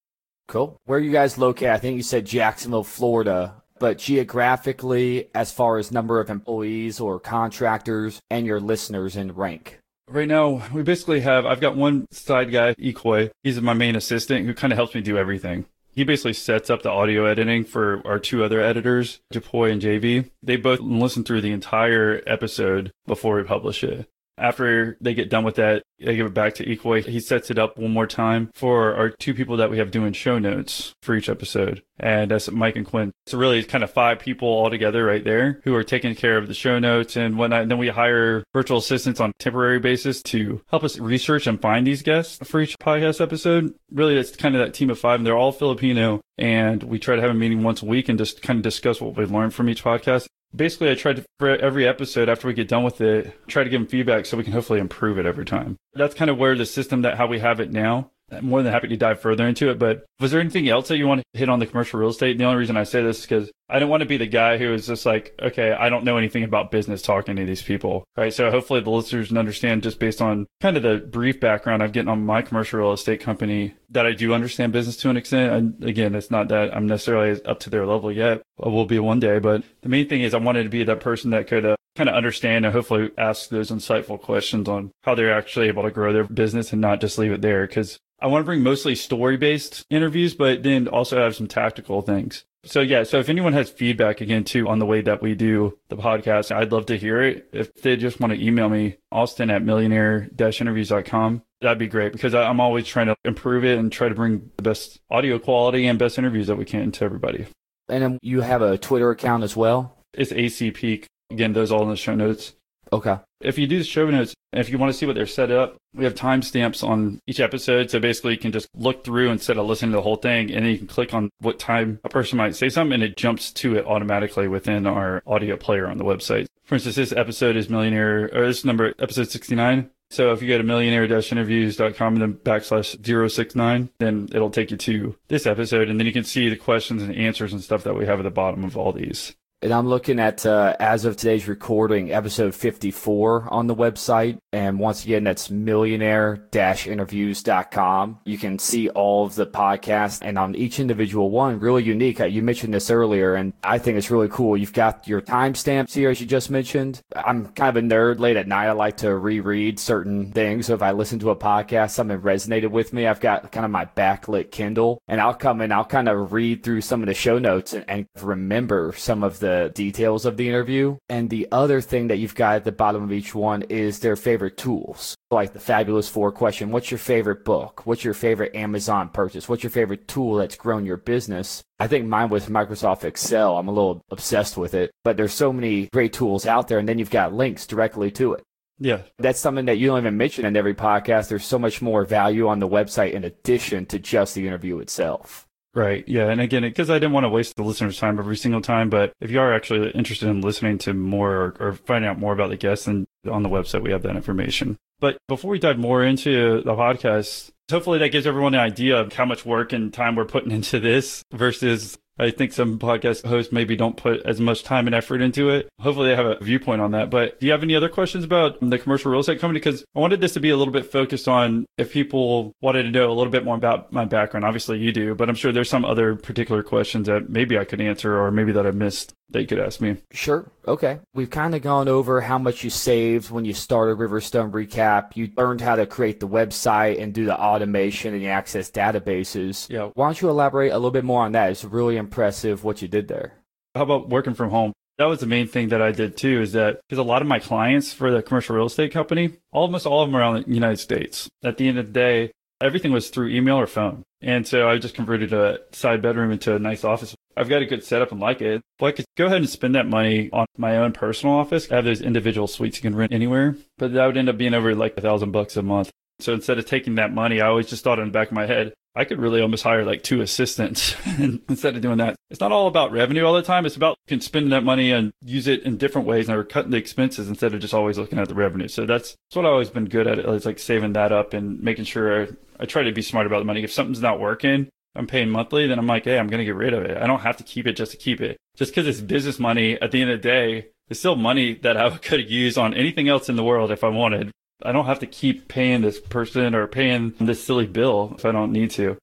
Cool. 0.47 0.77
Where 0.86 0.99
are 0.99 1.01
you 1.01 1.12
guys 1.12 1.38
located? 1.38 1.71
I 1.71 1.77
think 1.77 1.97
you 1.97 2.03
said 2.03 2.25
Jacksonville, 2.25 2.83
Florida, 2.83 3.63
but 3.79 3.97
geographically, 3.97 5.29
as 5.33 5.51
far 5.51 5.77
as 5.77 5.91
number 5.91 6.19
of 6.19 6.29
employees 6.29 6.99
or 6.99 7.19
contractors 7.19 8.19
and 8.29 8.45
your 8.45 8.59
listeners 8.59 9.15
in 9.15 9.33
rank. 9.33 9.79
Right 10.07 10.27
now, 10.27 10.62
we 10.73 10.83
basically 10.83 11.21
have, 11.21 11.45
I've 11.45 11.62
got 11.62 11.75
one 11.75 12.05
side 12.12 12.51
guy, 12.51 12.75
Ecoy. 12.75 13.31
He's 13.41 13.59
my 13.62 13.73
main 13.73 13.95
assistant 13.95 14.45
who 14.45 14.53
kind 14.53 14.71
of 14.71 14.77
helps 14.77 14.93
me 14.93 15.01
do 15.01 15.17
everything. 15.17 15.65
He 15.93 16.03
basically 16.03 16.34
sets 16.34 16.69
up 16.71 16.82
the 16.82 16.89
audio 16.89 17.25
editing 17.25 17.63
for 17.63 18.01
our 18.06 18.17
two 18.17 18.43
other 18.43 18.60
editors, 18.60 19.19
Japoy 19.32 19.71
and 19.71 19.82
JV. 19.82 20.32
They 20.41 20.56
both 20.56 20.79
listen 20.79 21.23
through 21.23 21.41
the 21.41 21.51
entire 21.51 22.23
episode 22.25 22.91
before 23.06 23.36
we 23.36 23.43
publish 23.43 23.84
it. 23.84 24.08
After 24.38 24.98
they 25.00 25.13
get 25.13 25.30
done 25.30 25.43
with 25.43 25.56
that, 25.56 25.84
they 26.00 26.15
give 26.15 26.26
it 26.26 26.34
back 26.34 26.56
to 26.56 26.65
Ecoy. 26.65 27.06
He 27.06 27.19
sets 27.19 27.52
it 27.52 27.60
up 27.60 27.78
one 27.78 27.91
more 27.91 28.08
time 28.08 28.50
for 28.56 28.96
our 28.96 29.10
two 29.10 29.34
people 29.34 29.58
that 29.58 29.69
we 29.69 29.78
have 29.78 29.91
doing 29.91 30.13
show 30.13 30.39
notes 30.39 30.93
for 31.02 31.15
each 31.15 31.30
episode. 31.30 31.84
And 32.00 32.32
that's 32.32 32.50
Mike 32.50 32.76
and 32.76 32.86
Quinn. 32.86 33.12
So 33.28 33.38
really 33.38 33.60
it's 33.60 33.72
kind 33.72 33.84
of 33.84 33.91
five 33.91 34.19
people 34.19 34.48
all 34.48 34.69
together 34.69 35.06
right 35.06 35.24
there 35.24 35.62
who 35.63 35.76
are 35.76 35.84
taking 35.84 36.15
care 36.15 36.38
of 36.38 36.48
the 36.48 36.54
show 36.54 36.80
notes 36.80 37.15
and 37.15 37.38
whatnot. 37.38 37.62
And 37.62 37.72
then 37.72 37.78
we 37.78 37.89
hire 37.89 38.43
virtual 38.54 38.80
assistants 38.80 39.19
on 39.19 39.34
temporary 39.38 39.80
basis 39.80 40.22
to 40.24 40.62
help 40.67 40.84
us 40.84 40.98
research 40.98 41.46
and 41.46 41.62
find 41.62 41.86
these 41.86 42.02
guests 42.02 42.39
for 42.48 42.60
each 42.60 42.80
podcast 42.80 43.22
episode. 43.22 43.74
Really, 43.91 44.17
it's 44.17 44.36
kind 44.36 44.56
of 44.56 44.60
that 44.60 44.74
team 44.74 44.89
of 44.89 45.00
five 45.00 45.19
and 45.19 45.28
they're 45.28 45.38
all 45.38 45.52
Filipino. 45.52 46.22
And 46.39 46.82
we 46.82 46.98
try 46.98 47.15
to 47.15 47.22
have 47.22 47.32
a 47.32 47.36
meeting 47.36 47.62
once 47.62 47.84
a 47.84 47.86
week 47.86 48.10
and 48.10 48.17
just 48.17 48.41
kind 48.41 48.58
of 48.58 48.63
discuss 48.63 49.00
what 49.00 49.15
we've 49.15 49.32
learned 49.32 49.54
from 49.54 49.69
each 49.69 49.84
podcast 49.84 50.28
basically 50.55 50.91
I 50.91 50.95
tried 50.95 51.17
to 51.17 51.25
for 51.39 51.49
every 51.49 51.87
episode 51.87 52.29
after 52.29 52.47
we 52.47 52.53
get 52.53 52.67
done 52.67 52.83
with 52.83 53.01
it, 53.01 53.33
try 53.47 53.63
to 53.63 53.69
give 53.69 53.81
them 53.81 53.87
feedback 53.87 54.25
so 54.25 54.37
we 54.37 54.43
can 54.43 54.53
hopefully 54.53 54.79
improve 54.79 55.17
it 55.17 55.25
every 55.25 55.45
time. 55.45 55.77
That's 55.93 56.15
kind 56.15 56.29
of 56.31 56.37
where 56.37 56.55
the 56.55 56.65
system 56.65 57.01
that 57.03 57.17
how 57.17 57.27
we 57.27 57.39
have 57.39 57.59
it 57.59 57.71
now. 57.71 58.11
I'm 58.31 58.45
more 58.45 58.63
than 58.63 58.71
happy 58.71 58.87
to 58.87 58.97
dive 58.97 59.19
further 59.19 59.47
into 59.47 59.69
it, 59.69 59.77
but 59.77 60.05
was 60.19 60.31
there 60.31 60.39
anything 60.39 60.67
else 60.67 60.87
that 60.87 60.97
you 60.97 61.07
want 61.07 61.21
to 61.21 61.39
hit 61.39 61.49
on 61.49 61.59
the 61.59 61.67
commercial 61.67 61.99
real 61.99 62.09
estate? 62.09 62.37
The 62.37 62.45
only 62.45 62.57
reason 62.57 62.77
I 62.77 62.83
say 62.83 63.03
this 63.03 63.19
is 63.19 63.25
because 63.25 63.51
I 63.69 63.80
don't 63.80 63.89
want 63.89 64.02
to 64.02 64.10
be 64.10 64.17
the 64.17 64.28
guy 64.28 64.58
who 64.58 64.73
is 64.73 64.88
just 64.88 65.06
like, 65.06 65.34
okay, 65.41 65.71
I 65.71 65.89
don't 65.89 66.04
know 66.04 66.17
anything 66.17 66.43
about 66.43 66.71
business 66.71 67.02
talking 67.02 67.36
to 67.38 67.45
these 67.45 67.62
people. 67.62 68.04
Right. 68.17 68.34
So 68.34 68.52
hopefully 68.52 68.82
the 68.82 68.89
listeners 68.89 69.30
can 69.30 69.38
understand 69.38 69.84
just 69.84 69.99
based 69.99 70.21
on 70.21 70.47
kind 70.62 70.78
of 70.78 70.84
the 70.84 70.97
brief 70.97 71.39
background 71.39 71.82
I've 71.82 71.93
getting 71.93 72.10
on 72.10 72.26
my 72.26 72.41
commercial 72.41 72.80
real 72.80 72.93
estate 72.93 73.21
company 73.21 73.76
that 73.89 74.06
I 74.06 74.12
do 74.12 74.34
understand 74.34 74.73
business 74.73 74.97
to 74.97 75.10
an 75.10 75.17
extent. 75.17 75.54
And 75.54 75.84
again, 75.84 76.13
it's 76.13 76.32
not 76.32 76.49
that 76.49 76.76
I'm 76.76 76.88
necessarily 76.88 77.43
up 77.45 77.60
to 77.62 77.69
their 77.69 77.86
level 77.86 78.12
yet. 78.12 78.41
I 78.62 78.67
will 78.67 78.86
be 78.86 78.99
one 78.99 79.19
day, 79.19 79.39
but 79.39 79.63
the 79.82 79.89
main 79.89 80.08
thing 80.10 80.21
is 80.21 80.34
I 80.34 80.39
wanted 80.39 80.63
to 80.63 80.69
be 80.69 80.84
that 80.84 80.99
person 80.99 81.32
that 81.32 81.47
could 81.47 81.65
uh, 81.65 81.76
kind 81.95 82.10
of 82.10 82.15
understand 82.15 82.65
and 82.65 82.73
hopefully 82.73 83.12
ask 83.17 83.49
those 83.49 83.71
insightful 83.71 84.19
questions 84.19 84.67
on 84.67 84.91
how 85.04 85.15
they're 85.15 85.34
actually 85.34 85.67
able 85.67 85.84
to 85.84 85.91
grow 85.91 86.12
their 86.12 86.23
business 86.23 86.71
and 86.73 86.82
not 86.82 87.02
just 87.02 87.17
leave 87.17 87.32
it 87.32 87.41
there. 87.41 87.65
Cause 87.67 87.97
I 88.19 88.28
want 88.28 88.43
to 88.43 88.45
bring 88.45 88.63
mostly 88.63 88.95
story 88.95 89.36
based 89.36 89.86
interviews, 89.89 90.34
but 90.34 90.63
then 90.63 90.88
also 90.88 91.21
have 91.21 91.36
some 91.36 91.47
tactical 91.47 92.02
things. 92.02 92.45
So 92.65 92.80
yeah, 92.80 93.04
so 93.04 93.19
if 93.19 93.28
anyone 93.28 93.54
has 93.54 93.69
feedback 93.69 94.21
again 94.21 94.45
too 94.45 94.69
on 94.69 94.80
the 94.80 94.86
way 94.86 95.02
that 95.02 95.21
we 95.21 95.36
do 95.36 95.78
the 95.89 95.97
podcast, 95.97 96.56
I'd 96.56 96.71
love 96.71 96.86
to 96.88 96.97
hear 96.97 97.21
it. 97.21 97.49
If 97.52 97.73
they 97.76 97.97
just 97.97 98.21
want 98.21 98.32
to 98.32 98.41
email 98.41 98.69
me, 98.69 98.97
Austin 99.12 99.49
at 99.49 99.63
millionaire-interviews.com, 99.63 101.41
that'd 101.60 101.78
be 101.78 101.88
great 101.88 102.13
because 102.13 102.34
I'm 102.34 102.62
always 102.62 102.88
trying 102.88 103.08
to 103.08 103.15
improve 103.26 103.65
it 103.65 103.78
and 103.78 103.91
try 103.91 104.08
to 104.08 104.15
bring 104.15 104.49
the 104.56 104.63
best 104.63 105.02
audio 105.10 105.39
quality 105.39 105.88
and 105.88 105.99
best 105.99 106.17
interviews 106.17 106.47
that 106.47 106.56
we 106.56 106.63
can 106.63 106.91
to 106.93 107.06
everybody. 107.06 107.47
And 107.89 108.04
um, 108.04 108.19
you 108.21 108.41
have 108.41 108.62
a 108.62 108.78
Twitter 108.78 109.12
account 109.12 109.43
as 109.43 109.58
well? 109.58 109.97
It's 110.13 110.32
AC 110.32 110.71
Peak. 110.71 111.08
Again, 111.32 111.52
those 111.52 111.71
all 111.71 111.84
in 111.84 111.89
the 111.89 111.97
show 111.97 112.15
notes. 112.15 112.54
Okay. 112.93 113.17
If 113.43 113.58
you 113.58 113.67
do 113.67 113.77
the 113.77 113.84
show 113.84 114.10
notes, 114.10 114.34
if 114.53 114.69
you 114.69 114.77
want 114.77 114.91
to 114.91 114.97
see 114.97 115.06
what 115.06 115.15
they're 115.15 115.25
set 115.25 115.51
up, 115.51 115.77
we 115.95 116.03
have 116.06 116.15
timestamps 116.15 116.88
on 116.88 117.19
each 117.27 117.39
episode. 117.39 117.89
So 117.89 117.99
basically, 117.99 118.34
you 118.34 118.39
can 118.39 118.51
just 118.51 118.67
look 118.75 119.03
through 119.03 119.32
instead 119.32 119.58
of 119.58 119.65
listening 119.65 119.91
to 119.91 119.97
the 119.97 120.01
whole 120.01 120.15
thing, 120.15 120.51
and 120.51 120.65
then 120.65 120.71
you 120.71 120.77
can 120.77 120.88
click 120.88 121.13
on 121.13 121.29
what 121.39 121.60
time 121.60 121.99
a 122.03 122.10
person 122.10 122.38
might 122.38 122.56
say 122.56 122.69
something, 122.69 122.93
and 122.93 123.03
it 123.03 123.17
jumps 123.17 123.51
to 123.53 123.75
it 123.75 123.86
automatically 123.86 124.47
within 124.47 124.88
our 124.88 125.21
audio 125.25 125.58
player 125.58 125.88
on 125.88 125.97
the 125.97 126.03
website. 126.03 126.47
For 126.63 126.75
instance, 126.75 126.95
this 126.95 127.12
episode 127.12 127.56
is 127.56 127.69
millionaire, 127.69 128.29
or 128.34 128.47
this 128.47 128.63
number, 128.63 128.93
episode 128.99 129.29
69. 129.29 129.89
So 130.10 130.32
if 130.32 130.43
you 130.43 130.47
go 130.47 130.60
to 130.60 130.63
millionaire-interviews.com 130.63 132.13
and 132.13 132.21
then 132.21 132.34
backslash 132.36 133.03
069, 133.32 133.89
then 133.97 134.29
it'll 134.32 134.51
take 134.51 134.69
you 134.69 134.77
to 134.77 135.15
this 135.27 135.47
episode, 135.47 135.89
and 135.89 135.99
then 135.99 136.06
you 136.06 136.13
can 136.13 136.23
see 136.23 136.49
the 136.49 136.56
questions 136.56 137.01
and 137.01 137.15
answers 137.15 137.51
and 137.51 137.63
stuff 137.63 137.84
that 137.84 137.95
we 137.95 138.06
have 138.06 138.19
at 138.19 138.23
the 138.23 138.29
bottom 138.29 138.63
of 138.63 138.77
all 138.77 138.91
these. 138.91 139.36
And 139.63 139.73
I'm 139.73 139.88
looking 139.88 140.19
at, 140.19 140.45
uh, 140.45 140.76
as 140.78 141.06
of 141.06 141.15
today's 141.15 141.47
recording, 141.47 142.12
episode 142.12 142.54
54 142.54 143.47
on 143.49 143.67
the 143.67 143.76
website. 143.76 144.39
And 144.52 144.78
once 144.78 145.06
again, 145.06 145.23
that's 145.23 145.49
millionaire-interviews.com. 145.49 148.19
You 148.26 148.38
can 148.38 148.60
see 148.60 148.89
all 148.89 149.26
of 149.26 149.36
the 149.36 149.45
podcasts 149.45 150.19
and 150.21 150.38
on 150.38 150.54
each 150.56 150.82
individual 150.82 151.32
one, 151.32 151.62
really 151.62 151.82
unique. 151.82 152.19
Uh, 152.19 152.26
you 152.26 152.41
mentioned 152.41 152.73
this 152.73 152.91
earlier, 152.91 153.36
and 153.36 153.54
I 153.63 153.78
think 153.78 153.97
it's 153.97 154.12
really 154.12 154.28
cool. 154.28 154.58
You've 154.58 154.73
got 154.73 155.08
your 155.08 155.21
timestamps 155.21 155.93
here, 155.93 156.10
as 156.10 156.19
you 156.19 156.28
just 156.28 156.49
mentioned. 156.49 156.99
I'm 157.15 157.47
kind 157.54 157.69
of 157.69 157.78
a 157.82 157.88
nerd 157.88 158.19
late 158.19 158.36
at 158.36 158.49
night. 158.49 158.67
I 158.67 158.73
like 158.73 158.97
to 158.97 159.15
reread 159.15 159.80
certain 159.80 160.34
things. 160.34 160.65
So 160.65 160.73
if 160.73 160.82
I 160.82 160.91
listen 160.91 161.19
to 161.19 161.30
a 161.30 161.38
podcast, 161.38 161.91
something 161.91 162.19
resonated 162.19 162.71
with 162.71 162.91
me, 162.91 163.08
I've 163.08 163.21
got 163.21 163.49
kind 163.54 163.63
of 163.63 163.71
my 163.71 163.86
backlit 163.86 164.52
Kindle, 164.52 165.02
and 165.08 165.21
I'll 165.21 165.34
come 165.34 165.62
and 165.62 165.73
I'll 165.73 165.86
kind 165.86 166.10
of 166.10 166.34
read 166.34 166.63
through 166.63 166.82
some 166.82 167.02
of 167.02 167.08
the 167.08 167.13
show 167.13 167.39
notes 167.39 167.71
and, 167.71 167.86
and 167.88 168.06
remember 168.21 168.93
some 168.97 169.23
of 169.23 169.39
the 169.39 169.52
details 169.73 170.25
of 170.25 170.37
the 170.37 170.47
interview. 170.47 170.97
And 171.09 171.29
the 171.29 171.47
other 171.51 171.81
thing 171.81 172.07
that 172.07 172.17
you've 172.17 172.35
got 172.35 172.55
at 172.55 172.63
the 172.63 172.71
bottom 172.71 173.03
of 173.03 173.11
each 173.11 173.33
one 173.33 173.63
is 173.63 173.99
their 173.99 174.15
favorite 174.15 174.57
tools. 174.57 175.15
Like 175.31 175.53
the 175.53 175.59
Fabulous 175.59 176.09
Four 176.09 176.31
question 176.31 176.71
What's 176.71 176.91
your 176.91 176.97
favorite 176.97 177.45
book? 177.45 177.85
What's 177.85 178.03
your 178.03 178.13
favorite 178.13 178.55
Amazon 178.55 179.09
purchase? 179.09 179.49
What's 179.49 179.63
your 179.63 179.69
favorite 179.69 180.07
tool 180.07 180.35
that's 180.35 180.55
grown 180.55 180.85
your 180.85 180.97
business? 180.97 181.63
I 181.79 181.87
think 181.87 182.05
mine 182.07 182.29
was 182.29 182.45
Microsoft 182.45 183.03
Excel. 183.03 183.57
I'm 183.57 183.67
a 183.67 183.73
little 183.73 184.01
obsessed 184.09 184.57
with 184.57 184.73
it, 184.73 184.91
but 185.03 185.17
there's 185.17 185.33
so 185.33 185.51
many 185.51 185.89
great 185.91 186.13
tools 186.13 186.45
out 186.45 186.67
there, 186.67 186.79
and 186.79 186.87
then 186.87 186.99
you've 186.99 187.09
got 187.09 187.33
links 187.33 187.65
directly 187.67 188.11
to 188.11 188.33
it. 188.33 188.43
Yeah. 188.79 189.01
That's 189.17 189.39
something 189.39 189.65
that 189.65 189.77
you 189.77 189.87
don't 189.87 189.99
even 189.99 190.17
mention 190.17 190.45
in 190.45 190.55
every 190.55 190.73
podcast. 190.73 191.29
There's 191.29 191.45
so 191.45 191.59
much 191.59 191.81
more 191.81 192.05
value 192.05 192.47
on 192.47 192.59
the 192.59 192.67
website 192.67 193.13
in 193.13 193.23
addition 193.23 193.85
to 193.87 193.99
just 193.99 194.35
the 194.35 194.47
interview 194.47 194.79
itself. 194.79 195.42
Right. 195.75 196.07
Yeah. 196.07 196.29
And 196.29 196.39
again, 196.39 196.62
because 196.62 196.91
I 196.91 196.95
didn't 196.95 197.13
want 197.13 197.23
to 197.23 197.29
waste 197.29 197.55
the 197.55 197.63
listener's 197.63 197.97
time 197.97 198.19
every 198.19 198.38
single 198.38 198.62
time, 198.62 198.89
but 198.89 199.12
if 199.19 199.31
you 199.31 199.39
are 199.39 199.53
actually 199.53 199.89
interested 199.91 200.29
in 200.29 200.41
listening 200.41 200.77
to 200.79 200.93
more 200.93 201.31
or, 201.31 201.55
or 201.59 201.73
finding 201.73 202.09
out 202.09 202.19
more 202.19 202.31
about 202.31 202.51
the 202.51 202.57
guests, 202.57 202.86
then 202.86 203.05
on 203.29 203.41
the 203.41 203.49
website 203.49 203.81
we 203.81 203.91
have 203.91 204.03
that 204.03 204.15
information. 204.15 204.77
But 204.99 205.17
before 205.27 205.49
we 205.51 205.59
dive 205.59 205.79
more 205.79 206.03
into 206.03 206.62
the 206.62 206.73
podcast, 206.73 207.49
hopefully 207.71 207.97
that 207.99 208.09
gives 208.09 208.27
everyone 208.27 208.53
an 208.53 208.59
idea 208.59 208.99
of 208.99 209.13
how 209.13 209.25
much 209.25 209.45
work 209.45 209.73
and 209.73 209.91
time 209.91 210.15
we're 210.15 210.25
putting 210.25 210.51
into 210.59 210.79
this 210.79 211.23
versus 211.33 211.97
I 212.19 212.30
think 212.30 212.54
some 212.54 212.78
podcast 212.78 213.26
hosts 213.26 213.52
maybe 213.52 213.76
don't 213.76 213.97
put 213.97 214.21
as 214.26 214.39
much 214.39 214.63
time 214.63 214.88
and 214.88 214.95
effort 214.95 215.21
into 215.21 215.49
it. 215.49 215.69
Hopefully 215.80 216.10
they 216.10 216.15
have 216.15 216.26
a 216.26 216.38
viewpoint 216.43 216.82
on 216.82 216.91
that. 216.91 217.10
But 217.10 217.39
do 217.39 217.47
you 217.47 217.52
have 217.52 217.63
any 217.63 217.76
other 217.76 217.89
questions 217.89 218.23
about 218.23 218.60
the 218.62 218.78
commercial 218.78 219.12
real 219.12 219.21
estate 219.21 219.39
company? 219.39 219.60
Because 219.60 219.84
I 219.95 219.99
wanted 219.99 220.21
this 220.21 220.34
to 220.34 220.39
be 220.39 220.52
a 220.52 220.58
little 220.58 220.73
bit 220.73 220.91
focused 220.91 221.28
on 221.28 221.65
if 221.78 221.91
people 221.91 222.54
wanted 222.62 222.84
to 222.84 222.91
know 222.91 223.12
a 223.12 223.13
little 223.13 223.32
bit 223.32 223.43
more 223.43 223.56
about 223.56 223.91
my 223.91 224.06
background. 224.06 224.45
Obviously 224.45 224.78
you 224.78 224.91
do, 224.91 225.15
but 225.15 225.28
I'm 225.28 225.36
sure 225.36 225.52
there's 225.52 225.69
some 225.69 225.86
other 225.86 226.15
particular 226.15 226.62
questions 226.62 227.08
that 227.08 227.30
maybe 227.30 227.58
I 227.58 227.65
could 227.65 227.82
answer 227.82 228.19
or 228.19 228.32
maybe 228.32 228.52
that 228.52 228.67
I 228.67 228.71
missed 228.71 229.13
you 229.31 229.47
could 229.47 229.59
ask 229.59 229.81
me. 229.81 229.97
Sure. 230.12 230.49
Okay. 230.67 230.99
We've 231.13 231.29
kind 231.29 231.55
of 231.55 231.62
gone 231.62 231.88
over 231.88 232.21
how 232.21 232.38
much 232.38 232.63
you 232.63 232.69
saved 232.69 233.31
when 233.31 233.45
you 233.45 233.53
started 233.53 233.97
Riverstone 233.97 234.51
Recap. 234.51 235.15
You 235.15 235.31
learned 235.36 235.62
how 235.62 235.75
to 235.75 235.86
create 235.86 236.19
the 236.19 236.27
website 236.27 237.01
and 237.01 237.13
do 237.13 237.25
the 237.25 237.39
automation 237.39 238.13
and 238.13 238.21
the 238.21 238.29
access 238.29 238.69
databases. 238.69 239.69
Yeah. 239.69 239.89
Why 239.93 240.07
don't 240.07 240.21
you 240.21 240.29
elaborate 240.29 240.71
a 240.71 240.75
little 240.75 240.91
bit 240.91 241.03
more 241.03 241.23
on 241.23 241.31
that? 241.31 241.51
It's 241.51 241.63
really 241.63 241.97
impressive 241.97 242.63
what 242.63 242.81
you 242.81 242.88
did 242.88 243.07
there. 243.07 243.33
How 243.75 243.83
about 243.83 244.09
working 244.09 244.36
from 244.36 244.51
home? 244.51 244.73
That 244.99 245.05
was 245.05 245.19
the 245.19 245.25
main 245.25 245.47
thing 245.47 245.69
that 245.69 245.81
I 245.81 245.91
did 245.91 246.15
too, 246.15 246.41
is 246.41 246.51
that 246.51 246.81
because 246.88 246.99
a 246.99 247.03
lot 247.03 247.23
of 247.23 247.27
my 247.27 247.39
clients 247.39 247.91
for 247.91 248.12
the 248.12 248.21
commercial 248.21 248.55
real 248.55 248.67
estate 248.67 248.91
company, 248.91 249.31
almost 249.51 249.88
all 249.88 250.03
of 250.03 250.07
them 250.07 250.15
are 250.15 250.19
around 250.19 250.45
the 250.45 250.53
United 250.53 250.77
States. 250.77 251.27
At 251.43 251.57
the 251.57 251.67
end 251.67 251.79
of 251.79 251.88
the 251.88 251.91
day, 251.91 252.31
everything 252.62 252.91
was 252.91 253.09
through 253.09 253.29
email 253.29 253.55
or 253.55 253.65
phone. 253.65 254.03
And 254.21 254.47
so 254.47 254.69
I 254.69 254.77
just 254.77 254.93
converted 254.93 255.33
a 255.33 255.59
side 255.71 256.03
bedroom 256.03 256.31
into 256.31 256.55
a 256.55 256.59
nice 256.59 256.83
office. 256.83 257.15
I've 257.36 257.50
got 257.50 257.62
a 257.62 257.65
good 257.65 257.84
setup 257.84 258.12
and 258.12 258.19
like 258.19 258.41
it. 258.41 258.62
Well, 258.80 258.89
I 258.89 258.91
could 258.91 259.06
go 259.17 259.26
ahead 259.26 259.38
and 259.38 259.50
spend 259.50 259.76
that 259.76 259.88
money 259.88 260.30
on 260.32 260.46
my 260.58 260.78
own 260.78 260.91
personal 260.91 261.36
office. 261.36 261.72
I 261.72 261.76
have 261.76 261.86
those 261.86 262.02
individual 262.02 262.48
suites 262.48 262.78
you 262.78 262.82
can 262.84 262.96
rent 262.96 263.13
anywhere, 263.13 263.56
but 263.78 263.93
that 263.93 264.06
would 264.06 264.17
end 264.17 264.30
up 264.30 264.38
being 264.38 264.54
over 264.54 264.76
like 264.76 264.98
a 264.98 265.02
thousand 265.02 265.32
bucks 265.32 265.58
a 265.58 265.62
month. 265.62 265.91
So 266.19 266.34
instead 266.34 266.60
of 266.60 266.65
taking 266.65 266.96
that 266.96 267.13
money, 267.13 267.41
I 267.41 267.48
always 267.48 267.67
just 267.67 267.84
thought 267.84 268.00
in 268.00 268.06
the 268.06 268.12
back 268.12 268.30
of 268.30 268.34
my 268.34 268.46
head, 268.46 268.74
I 268.96 269.06
could 269.06 269.19
really 269.19 269.41
almost 269.41 269.63
hire 269.63 269.84
like 269.84 270.04
two 270.04 270.22
assistants 270.22 270.96
instead 271.17 271.76
of 271.76 271.82
doing 271.82 271.98
that. 271.98 272.15
It's 272.30 272.39
not 272.39 272.52
all 272.52 272.67
about 272.67 272.91
revenue 272.91 273.26
all 273.26 273.34
the 273.34 273.41
time. 273.41 273.65
It's 273.65 273.76
about 273.76 273.98
can 274.08 274.22
spend 274.22 274.52
that 274.52 274.63
money 274.63 274.91
and 274.91 275.12
use 275.26 275.48
it 275.48 275.63
in 275.63 275.78
different 275.78 276.08
ways 276.08 276.30
and 276.30 276.50
cutting 276.50 276.72
the 276.72 276.78
expenses 276.78 277.28
instead 277.28 277.56
of 277.56 277.60
just 277.60 277.74
always 277.74 277.98
looking 277.98 278.19
at 278.19 278.30
the 278.30 278.36
revenue. 278.36 278.67
So 278.67 278.86
that's, 278.86 279.15
that's 279.30 279.36
what 279.36 279.46
I've 279.46 279.54
always 279.54 279.72
been 279.72 279.86
good 279.86 280.06
at. 280.06 280.19
It's 280.19 280.46
like 280.46 280.60
saving 280.60 280.93
that 280.93 281.12
up 281.12 281.34
and 281.34 281.60
making 281.62 281.86
sure 281.86 282.24
I, 282.24 282.28
I 282.60 282.65
try 282.65 282.84
to 282.84 282.91
be 282.91 283.02
smart 283.02 283.26
about 283.26 283.39
the 283.39 283.46
money. 283.46 283.63
If 283.63 283.72
something's 283.72 284.02
not 284.02 284.19
working, 284.19 284.69
I'm 284.95 285.08
paying 285.08 285.29
monthly, 285.29 285.67
then 285.67 285.79
I'm 285.79 285.88
like, 285.88 286.06
hey, 286.06 286.19
I'm 286.19 286.27
going 286.27 286.39
to 286.39 286.45
get 286.45 286.56
rid 286.56 286.73
of 286.73 286.84
it. 286.84 286.97
I 286.97 287.08
don't 287.08 287.21
have 287.21 287.38
to 287.38 287.43
keep 287.43 287.65
it 287.65 287.73
just 287.73 287.91
to 287.91 287.97
keep 287.97 288.21
it. 288.21 288.38
Just 288.56 288.71
because 288.71 288.88
it's 288.88 289.01
business 289.01 289.39
money 289.39 289.79
at 289.82 289.91
the 289.91 290.01
end 290.01 290.12
of 290.12 290.21
the 290.21 290.27
day, 290.27 290.67
it's 290.89 290.99
still 290.99 291.15
money 291.15 291.56
that 291.56 291.77
I 291.77 291.89
could 291.97 292.29
use 292.29 292.58
on 292.58 292.73
anything 292.73 293.10
else 293.10 293.29
in 293.29 293.36
the 293.36 293.43
world 293.43 293.71
if 293.71 293.84
I 293.84 293.89
wanted. 293.89 294.32
I 294.62 294.71
don't 294.71 294.86
have 294.86 294.99
to 294.99 295.08
keep 295.08 295.47
paying 295.47 295.82
this 295.82 295.99
person 295.99 296.56
or 296.56 296.67
paying 296.67 297.13
this 297.19 297.43
silly 297.43 297.65
bill 297.65 298.13
if 298.17 298.25
I 298.25 298.32
don't 298.32 298.51
need 298.51 298.71
to. 298.71 298.97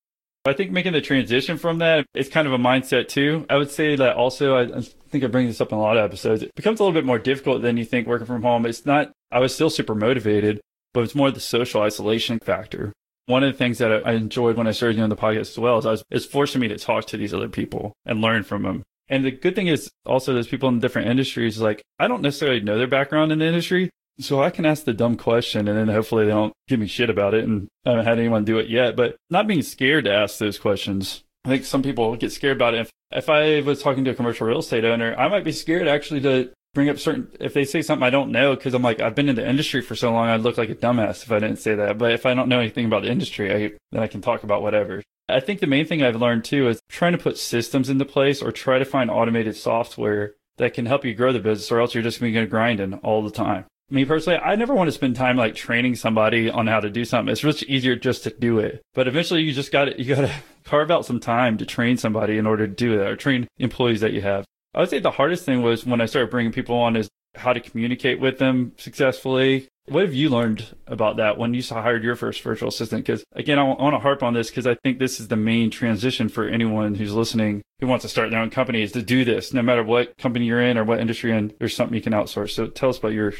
I 0.46 0.54
think 0.54 0.70
making 0.70 0.94
the 0.94 1.02
transition 1.02 1.58
from 1.58 1.78
that 1.78 2.06
is 2.14 2.30
kind 2.30 2.46
of 2.46 2.54
a 2.54 2.58
mindset 2.58 3.08
too. 3.08 3.44
I 3.50 3.56
would 3.56 3.70
say 3.70 3.94
that 3.96 4.16
also, 4.16 4.56
I 4.56 4.80
think 5.10 5.22
I 5.22 5.26
bring 5.26 5.46
this 5.46 5.60
up 5.60 5.70
in 5.70 5.76
a 5.76 5.80
lot 5.80 5.98
of 5.98 6.04
episodes. 6.04 6.42
It 6.42 6.54
becomes 6.54 6.80
a 6.80 6.82
little 6.82 6.98
bit 6.98 7.04
more 7.04 7.18
difficult 7.18 7.60
than 7.60 7.76
you 7.76 7.84
think 7.84 8.06
working 8.06 8.26
from 8.26 8.42
home. 8.42 8.64
It's 8.64 8.86
not, 8.86 9.12
I 9.30 9.38
was 9.38 9.54
still 9.54 9.68
super 9.68 9.94
motivated, 9.94 10.60
but 10.94 11.02
it's 11.02 11.14
more 11.14 11.30
the 11.30 11.40
social 11.40 11.82
isolation 11.82 12.38
factor. 12.38 12.92
One 13.30 13.44
of 13.44 13.52
the 13.52 13.56
things 13.56 13.78
that 13.78 14.04
I 14.04 14.14
enjoyed 14.14 14.56
when 14.56 14.66
I 14.66 14.72
started 14.72 14.96
doing 14.96 15.08
the 15.08 15.14
podcast 15.14 15.52
as 15.52 15.58
well 15.58 15.78
is 15.78 15.86
I 15.86 15.92
was, 15.92 16.02
it's 16.10 16.26
forcing 16.26 16.60
me 16.60 16.66
to 16.66 16.76
talk 16.76 17.04
to 17.06 17.16
these 17.16 17.32
other 17.32 17.48
people 17.48 17.92
and 18.04 18.20
learn 18.20 18.42
from 18.42 18.64
them. 18.64 18.82
And 19.08 19.24
the 19.24 19.30
good 19.30 19.54
thing 19.54 19.68
is 19.68 19.88
also 20.04 20.34
there's 20.34 20.48
people 20.48 20.68
in 20.68 20.80
different 20.80 21.06
industries. 21.06 21.60
Like 21.60 21.80
I 22.00 22.08
don't 22.08 22.22
necessarily 22.22 22.60
know 22.60 22.76
their 22.76 22.88
background 22.88 23.30
in 23.30 23.38
the 23.38 23.46
industry, 23.46 23.88
so 24.18 24.42
I 24.42 24.50
can 24.50 24.66
ask 24.66 24.82
the 24.82 24.92
dumb 24.92 25.16
question 25.16 25.68
and 25.68 25.78
then 25.78 25.94
hopefully 25.94 26.24
they 26.24 26.32
don't 26.32 26.52
give 26.66 26.80
me 26.80 26.88
shit 26.88 27.08
about 27.08 27.34
it. 27.34 27.44
And 27.44 27.68
I 27.86 27.90
haven't 27.90 28.06
had 28.06 28.18
anyone 28.18 28.44
do 28.44 28.58
it 28.58 28.68
yet, 28.68 28.96
but 28.96 29.14
not 29.30 29.46
being 29.46 29.62
scared 29.62 30.06
to 30.06 30.12
ask 30.12 30.38
those 30.38 30.58
questions. 30.58 31.22
I 31.44 31.50
think 31.50 31.64
some 31.64 31.84
people 31.84 32.16
get 32.16 32.32
scared 32.32 32.56
about 32.56 32.74
it. 32.74 32.80
If, 32.80 32.90
if 33.12 33.28
I 33.28 33.60
was 33.60 33.80
talking 33.80 34.04
to 34.06 34.10
a 34.10 34.14
commercial 34.14 34.48
real 34.48 34.58
estate 34.58 34.84
owner, 34.84 35.14
I 35.14 35.28
might 35.28 35.44
be 35.44 35.52
scared 35.52 35.86
actually 35.86 36.22
to 36.22 36.50
bring 36.74 36.88
up 36.88 36.98
certain, 36.98 37.28
if 37.40 37.54
they 37.54 37.64
say 37.64 37.82
something 37.82 38.04
I 38.04 38.10
don't 38.10 38.30
know, 38.30 38.56
cause 38.56 38.74
I'm 38.74 38.82
like, 38.82 39.00
I've 39.00 39.14
been 39.14 39.28
in 39.28 39.36
the 39.36 39.48
industry 39.48 39.80
for 39.80 39.94
so 39.94 40.12
long, 40.12 40.28
I'd 40.28 40.40
look 40.40 40.58
like 40.58 40.70
a 40.70 40.74
dumbass 40.74 41.22
if 41.22 41.32
I 41.32 41.38
didn't 41.38 41.58
say 41.58 41.74
that. 41.74 41.98
But 41.98 42.12
if 42.12 42.26
I 42.26 42.34
don't 42.34 42.48
know 42.48 42.60
anything 42.60 42.86
about 42.86 43.02
the 43.02 43.10
industry, 43.10 43.52
I, 43.52 43.72
then 43.92 44.02
I 44.02 44.06
can 44.06 44.20
talk 44.20 44.42
about 44.42 44.62
whatever. 44.62 45.02
I 45.28 45.40
think 45.40 45.60
the 45.60 45.66
main 45.66 45.86
thing 45.86 46.02
I've 46.02 46.16
learned 46.16 46.44
too 46.44 46.68
is 46.68 46.80
trying 46.88 47.12
to 47.12 47.18
put 47.18 47.38
systems 47.38 47.88
into 47.88 48.04
place 48.04 48.42
or 48.42 48.52
try 48.52 48.78
to 48.78 48.84
find 48.84 49.10
automated 49.10 49.56
software 49.56 50.34
that 50.58 50.74
can 50.74 50.86
help 50.86 51.04
you 51.04 51.14
grow 51.14 51.32
the 51.32 51.40
business 51.40 51.70
or 51.72 51.80
else 51.80 51.94
you're 51.94 52.02
just 52.02 52.20
going 52.20 52.34
to 52.34 52.46
grinding 52.46 52.94
all 52.94 53.22
the 53.22 53.30
time. 53.30 53.64
Me 53.90 54.04
personally, 54.04 54.38
I 54.38 54.54
never 54.54 54.74
want 54.74 54.86
to 54.86 54.92
spend 54.92 55.16
time 55.16 55.36
like 55.36 55.56
training 55.56 55.96
somebody 55.96 56.48
on 56.48 56.68
how 56.68 56.78
to 56.78 56.90
do 56.90 57.04
something. 57.04 57.32
It's 57.32 57.42
much 57.42 57.64
easier 57.64 57.96
just 57.96 58.22
to 58.24 58.30
do 58.30 58.60
it. 58.60 58.82
But 58.94 59.08
eventually 59.08 59.42
you 59.42 59.52
just 59.52 59.72
got 59.72 59.86
to, 59.86 60.00
you 60.00 60.14
got 60.14 60.20
to 60.22 60.32
carve 60.64 60.90
out 60.90 61.06
some 61.06 61.18
time 61.18 61.58
to 61.58 61.66
train 61.66 61.96
somebody 61.96 62.38
in 62.38 62.46
order 62.46 62.66
to 62.68 62.72
do 62.72 62.98
that 62.98 63.08
or 63.08 63.16
train 63.16 63.48
employees 63.58 64.00
that 64.00 64.12
you 64.12 64.20
have. 64.20 64.44
I 64.74 64.80
would 64.80 64.90
say 64.90 65.00
the 65.00 65.10
hardest 65.10 65.44
thing 65.44 65.62
was 65.62 65.84
when 65.84 66.00
I 66.00 66.06
started 66.06 66.30
bringing 66.30 66.52
people 66.52 66.76
on 66.76 66.96
is 66.96 67.08
how 67.34 67.52
to 67.52 67.60
communicate 67.60 68.20
with 68.20 68.38
them 68.38 68.72
successfully. 68.76 69.68
What 69.86 70.04
have 70.04 70.14
you 70.14 70.28
learned 70.28 70.76
about 70.86 71.16
that 71.16 71.38
when 71.38 71.54
you 71.54 71.62
hired 71.62 72.04
your 72.04 72.14
first 72.14 72.42
virtual 72.42 72.68
assistant? 72.68 73.04
Because 73.04 73.24
again, 73.32 73.58
I 73.58 73.64
want 73.64 73.94
to 73.94 73.98
harp 73.98 74.22
on 74.22 74.34
this 74.34 74.50
because 74.50 74.66
I 74.66 74.76
think 74.84 74.98
this 74.98 75.18
is 75.18 75.28
the 75.28 75.36
main 75.36 75.70
transition 75.70 76.28
for 76.28 76.46
anyone 76.46 76.94
who's 76.94 77.12
listening 77.12 77.62
who 77.80 77.86
wants 77.86 78.02
to 78.02 78.08
start 78.08 78.30
their 78.30 78.40
own 78.40 78.50
company 78.50 78.82
is 78.82 78.92
to 78.92 79.02
do 79.02 79.24
this. 79.24 79.52
No 79.52 79.62
matter 79.62 79.82
what 79.82 80.16
company 80.18 80.44
you're 80.44 80.60
in 80.60 80.78
or 80.78 80.84
what 80.84 81.00
industry 81.00 81.30
you're 81.30 81.38
in, 81.38 81.54
there's 81.58 81.74
something 81.74 81.94
you 81.94 82.02
can 82.02 82.12
outsource. 82.12 82.50
So 82.50 82.66
tell 82.66 82.90
us 82.90 82.98
about 82.98 83.12
your 83.12 83.32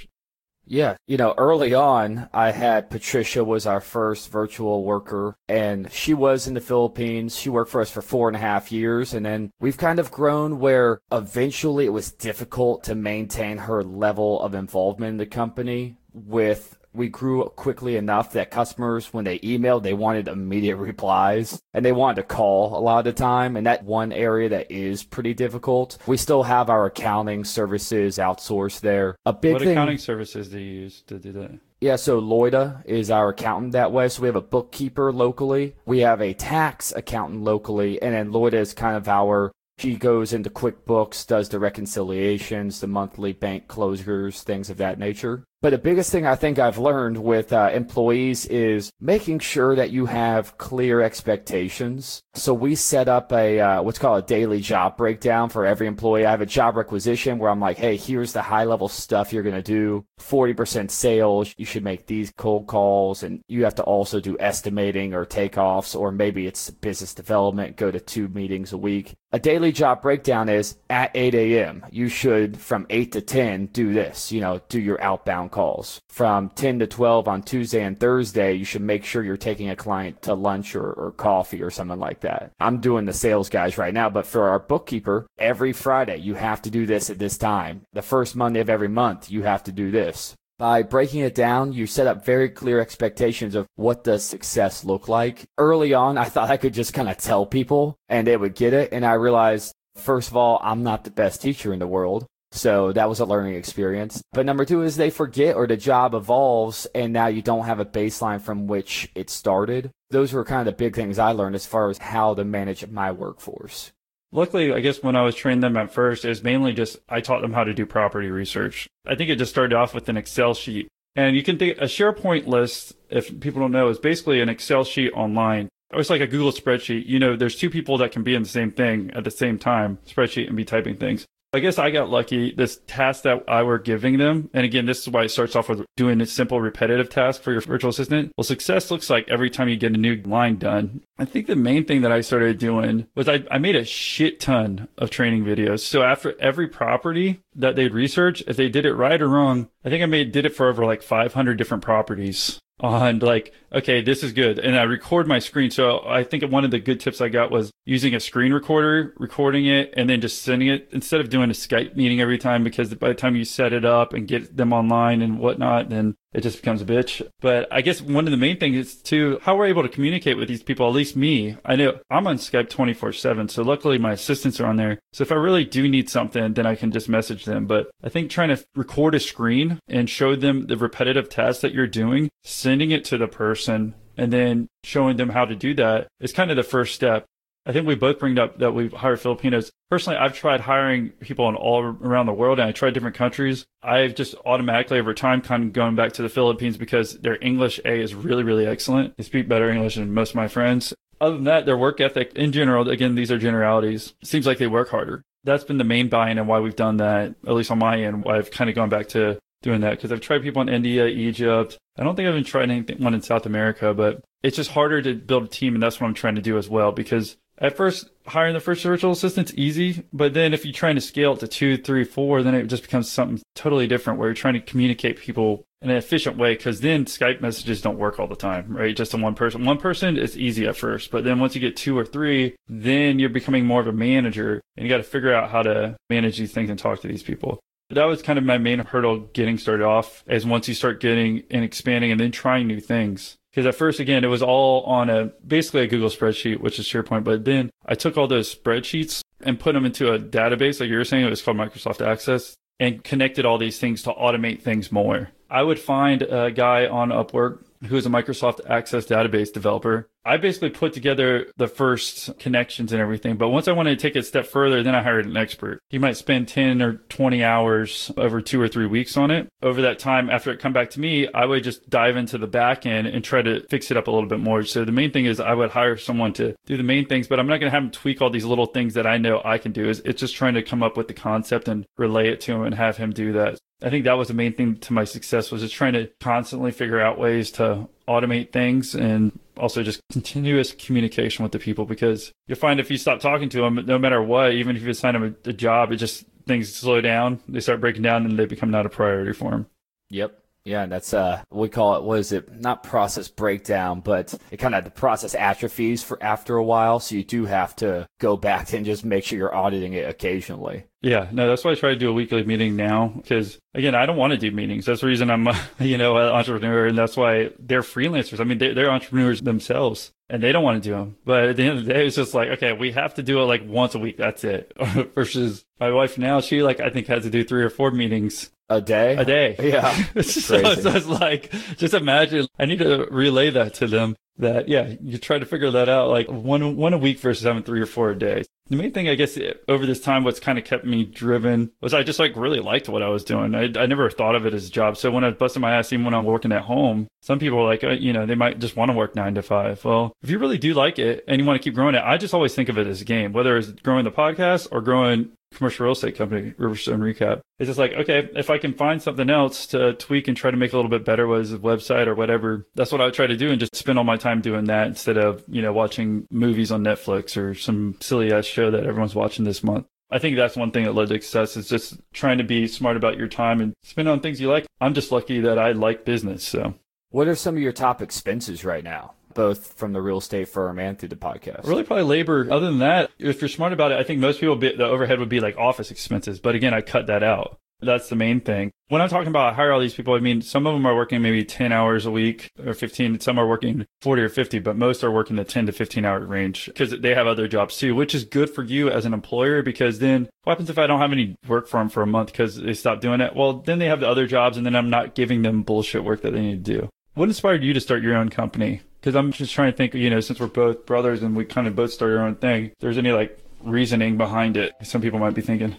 yeah, 0.71 0.95
you 1.09 1.17
know, 1.17 1.35
early 1.37 1.75
on, 1.75 2.29
I 2.33 2.53
had 2.53 2.91
Patricia 2.91 3.43
was 3.43 3.67
our 3.67 3.81
first 3.81 4.31
virtual 4.31 4.85
worker, 4.85 5.35
and 5.49 5.91
she 5.91 6.15
was 6.15 6.47
in 6.47 6.55
the 6.55 6.61
Philippines. 6.61 7.37
She 7.37 7.51
worked 7.51 7.73
for 7.73 7.81
us 7.81 7.91
for 7.91 8.03
four 8.03 8.29
and 8.29 8.37
a 8.37 8.41
half 8.41 8.71
years, 8.71 9.13
and 9.13 9.27
then 9.27 9.51
we've 9.59 9.77
kind 9.77 9.99
of 9.99 10.13
grown 10.13 10.61
where 10.61 11.01
eventually 11.11 11.87
it 11.87 11.93
was 11.93 12.13
difficult 12.13 12.85
to 12.85 12.95
maintain 12.95 13.59
her 13.59 13.83
level 13.83 14.41
of 14.43 14.55
involvement 14.55 15.11
in 15.11 15.17
the 15.17 15.27
company 15.27 15.97
with 16.15 16.79
we 16.93 17.09
grew 17.09 17.45
quickly 17.57 17.97
enough 17.97 18.33
that 18.33 18.51
customers, 18.51 19.13
when 19.13 19.25
they 19.25 19.39
emailed, 19.41 19.83
they 19.83 19.95
wanted 19.95 20.29
immediate 20.29 20.77
replies 20.77 21.61
and 21.73 21.85
they 21.85 21.93
wanted 21.93 22.17
to 22.17 22.23
call 22.25 22.77
a 22.77 22.81
lot 22.81 22.99
of 22.99 23.05
the 23.05 23.13
time. 23.13 23.57
And 23.57 23.67
that 23.67 23.85
one 23.85 24.13
area 24.13 24.49
that 24.49 24.71
is 24.71 25.03
pretty 25.03 25.35
difficult. 25.35 25.99
We 26.07 26.17
still 26.17 26.43
have 26.43 26.71
our 26.71 26.87
accounting 26.87 27.45
services 27.45 28.19
outsourced 28.19 28.81
there. 28.81 29.17
A 29.27 29.33
big 29.33 29.55
what 29.55 29.63
thing, 29.63 29.73
accounting 29.73 29.99
services 29.99 30.49
do 30.49 30.59
you 30.59 30.83
use 30.83 31.03
to 31.03 31.19
do 31.19 31.33
that? 31.33 31.53
Yeah, 31.81 31.97
so 31.97 32.21
Loida 32.21 32.85
is 32.85 33.11
our 33.11 33.31
accountant 33.31 33.73
that 33.73 33.93
way. 33.93 34.09
So 34.09 34.23
we 34.23 34.29
have 34.29 34.37
a 34.37 34.43
bookkeeper 34.43 35.13
locally. 35.13 35.77
We 35.87 36.01
have 36.01 36.21
a 36.21 36.35
tax 36.35 36.93
accountant 36.95 37.43
locally. 37.43 38.03
And 38.03 38.15
then 38.15 38.33
Loida 38.33 38.55
is 38.55 38.75
kind 38.75 38.97
of 38.97 39.09
our 39.09 39.53
she 39.79 39.95
goes 39.95 40.35
into 40.35 40.51
QuickBooks, 40.51 41.27
does 41.27 41.49
the 41.49 41.59
reconciliations, 41.59 42.81
the 42.81 42.87
monthly 42.87 43.33
bank 43.33 43.67
closures, 43.67 44.43
things 44.43 44.69
of 44.69 44.77
that 44.77 44.99
nature. 44.99 45.43
But 45.63 45.71
the 45.71 45.79
biggest 45.79 46.11
thing 46.11 46.25
I 46.25 46.37
think 46.37 46.59
I've 46.59 46.79
learned 46.79 47.19
with 47.19 47.53
uh, 47.53 47.69
employees 47.75 48.47
is 48.47 48.91
making 48.99 49.41
sure 49.41 49.77
that 49.77 49.91
you 49.91 50.07
have 50.07 50.57
clear 50.57 51.03
expectations. 51.03 52.23
So 52.33 52.55
we 52.55 52.75
set 52.75 53.09
up 53.09 53.31
a 53.31 53.61
uh, 53.61 53.83
what's 53.83 53.99
called 53.99 54.25
a 54.25 54.27
daily 54.27 54.61
job 54.61 54.97
breakdown 54.97 55.51
for 55.51 55.67
every 55.67 55.87
employee. 55.87 56.25
I 56.25 56.31
have 56.31 56.41
a 56.41 56.47
job 56.47 56.77
requisition 56.77 57.39
where 57.39 57.51
I'm 57.51 57.61
like, 57.61 57.77
hey, 57.77 57.99
here's 57.99 58.33
the 58.33 58.41
high 58.41 58.65
level 58.65 58.89
stuff 58.89 59.35
you're 59.35 59.43
gonna 59.43 59.61
do. 59.61 60.07
40% 60.19 60.91
sales. 60.91 61.55
You 61.59 61.67
should 61.67 61.85
make 61.85 62.07
these 62.07 62.33
cold 62.39 62.67
calls, 62.67 63.23
and 63.23 63.43
you 63.47 63.65
have 63.65 63.75
to 63.75 63.83
also 63.83 64.19
do 64.19 64.39
estimating 64.41 65.13
or 65.13 65.27
takeoffs, 65.27 65.95
or 65.95 66.11
maybe 66.11 66.47
it's 66.47 66.71
business 66.71 67.13
development. 67.13 67.77
Go 67.77 67.91
to 67.91 68.01
two 68.01 68.29
meetings 68.29 68.73
a 68.73 68.79
week. 68.79 69.15
A 69.33 69.39
daily 69.39 69.73
job 69.73 70.03
breakdown 70.03 70.49
is 70.49 70.77
at 70.89 71.13
8 71.15 71.35
a.m. 71.35 71.87
You 71.91 72.09
should 72.09 72.57
from 72.59 72.87
8 72.91 73.13
to 73.13 73.21
10 73.21 73.67
do 73.67 73.93
this. 73.93 74.33
You 74.33 74.41
know, 74.41 74.61
do 74.69 74.81
your 74.81 75.01
outbound 75.01 75.50
calls. 75.51 76.01
From 76.09 76.51
10 76.51 76.81
to 76.81 76.87
12 76.87 77.29
on 77.29 77.43
Tuesday 77.43 77.83
and 77.83 77.99
Thursday, 77.99 78.55
you 78.55 78.65
should 78.65 78.83
make 78.83 79.05
sure 79.05 79.23
you're 79.23 79.37
taking 79.37 79.71
a 79.71 79.77
client 79.77 80.23
to 80.23 80.35
lunch 80.35 80.75
or, 80.75 80.93
or 80.93 81.13
coffee 81.13 81.63
or 81.63 81.71
something 81.71 81.99
like 81.99 82.21
that. 82.21 82.53
I'm 82.61 82.81
doing 82.81 83.05
the 83.05 83.13
sales 83.13 83.49
guys 83.49 83.79
right 83.79 83.95
now, 83.95 84.11
but 84.11 84.27
for 84.27 84.49
our 84.49 84.59
bookkeeper, 84.59 85.27
every 85.39 85.73
Friday, 85.73 86.17
you 86.17 86.35
have 86.35 86.63
to 86.63 86.71
do 86.71 86.87
this 86.87 87.11
at 87.11 87.19
this 87.19 87.39
time. 87.39 87.83
The 87.93 88.03
first 88.03 88.37
Monday 88.37 88.61
of 88.61 88.71
every 88.71 88.89
month, 88.89 89.31
you 89.31 89.43
have 89.43 89.65
to 89.65 89.73
do 89.73 89.91
this. 89.91 90.35
By 90.61 90.83
breaking 90.83 91.21
it 91.21 91.35
down, 91.35 91.73
you 91.73 91.87
set 91.87 92.07
up 92.07 92.23
very 92.23 92.51
clear 92.51 92.81
expectations 92.81 93.55
of 93.55 93.67
what 93.77 94.05
does 94.05 94.23
success 94.23 94.85
look 94.85 95.09
like. 95.09 95.47
Early 95.57 95.95
on, 95.95 96.19
I 96.19 96.25
thought 96.25 96.51
I 96.51 96.59
could 96.59 96.75
just 96.75 96.93
kind 96.93 97.09
of 97.09 97.17
tell 97.17 97.47
people 97.47 97.97
and 98.11 98.27
they 98.27 98.37
would 98.37 98.55
get 98.55 98.75
it. 98.75 98.93
And 98.93 99.07
I 99.07 99.15
realized, 99.15 99.73
first 99.97 100.29
of 100.29 100.37
all, 100.37 100.61
I'm 100.63 100.83
not 100.83 101.05
the 101.05 101.11
best 101.11 101.41
teacher 101.41 101.73
in 101.73 101.79
the 101.79 101.87
world. 101.87 102.27
So 102.53 102.93
that 102.93 103.09
was 103.09 103.21
a 103.21 103.25
learning 103.25 103.55
experience. 103.55 104.23
But 104.33 104.47
number 104.47 104.65
two 104.65 104.83
is 104.83 104.97
they 104.97 105.11
forget 105.11 105.55
or 105.55 105.67
the 105.67 105.77
job 105.77 106.15
evolves 106.15 106.87
and 106.95 107.13
now 107.13 107.29
you 107.29 107.43
don't 107.43 107.67
have 107.67 107.81
a 107.81 107.85
baseline 107.85 108.41
from 108.41 108.67
which 108.67 109.09
it 109.15 109.31
started. 109.31 109.91
Those 110.11 110.33
were 110.33 110.45
kind 110.45 110.67
of 110.67 110.67
the 110.67 110.79
big 110.85 110.97
things 110.97 111.19
I 111.19 111.33
learned 111.33 111.55
as 111.55 111.67
far 111.67 111.91
as 111.91 111.99
how 111.99 112.35
to 112.35 112.45
manage 112.45 112.87
my 112.89 113.13
workforce. 113.13 113.93
Luckily, 114.33 114.73
I 114.73 114.81
guess 114.81 115.03
when 115.03 115.17
I 115.17 115.23
was 115.23 115.35
training 115.35 115.61
them 115.61 115.77
at 115.77 115.93
first, 115.93 116.25
it 116.25 116.29
was 116.29 116.43
mainly 116.43 116.73
just 116.73 116.99
I 117.09 117.21
taught 117.21 117.43
them 117.43 117.53
how 117.53 117.65
to 117.65 117.75
do 117.75 117.85
property 117.85 118.31
research. 118.31 118.89
I 119.07 119.15
think 119.15 119.31
it 119.31 119.37
just 119.37 119.51
started 119.51 119.75
off 119.75 119.95
with 119.95 120.09
an 120.09 120.17
Excel 120.17 120.55
sheet. 120.55 120.89
And 121.17 121.35
you 121.35 121.43
can 121.43 121.59
think 121.59 121.79
a 121.79 121.85
SharePoint 121.85 122.47
list, 122.47 122.95
if 123.11 123.41
people 123.41 123.61
don't 123.61 123.73
know, 123.73 123.89
is 123.89 123.99
basically 123.99 124.41
an 124.41 124.49
Excel 124.49 124.85
sheet 124.85 125.13
online. 125.13 125.69
It's 125.93 126.11
like 126.11 126.21
a 126.21 126.29
Google 126.29 126.53
spreadsheet. 126.53 127.07
You 127.07 127.19
know, 127.19 127.35
there's 127.35 127.57
two 127.57 127.71
people 127.71 127.99
that 127.99 128.13
can 128.13 128.23
be 128.23 128.37
in 128.37 128.43
the 128.45 128.49
same 128.49 128.71
thing 128.71 129.11
at 129.15 129.25
the 129.25 129.31
same 129.31 129.59
time, 129.59 129.99
spreadsheet, 130.07 130.47
and 130.47 130.57
be 130.57 130.65
typing 130.65 130.97
things. 130.97 131.27
I 131.53 131.59
guess 131.59 131.79
I 131.79 131.91
got 131.91 132.11
lucky. 132.11 132.53
This 132.53 132.81
task 132.87 133.25
that 133.25 133.43
I 133.49 133.65
were 133.65 133.79
giving 133.79 134.19
them, 134.19 134.51
and 134.55 134.65
again, 134.65 134.87
this 134.87 135.01
is 135.01 135.09
why 135.09 135.25
it 135.25 135.31
starts 135.31 135.57
off 135.57 135.69
with 135.69 135.85
doing 135.97 136.21
a 136.21 136.27
simple 136.27 136.61
repetitive 136.61 137.11
task 137.11 137.43
for 137.43 137.51
your 137.51 137.61
virtual 137.61 137.91
assistant. 137.91 138.33
Well, 138.37 138.45
success 138.45 138.89
looks 138.91 139.11
like 139.11 139.29
every 139.29 139.51
time 139.51 139.69
you 139.69 139.77
get 139.77 139.93
a 139.93 139.99
new 139.99 140.23
line 140.25 140.59
done. 140.59 141.01
I 141.19 141.25
think 141.25 141.49
the 141.49 141.57
main 141.57 141.85
thing 141.85 142.03
that 142.03 142.13
I 142.13 142.21
started 142.21 142.59
doing 142.59 143.09
was 143.17 143.29
I, 143.29 143.43
I 143.51 143.59
made 143.59 143.75
a 143.75 143.85
shit 143.85 144.39
ton 144.39 144.87
of 144.97 145.11
training 145.11 145.45
videos. 145.45 145.81
So 145.81 146.03
after 146.03 146.41
every 146.41 146.69
property 146.69 147.41
that 147.55 147.77
they'd 147.77 147.95
research, 147.95 148.43
if 148.47 148.57
they 148.57 148.69
did 148.69 148.87
it 148.87 148.95
right 148.95 149.21
or 149.21 149.29
wrong, 149.29 149.69
I 149.85 149.91
think 149.91 150.03
I 150.03 150.07
made 150.07 150.33
did 150.33 150.47
it 150.47 150.55
for 150.55 150.69
over 150.69 150.85
like 150.85 151.03
500 151.03 151.57
different 151.57 151.83
properties 151.83 152.59
on 152.79 153.19
like, 153.19 153.53
okay, 153.73 154.01
this 154.01 154.23
is 154.23 154.33
good. 154.33 154.59
And 154.59 154.79
I 154.79 154.85
record 154.85 155.29
my 155.29 155.39
screen. 155.39 155.71
So 155.71 156.03
I 156.07 156.25
think 156.25 156.45
one 156.45 156.65
of 156.65 156.71
the 156.71 156.79
good 156.79 157.01
tips 157.01 157.21
I 157.21 157.29
got 157.29 157.51
was 157.51 157.71
using 157.85 158.15
a 158.15 158.21
screen 158.21 158.53
recorder, 158.53 159.15
recording 159.19 159.67
it, 159.67 159.93
and 159.97 160.09
then 160.09 160.21
just 160.21 160.43
sending 160.43 160.69
it 160.69 160.89
instead 160.93 161.21
of 161.21 161.29
doing 161.29 161.51
a 161.51 161.55
Skype 161.55 161.97
meeting 161.97 162.21
every 162.21 162.39
time, 162.39 162.65
because 162.65 162.95
by 162.95 163.09
the 163.09 163.15
time 163.15 163.37
you 163.37 163.45
set 163.45 163.73
it 163.73 163.85
up 163.85 164.15
and 164.15 164.27
get 164.27 164.57
them 164.57 164.73
online 164.73 165.21
and 165.21 165.39
whatnot, 165.39 165.91
then 165.91 166.17
it 166.33 166.43
just 166.43 166.59
becomes 166.59 166.83
a 166.83 166.85
bitch. 166.85 167.27
But 167.41 167.67
I 167.73 167.81
guess 167.81 168.01
one 168.01 168.27
of 168.27 168.31
the 168.31 168.37
main 168.37 168.59
things 168.59 168.77
is 168.77 168.95
too 168.97 169.41
how 169.43 169.57
we're 169.57 169.67
able 169.67 169.83
to 169.83 169.89
communicate 169.89 170.37
with 170.37 170.49
these 170.49 170.63
people, 170.63 170.87
at 170.87 170.95
least 170.95 171.17
me. 171.17 171.57
I 171.65 171.77
know 171.77 171.99
I'm 172.11 172.27
on 172.27 172.37
Skype 172.37 172.71
24 172.71 173.13
7. 173.13 173.49
So 173.49 173.63
luckily 173.63 173.99
my 173.99 174.13
assistants 174.13 174.61
are 174.61 174.67
on 174.67 174.77
there. 174.77 174.99
So 175.13 175.23
if 175.23 175.33
I 175.33 175.37
really 175.37 175.65
do 175.65 175.89
need 175.89 176.09
something, 176.09 176.55
then 176.55 176.67
I 176.67 176.75
can 176.75 176.93
just 176.93 177.09
message 177.09 177.45
them. 177.45 177.67
But 177.67 177.91
I 178.03 178.09
think 178.09 178.31
trying 178.31 178.55
to 178.55 178.65
record 178.75 179.15
a 179.15 179.21
screen 179.21 179.81
and 179.89 180.09
show 180.09 180.37
them 180.37 180.67
the 180.67 180.77
repetitive 180.77 181.29
tasks 181.29 181.63
that 181.63 181.75
you're 181.75 181.87
doing, 181.87 182.31
sending 182.45 182.91
it 182.91 183.05
to 183.07 183.19
the 183.19 183.29
person 183.29 183.95
and 184.17 184.33
then 184.33 184.69
showing 184.85 185.17
them 185.17 185.31
how 185.31 185.47
to 185.47 185.57
do 185.57 185.75
that 185.75 186.09
is 186.21 186.33
kind 186.33 186.51
of 186.51 186.57
the 186.57 186.63
first 186.63 186.95
step. 186.95 187.25
I 187.67 187.73
think 187.73 187.87
we 187.87 187.95
both 187.95 188.19
bring 188.19 188.39
up 188.39 188.59
that 188.59 188.73
we've 188.73 188.93
hired 188.93 189.21
Filipinos. 189.21 189.71
Personally, 189.91 190.19
I've 190.19 190.35
tried 190.35 190.61
hiring 190.61 191.11
people 191.11 191.49
in 191.49 191.57
all 191.57 191.83
around 191.83 192.27
the 192.27 192.33
world 192.33 192.59
and 192.59 192.69
I 192.69 192.73
tried 192.73 192.95
different 192.95 193.17
countries. 193.17 193.67
I've 193.83 194.15
just 194.15 194.35
automatically 194.47 194.99
over 194.99 195.13
time 195.13 195.43
kind 195.43 195.65
of 195.65 195.73
going 195.73 195.95
back 195.95 196.13
to 196.15 196.23
the 196.23 196.29
Philippines 196.29 196.77
because 196.77 197.19
their 197.19 197.39
English 197.43 197.79
A 197.85 198.01
is 198.01 198.15
really, 198.15 198.45
really 198.45 198.67
excellent. 198.67 199.17
They 199.17 199.25
speak 199.25 199.49
better 199.49 199.71
English 199.71 199.97
than 199.97 200.15
most 200.15 200.31
of 200.31 200.37
my 200.37 200.49
friends. 200.49 200.95
Other 201.21 201.35
than 201.35 201.45
that, 201.45 201.67
their 201.67 201.77
work 201.77 202.01
ethic 202.01 202.33
in 202.35 202.53
general, 202.53 202.89
again, 202.89 203.15
these 203.15 203.31
are 203.31 203.39
generalities, 203.39 204.15
seems 204.25 204.47
like 204.47 204.57
they 204.57 204.67
work 204.67 204.89
harder. 204.89 205.23
That's 205.45 205.65
been 205.65 205.79
the 205.79 205.85
main 205.85 206.09
buy-in 206.09 206.39
and 206.39 206.49
why 206.49 206.61
we've 206.61 206.77
done 206.77 206.97
that, 206.97 207.35
at 207.47 207.55
least 207.55 207.71
on 207.71 207.79
my 207.79 208.01
end, 208.01 208.25
why 208.25 208.39
I've 208.39 208.51
kind 208.51 208.71
of 208.71 208.77
gone 208.77 208.89
back 208.89 209.09
to 209.09 209.39
doing 209.63 209.83
that 209.83 209.97
because 209.97 210.13
I've 210.13 210.21
tried 210.23 210.43
people 210.43 210.63
in 210.63 210.71
India, 210.71 211.07
Egypt. 211.07 211.77
I 211.99 212.05
don't 212.05 212.17
think 212.17 212.27
I've 212.27 212.35
even 212.35 212.45
tried 212.45 212.71
anything 212.71 213.03
one 213.03 213.13
in 213.13 213.21
South 213.21 213.45
America, 213.45 213.93
but 213.93 214.23
it's 214.43 214.57
just 214.57 214.71
harder 214.71 215.03
to 215.03 215.15
build 215.15 215.45
a 215.45 215.49
team, 215.49 215.75
and 215.75 215.83
that's 215.83 216.01
what 216.01 216.07
I'm 216.07 216.15
trying 216.15 216.37
to 216.37 216.43
do 216.43 216.57
as 216.57 216.69
well 216.69 216.93
because 216.93 217.37
at 217.61 217.77
first 217.77 218.11
hiring 218.27 218.55
the 218.55 218.61
first 218.61 218.83
virtual 218.83 219.13
assistant's 219.13 219.53
easy, 219.55 220.05
but 220.13 220.35
then 220.35 220.55
if 220.55 220.65
you're 220.65 220.73
trying 220.73 220.95
to 220.95 221.01
scale 221.01 221.35
it 221.35 221.41
to 221.41 221.49
two, 221.49 221.77
three, 221.77 222.05
four, 222.05 222.43
then 222.43 222.55
it 222.55 222.67
just 222.67 222.83
becomes 222.83 223.11
something 223.11 223.41
totally 223.55 223.87
different 223.87 224.19
where 224.19 224.29
you're 224.29 224.35
trying 224.35 224.55
to 224.55 224.61
communicate 224.61 225.19
people 225.19 225.65
in 225.83 225.91
an 225.91 225.97
efficient 225.97 226.37
way 226.37 226.55
because 226.55 226.81
then 226.81 227.05
Skype 227.05 227.41
messages 227.41 227.81
don't 227.81 227.99
work 227.99 228.19
all 228.19 228.27
the 228.27 228.37
time, 228.37 228.77
right? 228.77 228.97
Just 228.97 229.15
on 229.15 229.21
one 229.21 229.35
person. 229.35 229.65
One 229.65 229.79
person 229.79 230.17
is 230.17 230.39
easy 230.39 230.67
at 230.67 230.77
first, 230.77 231.11
but 231.11 231.25
then 231.25 231.41
once 231.41 231.55
you 231.55 231.61
get 231.61 231.77
two 231.77 231.97
or 231.99 232.05
three, 232.05 232.55
then 232.69 233.19
you're 233.19 233.29
becoming 233.29 233.67
more 233.67 233.81
of 233.81 233.87
a 233.87 233.93
manager 233.93 234.61
and 234.77 234.87
you 234.87 234.91
got 234.91 234.99
to 234.99 235.03
figure 235.03 235.35
out 235.35 235.51
how 235.51 235.63
to 235.63 235.97
manage 236.09 236.39
these 236.39 236.53
things 236.53 236.71
and 236.71 236.79
talk 236.79 237.01
to 237.01 237.09
these 237.09 237.23
people. 237.23 237.61
That 237.91 238.05
was 238.05 238.23
kind 238.23 238.39
of 238.39 238.45
my 238.45 238.59
main 238.59 238.79
hurdle 238.79 239.21
getting 239.33 239.59
started 239.59 239.85
off 239.85 240.23
is 240.29 240.47
once 240.47 240.69
you 240.69 240.75
start 240.75 241.01
getting 241.01 241.43
and 241.51 241.65
expanding 241.65 242.13
and 242.13 242.21
then 242.21 242.31
trying 242.31 242.69
new 242.69 242.81
things. 242.81 243.37
Because 243.51 243.67
at 243.67 243.75
first, 243.75 243.99
again, 243.99 244.23
it 244.23 244.29
was 244.29 244.43
all 244.43 244.85
on 244.85 245.11
a 245.11 245.27
basically 245.47 245.83
a 245.83 245.87
Google 245.89 246.09
spreadsheet, 246.09 246.61
which 246.61 246.79
is 246.79 246.87
SharePoint. 246.87 247.25
But 247.25 247.45
then 247.45 247.71
I 247.85 247.95
took 247.95 248.17
all 248.17 248.29
those 248.29 248.55
spreadsheets 248.55 249.23
and 249.41 249.59
put 249.59 249.73
them 249.73 249.85
into 249.85 250.13
a 250.13 250.19
database, 250.19 250.81
like 250.81 250.89
you 250.89 250.97
were 250.97 251.05
saying, 251.05 251.25
it 251.25 251.31
was 251.31 251.43
called 251.43 251.57
Microsoft 251.57 252.05
Access, 252.05 252.55
and 252.79 253.03
connected 253.03 253.45
all 253.45 253.59
these 253.59 253.79
things 253.79 254.03
to 254.05 254.11
automate 254.13 254.63
things 254.63 254.93
more. 254.93 255.31
I 255.51 255.63
would 255.63 255.81
find 255.81 256.23
a 256.23 256.51
guy 256.51 256.87
on 256.87 257.09
Upwork 257.09 257.65
who 257.87 257.97
is 257.97 258.07
a 258.07 258.11
Microsoft 258.11 258.61
Access 258.69 259.07
database 259.07 259.53
developer. 259.53 260.09
I 260.25 260.37
basically 260.37 260.71
put 260.71 260.93
together 260.93 261.47
the 261.57 261.67
first 261.67 262.39
connections 262.39 262.93
and 262.93 263.01
everything. 263.01 263.37
But 263.37 263.49
once 263.49 263.69
I 263.69 263.73
wanted 263.73 263.99
to 263.99 264.03
take 264.03 264.17
it 264.17 264.21
a 264.21 264.23
step 264.23 264.47
further, 264.47 264.83
then 264.83 264.95
I 264.95 265.03
hired 265.03 265.25
an 265.25 265.37
expert. 265.37 265.81
He 265.89 265.99
might 265.99 266.17
spend 266.17 266.49
10 266.49 266.83
or 266.83 266.95
20 267.09 267.43
hours 267.43 268.13
over 268.19 268.43
two 268.43 268.61
or 268.61 268.69
three 268.69 268.87
weeks 268.87 269.17
on 269.17 269.31
it. 269.31 269.49
Over 269.63 269.81
that 269.83 269.99
time, 269.99 270.29
after 270.29 270.51
it 270.53 270.61
come 270.61 270.75
back 270.75 270.91
to 270.91 271.01
me, 271.01 271.27
I 271.33 271.47
would 271.47 271.65
just 271.65 271.89
dive 271.89 272.17
into 272.17 272.37
the 272.37 272.47
back 272.47 272.85
end 272.85 273.07
and 273.07 273.25
try 273.25 273.41
to 273.41 273.67
fix 273.69 273.91
it 273.91 273.97
up 273.97 274.09
a 274.09 274.11
little 274.11 274.29
bit 274.29 274.41
more. 274.41 274.63
So 274.65 274.85
the 274.85 274.93
main 274.93 275.11
thing 275.11 275.25
is 275.25 275.41
I 275.41 275.55
would 275.55 275.71
hire 275.71 275.97
someone 275.97 276.35
to 276.35 276.55
do 276.67 276.77
the 276.77 276.83
main 276.83 277.07
things, 277.07 277.29
but 277.29 277.41
I'm 277.41 277.47
not 277.47 277.61
going 277.61 277.71
to 277.71 277.75
have 277.75 277.85
them 277.85 277.91
tweak 277.91 278.21
all 278.21 278.31
these 278.31 278.45
little 278.45 278.67
things 278.67 278.95
that 278.95 279.07
I 279.07 279.17
know 279.17 279.41
I 279.43 279.57
can 279.57 279.73
do. 279.73 279.89
It's 279.89 280.21
just 280.21 280.35
trying 280.35 280.55
to 280.55 280.63
come 280.63 280.83
up 280.83 280.99
with 280.99 281.09
the 281.09 281.15
concept 281.15 281.67
and 281.67 281.87
relay 281.97 282.29
it 282.29 282.43
to 282.43 282.53
him 282.53 282.63
and 282.65 282.75
have 282.75 282.99
him 282.99 283.13
do 283.13 283.33
that. 283.33 283.59
I 283.83 283.89
think 283.89 284.05
that 284.05 284.15
was 284.15 284.29
the 284.29 284.35
main 284.35 284.53
thing 284.53 284.77
to 284.77 284.93
my 284.93 285.05
success 285.05 285.51
was 285.51 285.63
just 285.63 285.75
trying 285.75 285.95
to 285.95 286.09
constantly 286.21 286.71
figure 286.71 287.01
out 287.01 287.19
ways 287.19 287.51
to 287.53 287.89
automate 288.07 288.53
things 288.53 288.95
and 288.95 289.39
also 289.57 289.83
just 289.83 290.01
continuous 290.13 290.73
communication 290.73 291.43
with 291.43 291.53
the 291.53 291.59
people 291.59 291.87
because 291.87 292.33
you'll 292.47 292.59
find 292.59 292.81
if 292.81 292.91
you 292.91 292.99
stop 292.99 293.21
talking 293.21 293.49
to 293.51 293.61
them, 293.61 293.85
no 293.87 293.99
matter 293.99 294.23
what, 294.23 294.53
even 294.53 294.77
if 294.77 294.83
you 294.83 294.91
assign 294.91 295.15
them 295.15 295.37
a, 295.47 295.49
a 295.49 295.53
job, 295.53 295.93
it 295.93 295.97
just 295.97 296.25
things 296.47 296.75
slow 296.75 297.01
down. 297.01 297.41
They 297.49 297.61
start 297.61 297.81
breaking 297.81 298.03
down 298.03 298.27
and 298.27 298.39
they 298.39 298.47
become 298.47 298.71
not 298.71 298.87
a 298.87 298.91
priority 298.91 299.33
for 299.33 299.51
them. 299.51 299.67
Yep. 300.11 300.37
Yeah, 300.65 300.85
that's 300.87 301.15
uh 301.15 301.43
we 301.51 301.71
call 301.71 301.97
it 301.97 302.03
what 302.03 302.19
is 302.19 302.33
it? 302.33 302.61
Not 302.61 302.83
process 302.83 303.29
breakdown, 303.29 304.01
but 304.01 304.35
it 304.51 304.59
kind 304.59 304.75
of 304.75 304.85
the 304.85 304.91
process 304.91 305.35
atrophies 305.35 306.03
for 306.03 306.23
after 306.23 306.57
a 306.57 306.65
while, 306.65 307.01
so 307.01 307.15
you 307.15 307.25
do 307.25 307.47
have 307.47 307.75
to 307.77 308.07
go 308.19 308.37
back 308.37 308.75
and 308.75 308.85
just 308.85 309.05
make 309.05 309.25
sure 309.25 309.39
you're 309.39 309.55
auditing 309.55 309.95
it 309.95 310.09
occasionally. 310.09 310.85
Yeah, 311.03 311.29
no, 311.33 311.49
that's 311.49 311.65
why 311.65 311.71
I 311.71 311.75
try 311.77 311.91
to 311.91 311.97
do 311.97 312.11
a 312.11 312.13
weekly 312.13 312.45
meeting 312.45 312.77
now 312.77 313.09
because 313.09 313.59
again, 313.75 313.95
I 313.95 314.05
don't 314.05 314.19
want 314.19 314.33
to 314.33 314.37
do 314.37 314.51
meetings. 314.51 314.85
That's 314.85 315.01
the 315.01 315.07
reason 315.07 315.31
I'm, 315.31 315.49
you 315.81 315.97
know, 315.97 316.17
an 316.19 316.29
entrepreneur, 316.29 316.87
and 316.87 316.99
that's 316.99 317.17
why 317.17 317.51
they're 317.59 317.83
freelancers. 317.83 318.41
I 318.41 318.45
mean, 318.45 318.59
they're, 318.59 318.75
they're 318.75 318.91
entrepreneurs 318.91 319.41
themselves, 319.41 320.13
and 320.29 320.43
they 320.43 320.53
don't 320.53 320.65
want 320.65 320.83
to 320.83 320.89
do 320.89 320.95
them. 320.95 321.17
But 321.25 321.45
at 321.45 321.57
the 321.57 321.65
end 321.65 321.79
of 321.79 321.85
the 321.85 321.93
day, 321.95 322.07
it's 322.07 322.17
just 322.17 322.35
like, 322.35 322.49
okay, 322.51 322.73
we 322.75 322.93
have 322.93 323.15
to 323.15 323.23
do 323.23 323.41
it 323.41 323.45
like 323.47 323.63
once 323.67 323.95
a 323.95 323.99
week. 323.99 324.19
That's 324.19 324.45
it. 324.45 324.73
Versus 325.15 325.65
my 325.79 325.91
wife 325.91 326.19
now, 326.19 326.41
she 326.41 326.63
like 326.63 326.81
I 326.81 326.91
think 326.91 327.07
has 327.07 327.23
to 327.23 327.31
do 327.31 327.45
three 327.45 327.63
or 327.63 327.71
four 327.71 327.91
meetings 327.91 328.51
a 328.71 328.81
day? 328.81 329.17
A 329.17 329.25
day. 329.25 329.57
Yeah. 329.59 329.91
so, 330.23 330.75
so 330.75 330.91
it's 330.91 331.07
like, 331.07 331.51
just 331.77 331.93
imagine, 331.93 332.47
I 332.59 332.67
need 332.67 332.79
to 332.79 333.07
relay 333.11 333.51
that 333.51 333.75
to 333.75 333.89
them 333.89 334.17
that, 334.41 334.69
yeah, 334.69 334.95
you 335.03 335.19
try 335.19 335.39
to 335.39 335.47
figure 335.47 335.71
that 335.71 335.89
out 335.89 336.09
like 336.09 336.29
one, 336.29 336.77
one 336.77 336.93
a 336.93 336.99
week 336.99 337.19
versus 337.21 337.45
having 337.45 337.63
three 337.63 337.81
or 337.81 337.87
four 337.87 338.11
a 338.11 338.19
day. 338.19 338.45
The 338.69 338.77
main 338.77 338.93
thing, 338.93 339.09
I 339.09 339.17
guess, 339.17 339.37
over 339.67 339.85
this 339.85 340.01
time, 340.01 340.23
what's 340.23 340.39
kind 340.39 340.57
of 340.57 340.65
kept 340.65 340.85
me 340.85 341.05
driven 341.05 341.73
was 341.81 341.93
I 341.93 342.05
just 342.05 342.21
like 342.21 342.37
really 342.37 342.61
liked 342.61 342.89
what 342.89 343.03
I 343.03 343.09
was 343.09 343.25
doing. 343.25 343.53
I, 343.53 343.65
I 343.77 343.87
never 343.87 344.09
thought 344.11 344.37
of 344.37 344.47
it 344.47 344.55
as 344.55 344.69
a 344.69 344.71
job. 344.71 344.97
So 344.97 345.11
when 345.11 345.25
I 345.25 345.31
busted 345.31 345.61
my 345.61 345.75
ass, 345.75 345.93
even 345.93 346.05
when 346.05 346.15
I'm 346.15 346.25
working 346.25 346.53
at 346.53 346.63
home, 346.63 347.09
some 347.21 347.41
people 347.41 347.59
are 347.59 347.67
like, 347.67 347.83
uh, 347.83 347.91
you 347.91 348.13
know, 348.13 348.27
they 348.27 348.37
might 348.37 348.61
just 348.61 348.77
want 348.77 348.91
to 348.91 348.97
work 348.97 349.17
nine 349.17 349.35
to 349.35 349.43
five. 349.43 349.85
Well, 349.85 350.13
if 350.23 350.31
you 350.31 350.39
really 350.39 350.59
do 350.59 350.73
like 350.73 351.01
it 351.01 351.25
and 351.27 351.41
you 351.41 351.47
want 351.47 351.61
to 351.61 351.65
keep 351.65 351.75
growing 351.75 351.97
it, 351.97 352.03
I 352.05 352.17
just 352.17 352.33
always 352.33 352.55
think 352.55 352.69
of 352.69 352.79
it 352.79 352.87
as 352.87 353.01
a 353.01 353.05
game, 353.05 353.33
whether 353.33 353.57
it's 353.57 353.73
growing 353.73 354.05
the 354.05 354.13
podcast 354.13 354.69
or 354.71 354.81
growing 354.81 355.31
commercial 355.55 355.85
real 355.85 355.93
estate 355.93 356.17
company, 356.17 356.53
Riverstone 356.53 357.01
Recap. 357.01 357.41
It's 357.59 357.69
just 357.69 357.79
like, 357.79 357.93
okay, 357.93 358.29
if 358.35 358.51
I 358.51 358.59
can 358.59 358.73
find 358.75 359.03
something 359.03 359.29
else 359.29 359.67
to 359.69 359.95
tweak 359.95 360.29
and 360.29 360.37
try 360.37 360.51
to 360.51 360.57
make 360.57 360.73
a 360.73 360.77
little 360.77 360.91
bit 360.91 361.05
better, 361.05 361.27
was 361.27 361.53
a 361.53 361.59
website 361.59 362.07
or 362.07 362.15
whatever, 362.15 362.67
that's 362.75 362.93
what 362.93 363.01
I 363.01 363.05
would 363.05 363.15
try 363.15 363.27
to 363.27 363.37
do 363.37 363.51
and 363.51 363.61
just 363.61 363.77
spend 363.77 363.99
all 363.99 364.05
my 364.05 364.17
time 364.17 364.41
doing 364.41 364.65
that 364.67 364.87
instead 364.87 365.19
of, 365.19 365.45
you 365.49 365.63
know, 365.63 365.73
watching 365.73 366.27
movies 366.31 366.71
on 366.71 366.85
Netflix 366.85 367.37
or 367.37 367.55
some 367.55 367.97
silly 368.01 368.33
ass 368.33 368.47
show 368.47 368.71
that 368.71 368.87
everyone's 368.87 369.15
watching 369.15 369.45
this 369.45 369.63
month. 369.63 369.87
I 370.11 370.19
think 370.19 370.37
that's 370.37 370.57
one 370.57 370.73
thing 370.73 370.85
that 370.85 370.95
led 370.95 371.09
to 371.09 371.15
success 371.15 371.57
is 371.57 371.69
just 371.69 372.01
trying 372.13 372.39
to 372.39 372.45
be 372.45 372.67
smart 372.67 372.97
about 372.97 373.17
your 373.17 373.29
time 373.29 373.61
and 373.61 373.75
spend 373.85 374.09
on 374.09 374.21
things 374.21 374.41
you 374.41 374.51
like. 374.51 374.67
I'm 374.81 374.95
just 374.95 375.13
lucky 375.13 375.41
that 375.41 375.59
I 375.59 375.73
like 375.73 376.05
business. 376.05 376.43
So, 376.43 376.75
what 377.11 377.29
are 377.29 377.37
some 377.37 377.57
of 377.57 377.63
your 377.63 377.73
top 377.73 378.03
expenses 378.03 378.65
right 378.65 378.83
now? 378.83 379.15
Both 379.35 379.75
from 379.75 379.93
the 379.93 380.01
real 380.01 380.19
estate 380.19 380.49
firm 380.49 380.79
and 380.79 380.99
through 380.99 381.09
the 381.11 381.17
podcast. 381.17 381.67
Really, 381.67 381.83
probably 381.83 382.05
labor. 382.05 382.47
Other 382.51 382.67
than 382.67 382.79
that, 382.79 383.11
if 383.19 383.41
you're 383.41 383.49
smart 383.49 383.73
about 383.73 383.93
it, 383.93 383.99
I 383.99 384.05
think 384.05 384.21
most 384.21 384.41
people 384.41 384.57
be, 384.57 384.75
the 384.75 384.87
overhead 384.87 385.19
would 385.19 385.29
be 385.29 385.41
like 385.41 385.57
office 385.57 385.91
expenses. 385.91 386.41
But 386.41 386.55
again, 386.55 386.75
I 386.75 386.81
cut 386.81 387.07
that 387.07 387.23
out. 387.23 387.59
That's 387.83 388.09
the 388.09 388.17
main 388.17 388.41
thing. 388.41 388.73
When 388.89 389.01
I'm 389.01 389.09
talking 389.09 389.29
about 389.29 389.55
hire 389.55 389.73
all 389.73 389.81
these 389.81 389.95
people, 389.95 390.15
I 390.15 390.19
mean 390.19 390.43
some 390.43 390.67
of 390.67 390.75
them 390.75 390.87
are 390.87 390.95
working 390.95 391.23
maybe 391.23 391.45
10 391.45 391.73
hours 391.73 392.07
a 392.07 392.11
week 392.11 392.51
or 392.65 392.75
15. 392.75 393.21
Some 393.21 393.39
are 393.39 393.47
working 393.47 393.87
40 394.03 394.23
or 394.23 394.29
50, 394.29 394.59
but 394.59 394.77
most 394.77 395.03
are 395.03 395.11
working 395.11 395.37
the 395.37 395.45
10 395.45 395.67
to 395.67 395.73
15 395.73 396.05
hour 396.05 396.21
range 396.21 396.67
because 396.67 396.91
they 396.91 397.15
have 397.15 397.27
other 397.27 397.49
jobs 397.49 397.77
too, 397.79 397.95
which 397.95 398.15
is 398.15 398.25
good 398.25 398.51
for 398.51 398.63
you 398.63 398.91
as 398.91 399.07
an 399.07 399.15
employer 399.15 399.63
because 399.63 399.99
then 399.99 400.29
what 400.43 400.53
happens 400.53 400.71
if 400.71 400.79
I 400.79 400.87
don't 400.87 401.01
have 401.01 401.13
any 401.13 401.37
work 401.47 401.69
for 401.69 401.79
them 401.79 401.89
for 401.89 402.03
a 402.03 402.07
month 402.07 402.33
because 402.33 402.57
they 402.57 402.75
stop 402.75 403.01
doing 403.01 403.21
it? 403.21 403.35
Well, 403.35 403.55
then 403.55 403.79
they 403.79 403.87
have 403.87 404.01
the 404.01 404.09
other 404.09 404.27
jobs 404.27 404.57
and 404.57 404.67
then 404.67 404.77
I'm 404.77 404.91
not 404.91 405.15
giving 405.15 405.43
them 405.43 405.63
bullshit 405.63 406.05
work 406.05 406.23
that 406.23 406.33
they 406.33 406.41
need 406.41 406.65
to 406.65 406.73
do. 406.81 406.89
What 407.15 407.29
inspired 407.29 407.65
you 407.65 407.73
to 407.73 407.81
start 407.81 408.03
your 408.03 408.17
own 408.17 408.29
company? 408.29 408.83
Because 409.01 409.17
I'm 409.17 409.33
just 409.33 409.55
trying 409.55 409.73
to 409.73 409.77
think, 409.77 409.95
you 409.95 410.11
know, 410.11 410.21
since 410.21 410.39
we're 410.39 410.47
both 410.47 410.85
brothers 410.85 411.23
and 411.23 411.35
we 411.35 411.47
kind 411.47 411.67
of 411.67 411.75
both 411.75 411.91
start 411.91 412.13
our 412.13 412.19
own 412.19 412.35
thing, 412.37 412.67
if 412.67 412.79
there's 412.81 412.99
any 412.99 413.13
like 413.13 413.39
reasoning 413.63 414.19
behind 414.19 414.57
it. 414.57 414.75
Some 414.83 415.01
people 415.01 415.19
might 415.19 415.35
be 415.35 415.41
thinking. 415.41 415.75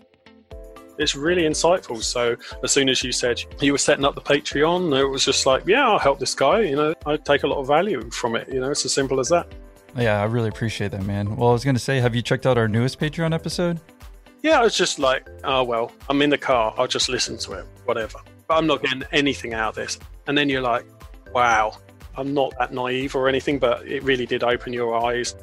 It's 0.97 1.15
really 1.15 1.43
insightful. 1.43 2.01
So 2.01 2.35
as 2.63 2.71
soon 2.71 2.89
as 2.89 3.03
you 3.03 3.11
said 3.11 3.41
you 3.59 3.71
were 3.71 3.77
setting 3.77 4.05
up 4.05 4.15
the 4.15 4.21
Patreon, 4.21 4.99
it 4.99 5.05
was 5.05 5.23
just 5.23 5.45
like, 5.45 5.67
yeah, 5.67 5.87
I'll 5.87 5.99
help 5.99 6.19
this 6.19 6.33
guy. 6.33 6.61
You 6.61 6.75
know, 6.75 6.95
I 7.05 7.17
take 7.17 7.43
a 7.43 7.47
lot 7.47 7.59
of 7.59 7.67
value 7.67 8.09
from 8.09 8.35
it. 8.35 8.49
You 8.51 8.59
know, 8.59 8.71
it's 8.71 8.85
as 8.85 8.93
simple 8.93 9.19
as 9.19 9.29
that. 9.29 9.53
Yeah, 9.95 10.21
I 10.21 10.25
really 10.25 10.49
appreciate 10.49 10.91
that, 10.91 11.03
man. 11.05 11.35
Well, 11.35 11.49
I 11.49 11.53
was 11.53 11.63
going 11.63 11.75
to 11.75 11.81
say, 11.81 11.99
have 11.99 12.15
you 12.15 12.21
checked 12.21 12.45
out 12.47 12.57
our 12.57 12.67
newest 12.67 12.99
Patreon 12.99 13.33
episode? 13.33 13.79
Yeah, 14.41 14.59
I 14.59 14.63
was 14.63 14.75
just 14.75 14.99
like, 14.99 15.27
oh, 15.43 15.63
well, 15.63 15.91
I'm 16.09 16.21
in 16.21 16.29
the 16.29 16.37
car. 16.37 16.73
I'll 16.77 16.87
just 16.87 17.09
listen 17.09 17.37
to 17.39 17.53
it, 17.53 17.65
whatever. 17.85 18.19
But 18.47 18.55
I'm 18.55 18.67
not 18.67 18.81
getting 18.81 19.03
anything 19.11 19.53
out 19.53 19.69
of 19.69 19.75
this. 19.75 19.99
And 20.27 20.37
then 20.37 20.49
you're 20.49 20.61
like, 20.61 20.85
wow, 21.33 21.77
I'm 22.21 22.35
not 22.35 22.53
that 22.59 22.71
naive 22.71 23.15
or 23.15 23.27
anything, 23.27 23.57
but 23.57 23.85
it 23.87 24.03
really 24.03 24.27
did 24.27 24.43
open 24.43 24.73
your 24.73 24.95
eyes. 25.05 25.35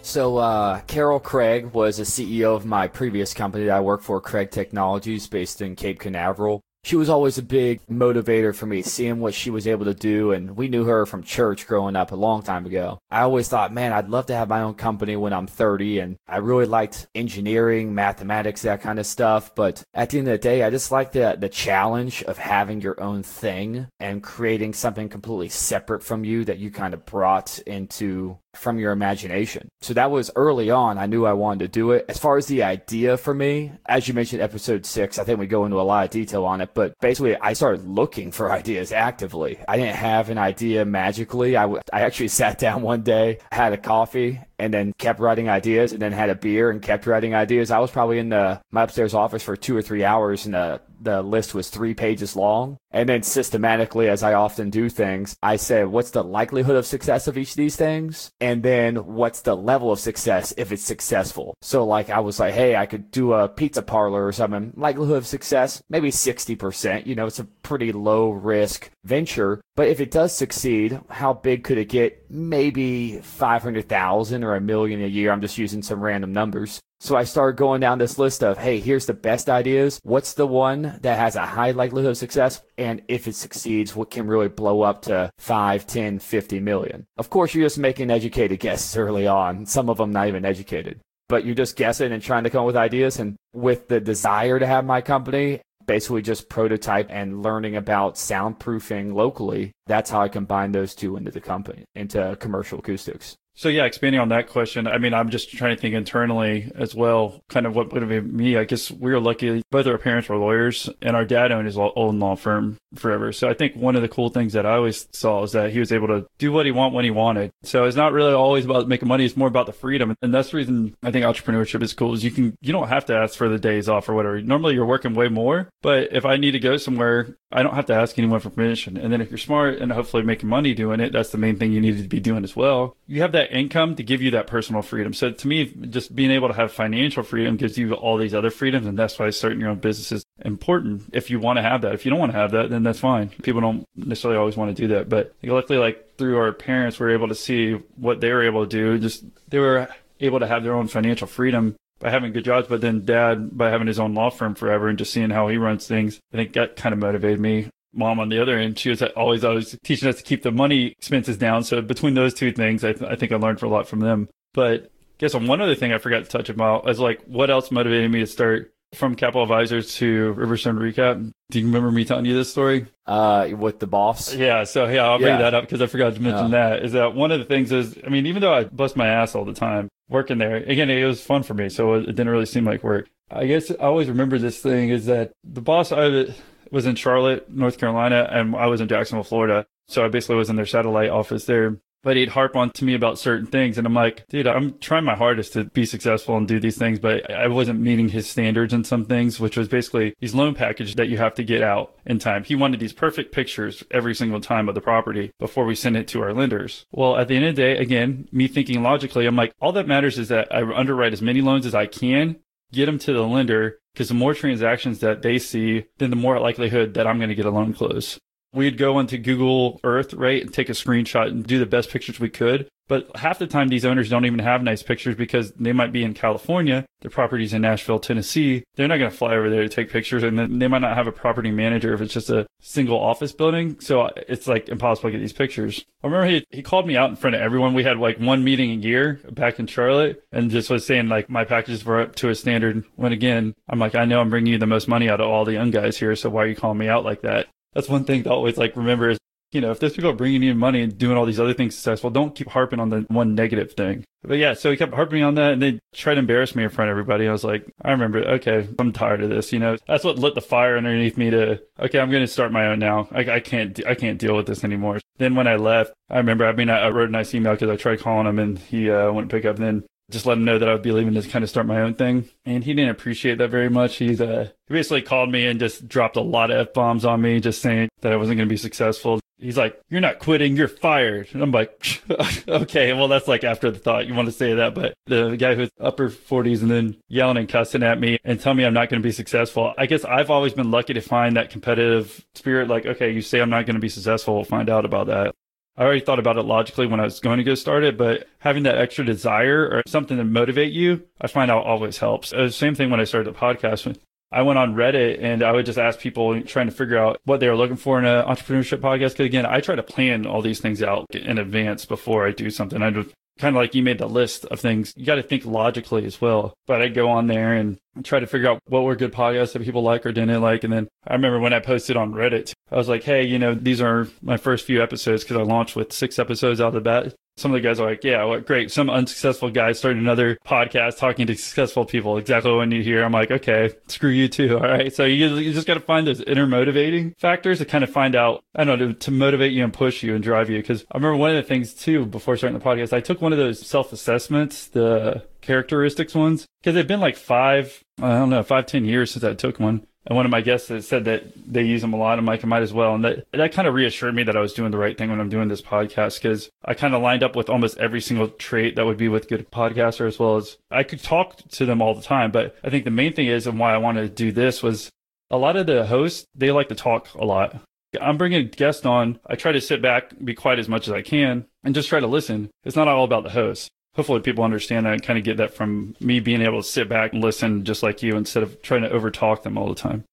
So, 0.00 0.38
uh, 0.38 0.80
Carol 0.82 1.20
Craig 1.20 1.66
was 1.72 1.98
a 1.98 2.02
CEO 2.02 2.56
of 2.56 2.64
my 2.64 2.88
previous 2.88 3.34
company 3.34 3.66
that 3.66 3.76
I 3.76 3.80
worked 3.80 4.04
for, 4.04 4.20
Craig 4.20 4.50
Technologies, 4.50 5.26
based 5.26 5.60
in 5.60 5.76
Cape 5.76 6.00
Canaveral 6.00 6.62
she 6.84 6.96
was 6.96 7.08
always 7.08 7.38
a 7.38 7.42
big 7.42 7.80
motivator 7.86 8.54
for 8.54 8.66
me, 8.66 8.82
seeing 8.82 9.18
what 9.18 9.34
she 9.34 9.50
was 9.50 9.66
able 9.66 9.86
to 9.86 9.94
do. 9.94 10.32
And 10.32 10.54
we 10.54 10.68
knew 10.68 10.84
her 10.84 11.06
from 11.06 11.22
church 11.22 11.66
growing 11.66 11.96
up 11.96 12.12
a 12.12 12.16
long 12.16 12.42
time 12.42 12.66
ago. 12.66 12.98
I 13.10 13.22
always 13.22 13.48
thought, 13.48 13.72
man, 13.72 13.92
I'd 13.92 14.10
love 14.10 14.26
to 14.26 14.36
have 14.36 14.48
my 14.48 14.60
own 14.60 14.74
company 14.74 15.16
when 15.16 15.32
I'm 15.32 15.46
30. 15.46 16.00
And 16.00 16.16
I 16.28 16.36
really 16.36 16.66
liked 16.66 17.06
engineering, 17.14 17.94
mathematics, 17.94 18.62
that 18.62 18.82
kind 18.82 18.98
of 18.98 19.06
stuff. 19.06 19.54
But 19.54 19.82
at 19.94 20.10
the 20.10 20.18
end 20.18 20.28
of 20.28 20.32
the 20.32 20.38
day, 20.38 20.62
I 20.62 20.68
just 20.68 20.92
like 20.92 21.12
the, 21.12 21.36
the 21.38 21.48
challenge 21.48 22.22
of 22.24 22.36
having 22.36 22.82
your 22.82 23.00
own 23.02 23.22
thing 23.22 23.88
and 23.98 24.22
creating 24.22 24.74
something 24.74 25.08
completely 25.08 25.48
separate 25.48 26.04
from 26.04 26.24
you 26.24 26.44
that 26.44 26.58
you 26.58 26.70
kind 26.70 26.92
of 26.92 27.06
brought 27.06 27.58
into 27.60 28.38
from 28.56 28.78
your 28.78 28.92
imagination. 28.92 29.68
So 29.82 29.94
that 29.94 30.10
was 30.10 30.30
early 30.36 30.70
on. 30.70 30.98
I 30.98 31.06
knew 31.06 31.26
I 31.26 31.32
wanted 31.32 31.60
to 31.60 31.68
do 31.68 31.92
it. 31.92 32.06
As 32.08 32.18
far 32.18 32.36
as 32.36 32.46
the 32.46 32.62
idea 32.62 33.16
for 33.16 33.34
me, 33.34 33.72
as 33.86 34.08
you 34.08 34.14
mentioned, 34.14 34.42
episode 34.42 34.86
six, 34.86 35.18
I 35.18 35.24
think 35.24 35.38
we 35.38 35.46
go 35.46 35.64
into 35.64 35.80
a 35.80 35.82
lot 35.82 36.04
of 36.04 36.10
detail 36.10 36.44
on 36.44 36.60
it, 36.60 36.70
but 36.74 36.98
basically 37.00 37.36
I 37.36 37.52
started 37.52 37.86
looking 37.86 38.30
for 38.32 38.50
ideas 38.60 38.92
actively. 38.92 39.58
I 39.68 39.76
didn't 39.76 39.96
have 39.96 40.30
an 40.30 40.38
idea 40.38 40.84
magically. 40.84 41.56
I, 41.56 41.62
w- 41.62 41.82
I 41.92 42.02
actually 42.02 42.28
sat 42.34 42.58
down 42.58 42.82
one 42.82 43.02
day, 43.02 43.38
had 43.52 43.72
a 43.72 43.78
coffee, 43.78 44.40
and 44.58 44.72
then 44.72 44.92
kept 44.98 45.20
writing 45.20 45.48
ideas 45.48 45.92
and 45.92 46.00
then 46.00 46.12
had 46.12 46.30
a 46.30 46.34
beer 46.34 46.70
and 46.70 46.82
kept 46.82 47.06
writing 47.06 47.34
ideas. 47.34 47.70
I 47.70 47.78
was 47.78 47.90
probably 47.90 48.18
in 48.18 48.28
the 48.28 48.60
my 48.70 48.82
upstairs 48.82 49.14
office 49.14 49.42
for 49.42 49.56
two 49.56 49.76
or 49.76 49.82
three 49.82 50.04
hours 50.04 50.46
and 50.46 50.54
the 50.54 50.80
the 51.00 51.22
list 51.22 51.54
was 51.54 51.68
three 51.68 51.94
pages 51.94 52.34
long. 52.34 52.78
And 52.90 53.08
then 53.08 53.22
systematically, 53.22 54.08
as 54.08 54.22
I 54.22 54.34
often 54.34 54.70
do 54.70 54.88
things, 54.88 55.36
I 55.42 55.56
said, 55.56 55.88
what's 55.88 56.10
the 56.10 56.24
likelihood 56.24 56.76
of 56.76 56.86
success 56.86 57.26
of 57.28 57.36
each 57.36 57.50
of 57.50 57.56
these 57.56 57.76
things? 57.76 58.30
And 58.40 58.62
then 58.62 58.96
what's 58.96 59.42
the 59.42 59.56
level 59.56 59.92
of 59.92 60.00
success 60.00 60.54
if 60.56 60.72
it's 60.72 60.82
successful? 60.82 61.54
So 61.60 61.84
like 61.84 62.10
I 62.10 62.20
was 62.20 62.40
like, 62.40 62.54
hey, 62.54 62.76
I 62.76 62.86
could 62.86 63.10
do 63.10 63.32
a 63.32 63.48
pizza 63.48 63.82
parlor 63.82 64.26
or 64.26 64.32
something. 64.32 64.72
Likelihood 64.76 65.18
of 65.18 65.26
success, 65.26 65.82
maybe 65.88 66.10
60%. 66.10 67.06
You 67.06 67.14
know, 67.14 67.26
it's 67.26 67.38
a 67.38 67.44
pretty 67.64 67.90
low 67.90 68.30
risk 68.30 68.90
venture. 69.04 69.60
But 69.74 69.88
if 69.88 70.00
it 70.00 70.12
does 70.12 70.32
succeed, 70.32 71.00
how 71.08 71.32
big 71.32 71.64
could 71.64 71.78
it 71.78 71.88
get? 71.88 72.30
Maybe 72.30 73.18
500,000 73.18 74.44
or 74.44 74.54
a 74.54 74.60
million 74.60 75.02
a 75.02 75.08
year. 75.08 75.32
I'm 75.32 75.40
just 75.40 75.58
using 75.58 75.82
some 75.82 76.00
random 76.00 76.32
numbers. 76.32 76.80
So 77.00 77.16
I 77.16 77.24
started 77.24 77.58
going 77.58 77.80
down 77.80 77.98
this 77.98 78.18
list 78.18 78.42
of, 78.42 78.56
hey, 78.56 78.80
here's 78.80 79.04
the 79.04 79.12
best 79.12 79.50
ideas. 79.50 80.00
What's 80.04 80.32
the 80.32 80.46
one 80.46 80.98
that 81.02 81.18
has 81.18 81.36
a 81.36 81.44
high 81.44 81.72
likelihood 81.72 82.12
of 82.12 82.16
success? 82.16 82.62
And 82.78 83.02
if 83.08 83.28
it 83.28 83.34
succeeds, 83.34 83.94
what 83.94 84.10
can 84.10 84.26
really 84.26 84.48
blow 84.48 84.80
up 84.80 85.02
to 85.02 85.30
5, 85.38 85.86
10, 85.86 86.18
50 86.18 86.60
million? 86.60 87.04
Of 87.18 87.28
course, 87.28 87.54
you're 87.54 87.66
just 87.66 87.78
making 87.78 88.10
educated 88.10 88.60
guesses 88.60 88.96
early 88.96 89.26
on. 89.26 89.66
Some 89.66 89.90
of 89.90 89.98
them 89.98 90.12
not 90.12 90.28
even 90.28 90.46
educated. 90.46 91.00
But 91.28 91.44
you're 91.44 91.54
just 91.54 91.76
guessing 91.76 92.12
and 92.12 92.22
trying 92.22 92.44
to 92.44 92.50
come 92.50 92.60
up 92.60 92.66
with 92.66 92.76
ideas. 92.76 93.18
And 93.18 93.36
with 93.52 93.88
the 93.88 94.00
desire 94.00 94.58
to 94.58 94.66
have 94.66 94.86
my 94.86 95.02
company, 95.02 95.60
basically 95.86 96.22
just 96.22 96.48
prototype 96.48 97.08
and 97.10 97.42
learning 97.42 97.76
about 97.76 98.14
soundproofing 98.14 99.14
locally. 99.14 99.72
That's 99.86 100.10
how 100.10 100.22
I 100.22 100.28
combine 100.28 100.72
those 100.72 100.94
two 100.94 101.16
into 101.16 101.30
the 101.30 101.40
company, 101.40 101.84
into 101.94 102.36
commercial 102.40 102.78
acoustics. 102.78 103.36
So 103.56 103.68
yeah, 103.68 103.84
expanding 103.84 104.20
on 104.20 104.30
that 104.30 104.48
question, 104.48 104.86
I 104.88 104.98
mean, 104.98 105.14
I'm 105.14 105.30
just 105.30 105.50
trying 105.50 105.74
to 105.74 105.80
think 105.80 105.94
internally 105.94 106.72
as 106.74 106.94
well, 106.94 107.40
kind 107.48 107.66
of 107.66 107.76
what 107.76 107.92
would 107.92 108.02
have 108.02 108.08
been 108.08 108.36
me. 108.36 108.56
I 108.56 108.64
guess 108.64 108.90
we 108.90 109.12
were 109.12 109.20
lucky. 109.20 109.62
Both 109.70 109.86
our 109.86 109.98
parents 109.98 110.28
were 110.28 110.36
lawyers, 110.36 110.90
and 111.00 111.14
our 111.14 111.24
dad 111.24 111.52
owned 111.52 111.66
his 111.66 111.78
own 111.78 112.18
law 112.18 112.34
firm 112.34 112.78
forever. 112.96 113.32
So 113.32 113.48
I 113.48 113.54
think 113.54 113.76
one 113.76 113.94
of 113.94 114.02
the 114.02 114.08
cool 114.08 114.28
things 114.28 114.54
that 114.54 114.66
I 114.66 114.74
always 114.74 115.08
saw 115.12 115.44
is 115.44 115.52
that 115.52 115.70
he 115.70 115.78
was 115.78 115.92
able 115.92 116.08
to 116.08 116.26
do 116.38 116.52
what 116.52 116.66
he 116.66 116.72
want 116.72 116.94
when 116.94 117.04
he 117.04 117.10
wanted. 117.10 117.52
So 117.62 117.84
it's 117.84 117.96
not 117.96 118.12
really 118.12 118.32
always 118.32 118.64
about 118.64 118.88
making 118.88 119.08
money; 119.08 119.24
it's 119.24 119.36
more 119.36 119.48
about 119.48 119.66
the 119.66 119.72
freedom. 119.72 120.16
And 120.20 120.34
that's 120.34 120.50
the 120.50 120.56
reason 120.56 120.96
I 121.02 121.12
think 121.12 121.24
entrepreneurship 121.24 121.82
is 121.82 121.94
cool. 121.94 122.14
Is 122.14 122.24
you 122.24 122.32
can 122.32 122.56
you 122.60 122.72
don't 122.72 122.88
have 122.88 123.06
to 123.06 123.14
ask 123.14 123.36
for 123.36 123.48
the 123.48 123.58
days 123.58 123.88
off 123.88 124.08
or 124.08 124.14
whatever. 124.14 124.40
Normally 124.40 124.74
you're 124.74 124.86
working 124.86 125.14
way 125.14 125.28
more, 125.28 125.68
but 125.80 126.08
if 126.12 126.24
I 126.24 126.36
need 126.36 126.52
to 126.52 126.60
go 126.60 126.76
somewhere, 126.76 127.36
I 127.52 127.62
don't 127.62 127.74
have 127.74 127.86
to 127.86 127.94
ask 127.94 128.18
anyone 128.18 128.40
for 128.40 128.50
permission. 128.50 128.96
And 128.96 129.12
then 129.12 129.20
if 129.20 129.30
you're 129.30 129.38
smart 129.38 129.78
and 129.78 129.92
hopefully 129.92 130.24
making 130.24 130.48
money 130.48 130.74
doing 130.74 130.98
it, 130.98 131.12
that's 131.12 131.30
the 131.30 131.38
main 131.38 131.56
thing 131.56 131.72
you 131.72 131.80
need 131.80 132.02
to 132.02 132.08
be 132.08 132.18
doing 132.18 132.42
as 132.42 132.56
well. 132.56 132.96
You 133.06 133.22
have 133.22 133.32
that 133.32 133.43
income 133.50 133.96
to 133.96 134.02
give 134.02 134.22
you 134.22 134.30
that 134.32 134.46
personal 134.46 134.82
freedom. 134.82 135.12
So 135.12 135.30
to 135.30 135.48
me, 135.48 135.66
just 135.66 136.14
being 136.14 136.30
able 136.30 136.48
to 136.48 136.54
have 136.54 136.72
financial 136.72 137.22
freedom 137.22 137.56
gives 137.56 137.78
you 137.78 137.92
all 137.94 138.16
these 138.16 138.34
other 138.34 138.50
freedoms. 138.50 138.86
And 138.86 138.98
that's 138.98 139.18
why 139.18 139.30
starting 139.30 139.60
your 139.60 139.70
own 139.70 139.78
business 139.78 140.12
is 140.12 140.24
important 140.44 141.10
if 141.12 141.30
you 141.30 141.40
want 141.40 141.58
to 141.58 141.62
have 141.62 141.82
that. 141.82 141.94
If 141.94 142.04
you 142.04 142.10
don't 142.10 142.20
want 142.20 142.32
to 142.32 142.38
have 142.38 142.52
that, 142.52 142.70
then 142.70 142.82
that's 142.82 143.00
fine. 143.00 143.28
People 143.42 143.60
don't 143.60 143.84
necessarily 143.96 144.38
always 144.38 144.56
want 144.56 144.74
to 144.74 144.82
do 144.82 144.94
that. 144.94 145.08
But 145.08 145.34
luckily, 145.42 145.78
like 145.78 146.16
through 146.16 146.38
our 146.38 146.52
parents, 146.52 146.98
we 146.98 147.06
are 147.06 147.10
able 147.10 147.28
to 147.28 147.34
see 147.34 147.72
what 147.96 148.20
they 148.20 148.32
were 148.32 148.44
able 148.44 148.66
to 148.66 148.70
do. 148.70 148.98
Just 148.98 149.24
they 149.48 149.58
were 149.58 149.88
able 150.20 150.40
to 150.40 150.46
have 150.46 150.62
their 150.62 150.74
own 150.74 150.88
financial 150.88 151.26
freedom 151.26 151.76
by 152.00 152.10
having 152.10 152.32
good 152.32 152.44
jobs, 152.44 152.68
but 152.68 152.80
then 152.80 153.04
dad 153.04 153.56
by 153.56 153.70
having 153.70 153.86
his 153.86 153.98
own 153.98 154.14
law 154.14 154.30
firm 154.30 154.54
forever 154.54 154.88
and 154.88 154.98
just 154.98 155.12
seeing 155.12 155.30
how 155.30 155.48
he 155.48 155.56
runs 155.56 155.86
things, 155.86 156.20
I 156.32 156.36
think 156.36 156.52
that 156.52 156.76
kind 156.76 156.92
of 156.92 156.98
motivated 156.98 157.40
me. 157.40 157.68
Mom 157.94 158.20
on 158.20 158.28
the 158.28 158.40
other 158.40 158.58
end, 158.58 158.78
she 158.78 158.90
was 158.90 159.02
always 159.02 159.44
always 159.44 159.78
teaching 159.84 160.08
us 160.08 160.16
to 160.16 160.22
keep 160.22 160.42
the 160.42 160.50
money 160.50 160.88
expenses 160.98 161.36
down. 161.36 161.64
So 161.64 161.80
between 161.80 162.14
those 162.14 162.34
two 162.34 162.52
things, 162.52 162.84
I, 162.84 162.92
th- 162.92 163.10
I 163.10 163.16
think 163.16 163.32
I 163.32 163.36
learned 163.36 163.62
a 163.62 163.68
lot 163.68 163.88
from 163.88 164.00
them. 164.00 164.28
But 164.52 164.84
I 164.84 164.88
guess 165.18 165.34
on 165.34 165.46
one 165.46 165.60
other 165.60 165.74
thing 165.74 165.92
I 165.92 165.98
forgot 165.98 166.24
to 166.24 166.30
touch 166.30 166.48
about 166.48 166.88
is 166.88 166.98
like 166.98 167.22
what 167.24 167.50
else 167.50 167.70
motivated 167.70 168.10
me 168.10 168.20
to 168.20 168.26
start 168.26 168.72
from 168.94 169.14
Capital 169.14 169.42
Advisors 169.42 169.94
to 169.96 170.34
Riverstone 170.34 170.78
Recap. 170.78 171.32
Do 171.50 171.58
you 171.58 171.66
remember 171.66 171.90
me 171.90 172.04
telling 172.04 172.24
you 172.24 172.34
this 172.34 172.50
story? 172.50 172.86
Uh, 173.06 173.48
with 173.56 173.80
the 173.80 173.86
boss? 173.86 174.34
Yeah. 174.34 174.64
So 174.64 174.86
yeah, 174.86 175.04
I'll 175.04 175.18
bring 175.18 175.38
that 175.38 175.54
up 175.54 175.64
because 175.64 175.82
I 175.82 175.86
forgot 175.86 176.14
to 176.14 176.20
mention 176.20 176.52
yeah. 176.52 176.70
that. 176.70 176.84
Is 176.84 176.92
that 176.92 177.14
one 177.14 177.32
of 177.32 177.38
the 177.38 177.44
things 177.44 177.72
is, 177.72 177.98
I 178.04 178.08
mean, 178.08 178.26
even 178.26 178.40
though 178.40 178.54
I 178.54 178.64
bust 178.64 178.96
my 178.96 179.06
ass 179.06 179.34
all 179.34 179.44
the 179.44 179.52
time 179.52 179.88
working 180.08 180.38
there, 180.38 180.56
again, 180.56 180.90
it 180.90 181.04
was 181.04 181.20
fun 181.20 181.42
for 181.42 181.54
me. 181.54 181.68
So 181.68 181.94
it 181.94 182.06
didn't 182.06 182.28
really 182.28 182.46
seem 182.46 182.64
like 182.64 182.82
work. 182.82 183.08
I 183.30 183.46
guess 183.46 183.70
I 183.70 183.74
always 183.84 184.08
remember 184.08 184.38
this 184.38 184.60
thing 184.60 184.90
is 184.90 185.06
that 185.06 185.32
the 185.42 185.60
boss 185.60 185.92
I 185.92 186.26
was 186.70 186.86
in 186.86 186.94
Charlotte, 186.94 187.50
North 187.50 187.78
Carolina, 187.78 188.28
and 188.30 188.54
I 188.56 188.66
was 188.66 188.80
in 188.80 188.88
Jacksonville, 188.88 189.24
Florida. 189.24 189.66
So 189.86 190.04
I 190.04 190.08
basically 190.08 190.36
was 190.36 190.48
in 190.48 190.56
their 190.56 190.66
satellite 190.66 191.10
office 191.10 191.44
there 191.44 191.78
but 192.04 192.16
he'd 192.16 192.28
harp 192.28 192.54
on 192.54 192.70
to 192.70 192.84
me 192.84 192.94
about 192.94 193.18
certain 193.18 193.46
things. 193.46 193.78
And 193.78 193.86
I'm 193.86 193.94
like, 193.94 194.28
dude, 194.28 194.46
I'm 194.46 194.78
trying 194.78 195.04
my 195.04 195.16
hardest 195.16 195.54
to 195.54 195.64
be 195.64 195.86
successful 195.86 196.36
and 196.36 196.46
do 196.46 196.60
these 196.60 196.76
things, 196.76 197.00
but 197.00 197.28
I 197.30 197.48
wasn't 197.48 197.80
meeting 197.80 198.10
his 198.10 198.28
standards 198.28 198.72
in 198.72 198.84
some 198.84 199.06
things, 199.06 199.40
which 199.40 199.56
was 199.56 199.66
basically 199.66 200.14
these 200.20 200.34
loan 200.34 200.54
packages 200.54 200.94
that 200.94 201.08
you 201.08 201.16
have 201.16 201.34
to 201.34 201.42
get 201.42 201.62
out 201.62 201.96
in 202.06 202.18
time. 202.18 202.44
He 202.44 202.54
wanted 202.54 202.78
these 202.78 202.92
perfect 202.92 203.32
pictures 203.32 203.82
every 203.90 204.14
single 204.14 204.40
time 204.40 204.68
of 204.68 204.74
the 204.74 204.80
property 204.80 205.32
before 205.40 205.64
we 205.64 205.74
send 205.74 205.96
it 205.96 206.06
to 206.08 206.22
our 206.22 206.34
lenders. 206.34 206.84
Well, 206.92 207.16
at 207.16 207.28
the 207.28 207.36
end 207.36 207.46
of 207.46 207.56
the 207.56 207.62
day, 207.62 207.78
again, 207.78 208.28
me 208.30 208.46
thinking 208.46 208.82
logically, 208.82 209.26
I'm 209.26 209.36
like, 209.36 209.54
all 209.60 209.72
that 209.72 209.88
matters 209.88 210.18
is 210.18 210.28
that 210.28 210.54
I 210.54 210.62
underwrite 210.62 211.14
as 211.14 211.22
many 211.22 211.40
loans 211.40 211.64
as 211.64 211.74
I 211.74 211.86
can, 211.86 212.36
get 212.74 212.86
them 212.86 212.98
to 213.00 213.12
the 213.12 213.22
lender, 213.22 213.78
because 213.92 214.08
the 214.08 214.14
more 214.14 214.34
transactions 214.34 214.98
that 215.00 215.22
they 215.22 215.38
see, 215.38 215.86
then 215.98 216.10
the 216.10 216.16
more 216.16 216.38
likelihood 216.38 216.94
that 216.94 217.06
I'm 217.06 217.18
going 217.18 217.28
to 217.28 217.34
get 217.34 217.46
a 217.46 217.50
loan 217.50 217.72
close 217.72 218.18
we'd 218.54 218.78
go 218.78 218.98
into 218.98 219.18
Google 219.18 219.80
Earth, 219.84 220.14
right, 220.14 220.42
and 220.42 220.52
take 220.52 220.68
a 220.68 220.72
screenshot 220.72 221.28
and 221.28 221.46
do 221.46 221.58
the 221.58 221.66
best 221.66 221.90
pictures 221.90 222.20
we 222.20 222.30
could. 222.30 222.68
But 222.86 223.16
half 223.16 223.38
the 223.38 223.46
time, 223.46 223.68
these 223.68 223.86
owners 223.86 224.10
don't 224.10 224.26
even 224.26 224.40
have 224.40 224.62
nice 224.62 224.82
pictures 224.82 225.14
because 225.14 225.52
they 225.52 225.72
might 225.72 225.90
be 225.90 226.04
in 226.04 226.12
California, 226.12 226.84
their 227.00 227.10
property's 227.10 227.54
in 227.54 227.62
Nashville, 227.62 227.98
Tennessee. 227.98 228.62
They're 228.74 228.88
not 228.88 228.98
going 228.98 229.10
to 229.10 229.16
fly 229.16 229.34
over 229.34 229.48
there 229.48 229.62
to 229.62 229.68
take 229.70 229.90
pictures, 229.90 230.22
and 230.22 230.38
then 230.38 230.58
they 230.58 230.68
might 230.68 230.80
not 230.80 230.96
have 230.96 231.06
a 231.06 231.12
property 231.12 231.50
manager 231.50 231.94
if 231.94 232.02
it's 232.02 232.12
just 232.12 232.28
a 232.28 232.46
single 232.60 233.00
office 233.00 233.32
building. 233.32 233.80
So 233.80 234.10
it's 234.28 234.46
like 234.46 234.68
impossible 234.68 235.08
to 235.08 235.12
get 235.12 235.20
these 235.20 235.32
pictures. 235.32 235.84
I 236.02 236.08
remember 236.08 236.26
he, 236.26 236.44
he 236.50 236.62
called 236.62 236.86
me 236.86 236.96
out 236.96 237.08
in 237.08 237.16
front 237.16 237.36
of 237.36 237.40
everyone. 237.40 237.72
We 237.72 237.84
had 237.84 237.98
like 237.98 238.18
one 238.18 238.44
meeting 238.44 238.70
a 238.70 238.74
year 238.74 239.18
back 239.30 239.58
in 239.58 239.66
Charlotte 239.66 240.22
and 240.30 240.50
just 240.50 240.68
was 240.68 240.86
saying 240.86 241.08
like 241.08 241.30
my 241.30 241.44
packages 241.44 241.86
were 241.86 242.02
up 242.02 242.16
to 242.16 242.28
a 242.28 242.34
standard. 242.34 242.84
When 242.96 243.12
again, 243.12 243.54
I'm 243.68 243.78
like, 243.78 243.94
I 243.94 244.04
know 244.04 244.20
I'm 244.20 244.28
bringing 244.28 244.52
you 244.52 244.58
the 244.58 244.66
most 244.66 244.88
money 244.88 245.08
out 245.08 245.22
of 245.22 245.28
all 245.28 245.46
the 245.46 245.54
young 245.54 245.70
guys 245.70 245.96
here. 245.96 246.14
So 246.16 246.28
why 246.28 246.44
are 246.44 246.48
you 246.48 246.56
calling 246.56 246.78
me 246.78 246.88
out 246.88 247.04
like 247.04 247.22
that? 247.22 247.48
That's 247.74 247.88
one 247.88 248.04
thing 248.04 248.22
to 248.24 248.30
always 248.30 248.56
like 248.56 248.76
remember 248.76 249.10
is 249.10 249.18
you 249.52 249.60
know 249.60 249.70
if 249.70 249.78
there's 249.78 249.94
people 249.94 250.12
bringing 250.12 250.42
in 250.42 250.58
money 250.58 250.82
and 250.82 250.98
doing 250.98 251.16
all 251.16 251.26
these 251.26 251.40
other 251.40 251.54
things 251.54 251.74
successful 251.74 252.10
don't 252.10 252.34
keep 252.34 252.48
harping 252.48 252.80
on 252.80 252.90
the 252.90 253.04
one 253.08 253.34
negative 253.34 253.72
thing. 253.72 254.04
But 254.22 254.38
yeah 254.38 254.54
so 254.54 254.70
he 254.70 254.76
kept 254.76 254.94
harping 254.94 255.22
on 255.22 255.34
that 255.34 255.52
and 255.52 255.62
they 255.62 255.78
tried 255.92 256.14
to 256.14 256.20
embarrass 256.20 256.54
me 256.54 256.64
in 256.64 256.70
front 256.70 256.90
of 256.90 256.92
everybody. 256.92 257.28
I 257.28 257.32
was 257.32 257.44
like 257.44 257.66
i 257.82 257.90
remember 257.90 258.18
okay 258.20 258.68
i'm 258.78 258.92
tired 258.92 259.22
of 259.22 259.30
this 259.30 259.52
you 259.52 259.58
know? 259.58 259.76
That's 259.86 260.04
what 260.04 260.18
lit 260.18 260.34
the 260.34 260.40
fire 260.40 260.76
underneath 260.76 261.16
me 261.16 261.30
to 261.30 261.60
okay 261.78 262.00
i'm 262.00 262.10
going 262.10 262.24
to 262.24 262.32
start 262.32 262.52
my 262.52 262.66
own 262.66 262.78
now. 262.78 263.08
I, 263.12 263.30
I 263.30 263.40
can't 263.40 263.84
i 263.86 263.94
can't 263.94 264.18
deal 264.18 264.36
with 264.36 264.46
this 264.46 264.64
anymore. 264.64 265.00
Then 265.18 265.34
when 265.34 265.46
i 265.46 265.56
left 265.56 265.92
i 266.10 266.16
remember 266.16 266.46
i 266.46 266.52
mean 266.52 266.70
i, 266.70 266.88
wrote 266.88 267.08
a 267.08 267.12
nice 267.12 267.34
email 267.34 267.52
because 267.52 267.70
i 267.70 267.76
tried 267.76 268.00
calling 268.00 268.26
him 268.26 268.38
and 268.38 268.58
he 268.58 268.90
uh, 268.90 269.12
wouldn't 269.12 269.30
pick 269.30 269.44
up. 269.44 269.56
Then 269.56 269.84
just 270.10 270.26
let 270.26 270.36
him 270.36 270.44
know 270.44 270.58
that 270.58 270.68
I 270.68 270.72
would 270.72 270.82
be 270.82 270.92
leaving 270.92 271.14
to 271.14 271.22
kind 271.28 271.42
of 271.42 271.50
start 271.50 271.66
my 271.66 271.80
own 271.80 271.94
thing. 271.94 272.28
And 272.44 272.64
he 272.64 272.74
didn't 272.74 272.90
appreciate 272.90 273.38
that 273.38 273.48
very 273.48 273.70
much. 273.70 273.96
He's 273.96 274.20
uh, 274.20 274.50
he 274.66 274.74
basically 274.74 275.02
called 275.02 275.30
me 275.30 275.46
and 275.46 275.58
just 275.58 275.88
dropped 275.88 276.16
a 276.16 276.20
lot 276.20 276.50
of 276.50 276.68
f 276.68 276.74
bombs 276.74 277.04
on 277.04 277.22
me, 277.22 277.40
just 277.40 277.62
saying 277.62 277.88
that 278.02 278.12
I 278.12 278.16
wasn't 278.16 278.38
going 278.38 278.48
to 278.48 278.52
be 278.52 278.58
successful. 278.58 279.20
He's 279.38 279.56
like, 279.56 279.80
"You're 279.88 280.00
not 280.00 280.20
quitting. 280.20 280.56
You're 280.56 280.68
fired." 280.68 281.28
And 281.32 281.42
I'm 281.42 281.50
like, 281.50 282.02
"Okay, 282.48 282.92
well, 282.92 283.08
that's 283.08 283.28
like 283.28 283.44
after 283.44 283.70
the 283.70 283.78
thought. 283.78 284.06
You 284.06 284.14
want 284.14 284.26
to 284.26 284.32
say 284.32 284.54
that, 284.54 284.74
but 284.74 284.94
the 285.06 285.36
guy 285.36 285.54
who's 285.54 285.70
upper 285.80 286.08
40s 286.08 286.62
and 286.62 286.70
then 286.70 286.96
yelling 287.08 287.36
and 287.36 287.48
cussing 287.48 287.82
at 287.82 287.98
me 287.98 288.18
and 288.24 288.40
telling 288.40 288.58
me 288.58 288.64
I'm 288.64 288.74
not 288.74 288.88
going 288.90 289.02
to 289.02 289.06
be 289.06 289.12
successful. 289.12 289.74
I 289.76 289.86
guess 289.86 290.04
I've 290.04 290.30
always 290.30 290.54
been 290.54 290.70
lucky 290.70 290.94
to 290.94 291.00
find 291.00 291.36
that 291.36 291.50
competitive 291.50 292.24
spirit. 292.34 292.68
Like, 292.68 292.86
okay, 292.86 293.10
you 293.10 293.22
say 293.22 293.40
I'm 293.40 293.50
not 293.50 293.66
going 293.66 293.74
to 293.74 293.80
be 293.80 293.88
successful. 293.88 294.34
We'll 294.34 294.44
find 294.44 294.70
out 294.70 294.84
about 294.84 295.08
that. 295.08 295.34
I 295.76 295.82
already 295.82 296.00
thought 296.00 296.20
about 296.20 296.36
it 296.36 296.42
logically 296.42 296.86
when 296.86 297.00
I 297.00 297.04
was 297.04 297.18
going 297.18 297.38
to 297.38 297.44
go 297.44 297.56
start 297.56 297.82
it, 297.82 297.98
but 297.98 298.28
having 298.38 298.62
that 298.62 298.78
extra 298.78 299.04
desire 299.04 299.68
or 299.68 299.82
something 299.88 300.16
to 300.16 300.24
motivate 300.24 300.72
you, 300.72 301.02
I 301.20 301.26
find 301.26 301.50
out 301.50 301.64
always 301.66 301.98
helps. 301.98 302.32
Uh, 302.32 302.48
same 302.48 302.76
thing 302.76 302.90
when 302.90 303.00
I 303.00 303.04
started 303.04 303.34
the 303.34 303.38
podcast. 303.38 303.96
I 304.30 304.42
went 304.42 304.58
on 304.58 304.74
Reddit 304.74 305.22
and 305.22 305.42
I 305.42 305.52
would 305.52 305.66
just 305.66 305.78
ask 305.78 305.98
people 305.98 306.40
trying 306.42 306.66
to 306.66 306.72
figure 306.72 306.98
out 306.98 307.20
what 307.24 307.40
they 307.40 307.48
were 307.48 307.56
looking 307.56 307.76
for 307.76 307.98
in 307.98 308.04
an 308.04 308.24
entrepreneurship 308.24 308.78
podcast. 308.78 309.12
Because 309.12 309.26
again, 309.26 309.46
I 309.46 309.60
try 309.60 309.74
to 309.74 309.82
plan 309.82 310.26
all 310.26 310.42
these 310.42 310.60
things 310.60 310.82
out 310.82 311.06
in 311.14 311.38
advance 311.38 311.84
before 311.84 312.26
I 312.26 312.32
do 312.32 312.50
something. 312.50 312.82
I 312.82 312.90
just 312.90 313.10
kind 313.38 313.56
of 313.56 313.60
like 313.60 313.74
you 313.74 313.82
made 313.82 313.98
the 313.98 314.08
list 314.08 314.44
of 314.46 314.60
things. 314.60 314.92
You 314.96 315.04
got 315.04 315.16
to 315.16 315.22
think 315.22 315.44
logically 315.44 316.04
as 316.04 316.20
well. 316.20 316.54
But 316.66 316.82
I'd 316.82 316.94
go 316.94 317.10
on 317.10 317.26
there 317.26 317.52
and 317.52 317.78
try 318.02 318.20
to 318.20 318.26
figure 318.26 318.48
out 318.48 318.60
what 318.66 318.84
were 318.84 318.96
good 318.96 319.12
podcasts 319.12 319.52
that 319.52 319.62
people 319.62 319.82
like 319.82 320.06
or 320.06 320.12
didn't 320.12 320.40
like. 320.40 320.64
And 320.64 320.72
then 320.72 320.88
I 321.06 321.14
remember 321.14 321.40
when 321.40 321.52
I 321.52 321.60
posted 321.60 321.96
on 321.96 322.12
Reddit, 322.12 322.52
I 322.70 322.76
was 322.76 322.88
like, 322.88 323.02
hey, 323.02 323.24
you 323.24 323.38
know, 323.38 323.54
these 323.54 323.80
are 323.80 324.08
my 324.22 324.36
first 324.36 324.64
few 324.64 324.82
episodes 324.82 325.24
because 325.24 325.36
I 325.36 325.42
launched 325.42 325.76
with 325.76 325.92
six 325.92 326.18
episodes 326.18 326.60
out 326.60 326.68
of 326.68 326.74
the 326.74 326.80
bat 326.80 327.14
some 327.36 327.50
of 327.50 327.60
the 327.60 327.66
guys 327.66 327.80
are 327.80 327.88
like, 327.88 328.04
yeah, 328.04 328.22
what 328.24 328.46
great. 328.46 328.70
Some 328.70 328.88
unsuccessful 328.88 329.50
guys 329.50 329.78
starting 329.78 330.00
another 330.00 330.38
podcast 330.46 330.98
talking 330.98 331.26
to 331.26 331.34
successful 331.34 331.84
people. 331.84 332.16
Exactly 332.16 332.52
what 332.52 332.62
I 332.62 332.64
need 332.66 332.84
hear. 332.84 333.02
I'm 333.02 333.12
like, 333.12 333.30
okay, 333.30 333.70
screw 333.88 334.10
you 334.10 334.28
too. 334.28 334.56
All 334.58 334.62
right. 334.62 334.94
So 334.94 335.04
you, 335.04 335.26
you 335.36 335.52
just 335.52 335.66
got 335.66 335.74
to 335.74 335.80
find 335.80 336.06
those 336.06 336.20
inner 336.20 336.46
motivating 336.46 337.14
factors 337.18 337.58
to 337.58 337.64
kind 337.64 337.82
of 337.82 337.90
find 337.90 338.14
out, 338.14 338.44
I 338.54 338.64
don't 338.64 338.78
know, 338.78 338.88
to, 338.88 338.94
to 338.94 339.10
motivate 339.10 339.52
you 339.52 339.64
and 339.64 339.72
push 339.72 340.02
you 340.02 340.14
and 340.14 340.22
drive 340.22 340.48
you. 340.48 340.62
Cause 340.62 340.84
I 340.92 340.96
remember 340.96 341.16
one 341.16 341.30
of 341.30 341.36
the 341.36 341.42
things 341.42 341.74
too, 341.74 342.06
before 342.06 342.36
starting 342.36 342.58
the 342.58 342.64
podcast, 342.64 342.92
I 342.92 343.00
took 343.00 343.20
one 343.20 343.32
of 343.32 343.38
those 343.38 343.64
self 343.66 343.92
assessments, 343.92 344.68
the 344.68 345.24
characteristics 345.40 346.14
ones, 346.14 346.46
because 346.60 346.74
they've 346.74 346.86
been 346.86 347.00
like 347.00 347.16
five, 347.16 347.82
I 348.00 348.10
don't 348.10 348.30
know, 348.30 348.42
five, 348.42 348.66
ten 348.66 348.84
years 348.84 349.10
since 349.10 349.24
I 349.24 349.34
took 349.34 349.58
one. 349.58 349.86
And 350.06 350.16
one 350.16 350.26
of 350.26 350.30
my 350.30 350.42
guests 350.42 350.70
said 350.86 351.06
that 351.06 351.24
they 351.50 351.62
use 351.62 351.80
them 351.80 351.94
a 351.94 351.96
lot. 351.96 352.18
I'm 352.18 352.26
like, 352.26 352.44
I 352.44 352.46
might 352.46 352.62
as 352.62 352.74
well. 352.74 352.94
And 352.94 353.04
that, 353.04 353.26
that 353.32 353.52
kind 353.52 353.66
of 353.66 353.72
reassured 353.72 354.14
me 354.14 354.22
that 354.24 354.36
I 354.36 354.40
was 354.40 354.52
doing 354.52 354.70
the 354.70 354.76
right 354.78 354.98
thing 354.98 355.08
when 355.08 355.18
I'm 355.18 355.30
doing 355.30 355.48
this 355.48 355.62
podcast 355.62 356.20
because 356.20 356.50
I 356.62 356.74
kind 356.74 356.94
of 356.94 357.00
lined 357.00 357.22
up 357.22 357.34
with 357.34 357.48
almost 357.48 357.78
every 357.78 358.02
single 358.02 358.28
trait 358.28 358.76
that 358.76 358.84
would 358.84 358.98
be 358.98 359.08
with 359.08 359.28
good 359.28 359.50
podcaster 359.50 360.06
as 360.06 360.18
well 360.18 360.36
as 360.36 360.58
I 360.70 360.82
could 360.82 361.02
talk 361.02 361.36
to 361.52 361.64
them 361.64 361.80
all 361.80 361.94
the 361.94 362.02
time. 362.02 362.32
But 362.32 362.54
I 362.62 362.68
think 362.68 362.84
the 362.84 362.90
main 362.90 363.14
thing 363.14 363.28
is 363.28 363.46
and 363.46 363.58
why 363.58 363.72
I 363.72 363.78
wanted 363.78 364.02
to 364.02 364.08
do 364.08 364.30
this 364.30 364.62
was 364.62 364.90
A 365.30 365.38
lot 365.38 365.56
of 365.56 365.66
the 365.66 365.86
hosts, 365.86 366.26
they 366.34 366.50
like 366.52 366.68
to 366.68 366.74
talk 366.74 367.12
a 367.14 367.24
lot. 367.24 367.56
I'm 368.00 368.18
bringing 368.18 368.40
a 368.40 368.44
guest 368.44 368.84
on. 368.86 369.18
I 369.26 369.36
try 369.36 369.52
to 369.52 369.60
sit 369.60 369.80
back, 369.80 370.12
be 370.22 370.34
quiet 370.34 370.58
as 370.58 370.68
much 370.68 370.86
as 370.86 370.92
I 370.92 371.02
can, 371.02 371.46
and 371.62 371.74
just 371.74 371.88
try 371.88 372.00
to 372.00 372.06
listen. 372.06 372.50
It's 372.64 372.76
not 372.76 372.88
all 372.88 373.04
about 373.04 373.24
the 373.24 373.30
host. 373.30 373.70
Hopefully, 373.96 374.20
people 374.20 374.44
understand 374.44 374.86
that 374.86 374.92
and 374.92 375.02
kind 375.02 375.18
of 375.18 375.24
get 375.24 375.36
that 375.36 375.54
from 375.54 375.94
me 376.00 376.20
being 376.20 376.42
able 376.42 376.60
to 376.60 376.68
sit 376.68 376.88
back 376.88 377.12
and 377.12 377.22
listen 377.22 377.64
just 377.64 377.82
like 377.82 378.02
you 378.02 378.16
instead 378.16 378.42
of 378.42 378.60
trying 378.62 378.82
to 378.82 378.90
overtalk 378.90 379.42
them 379.42 379.56
all 379.56 379.68
the 379.68 379.74
time. 379.74 380.04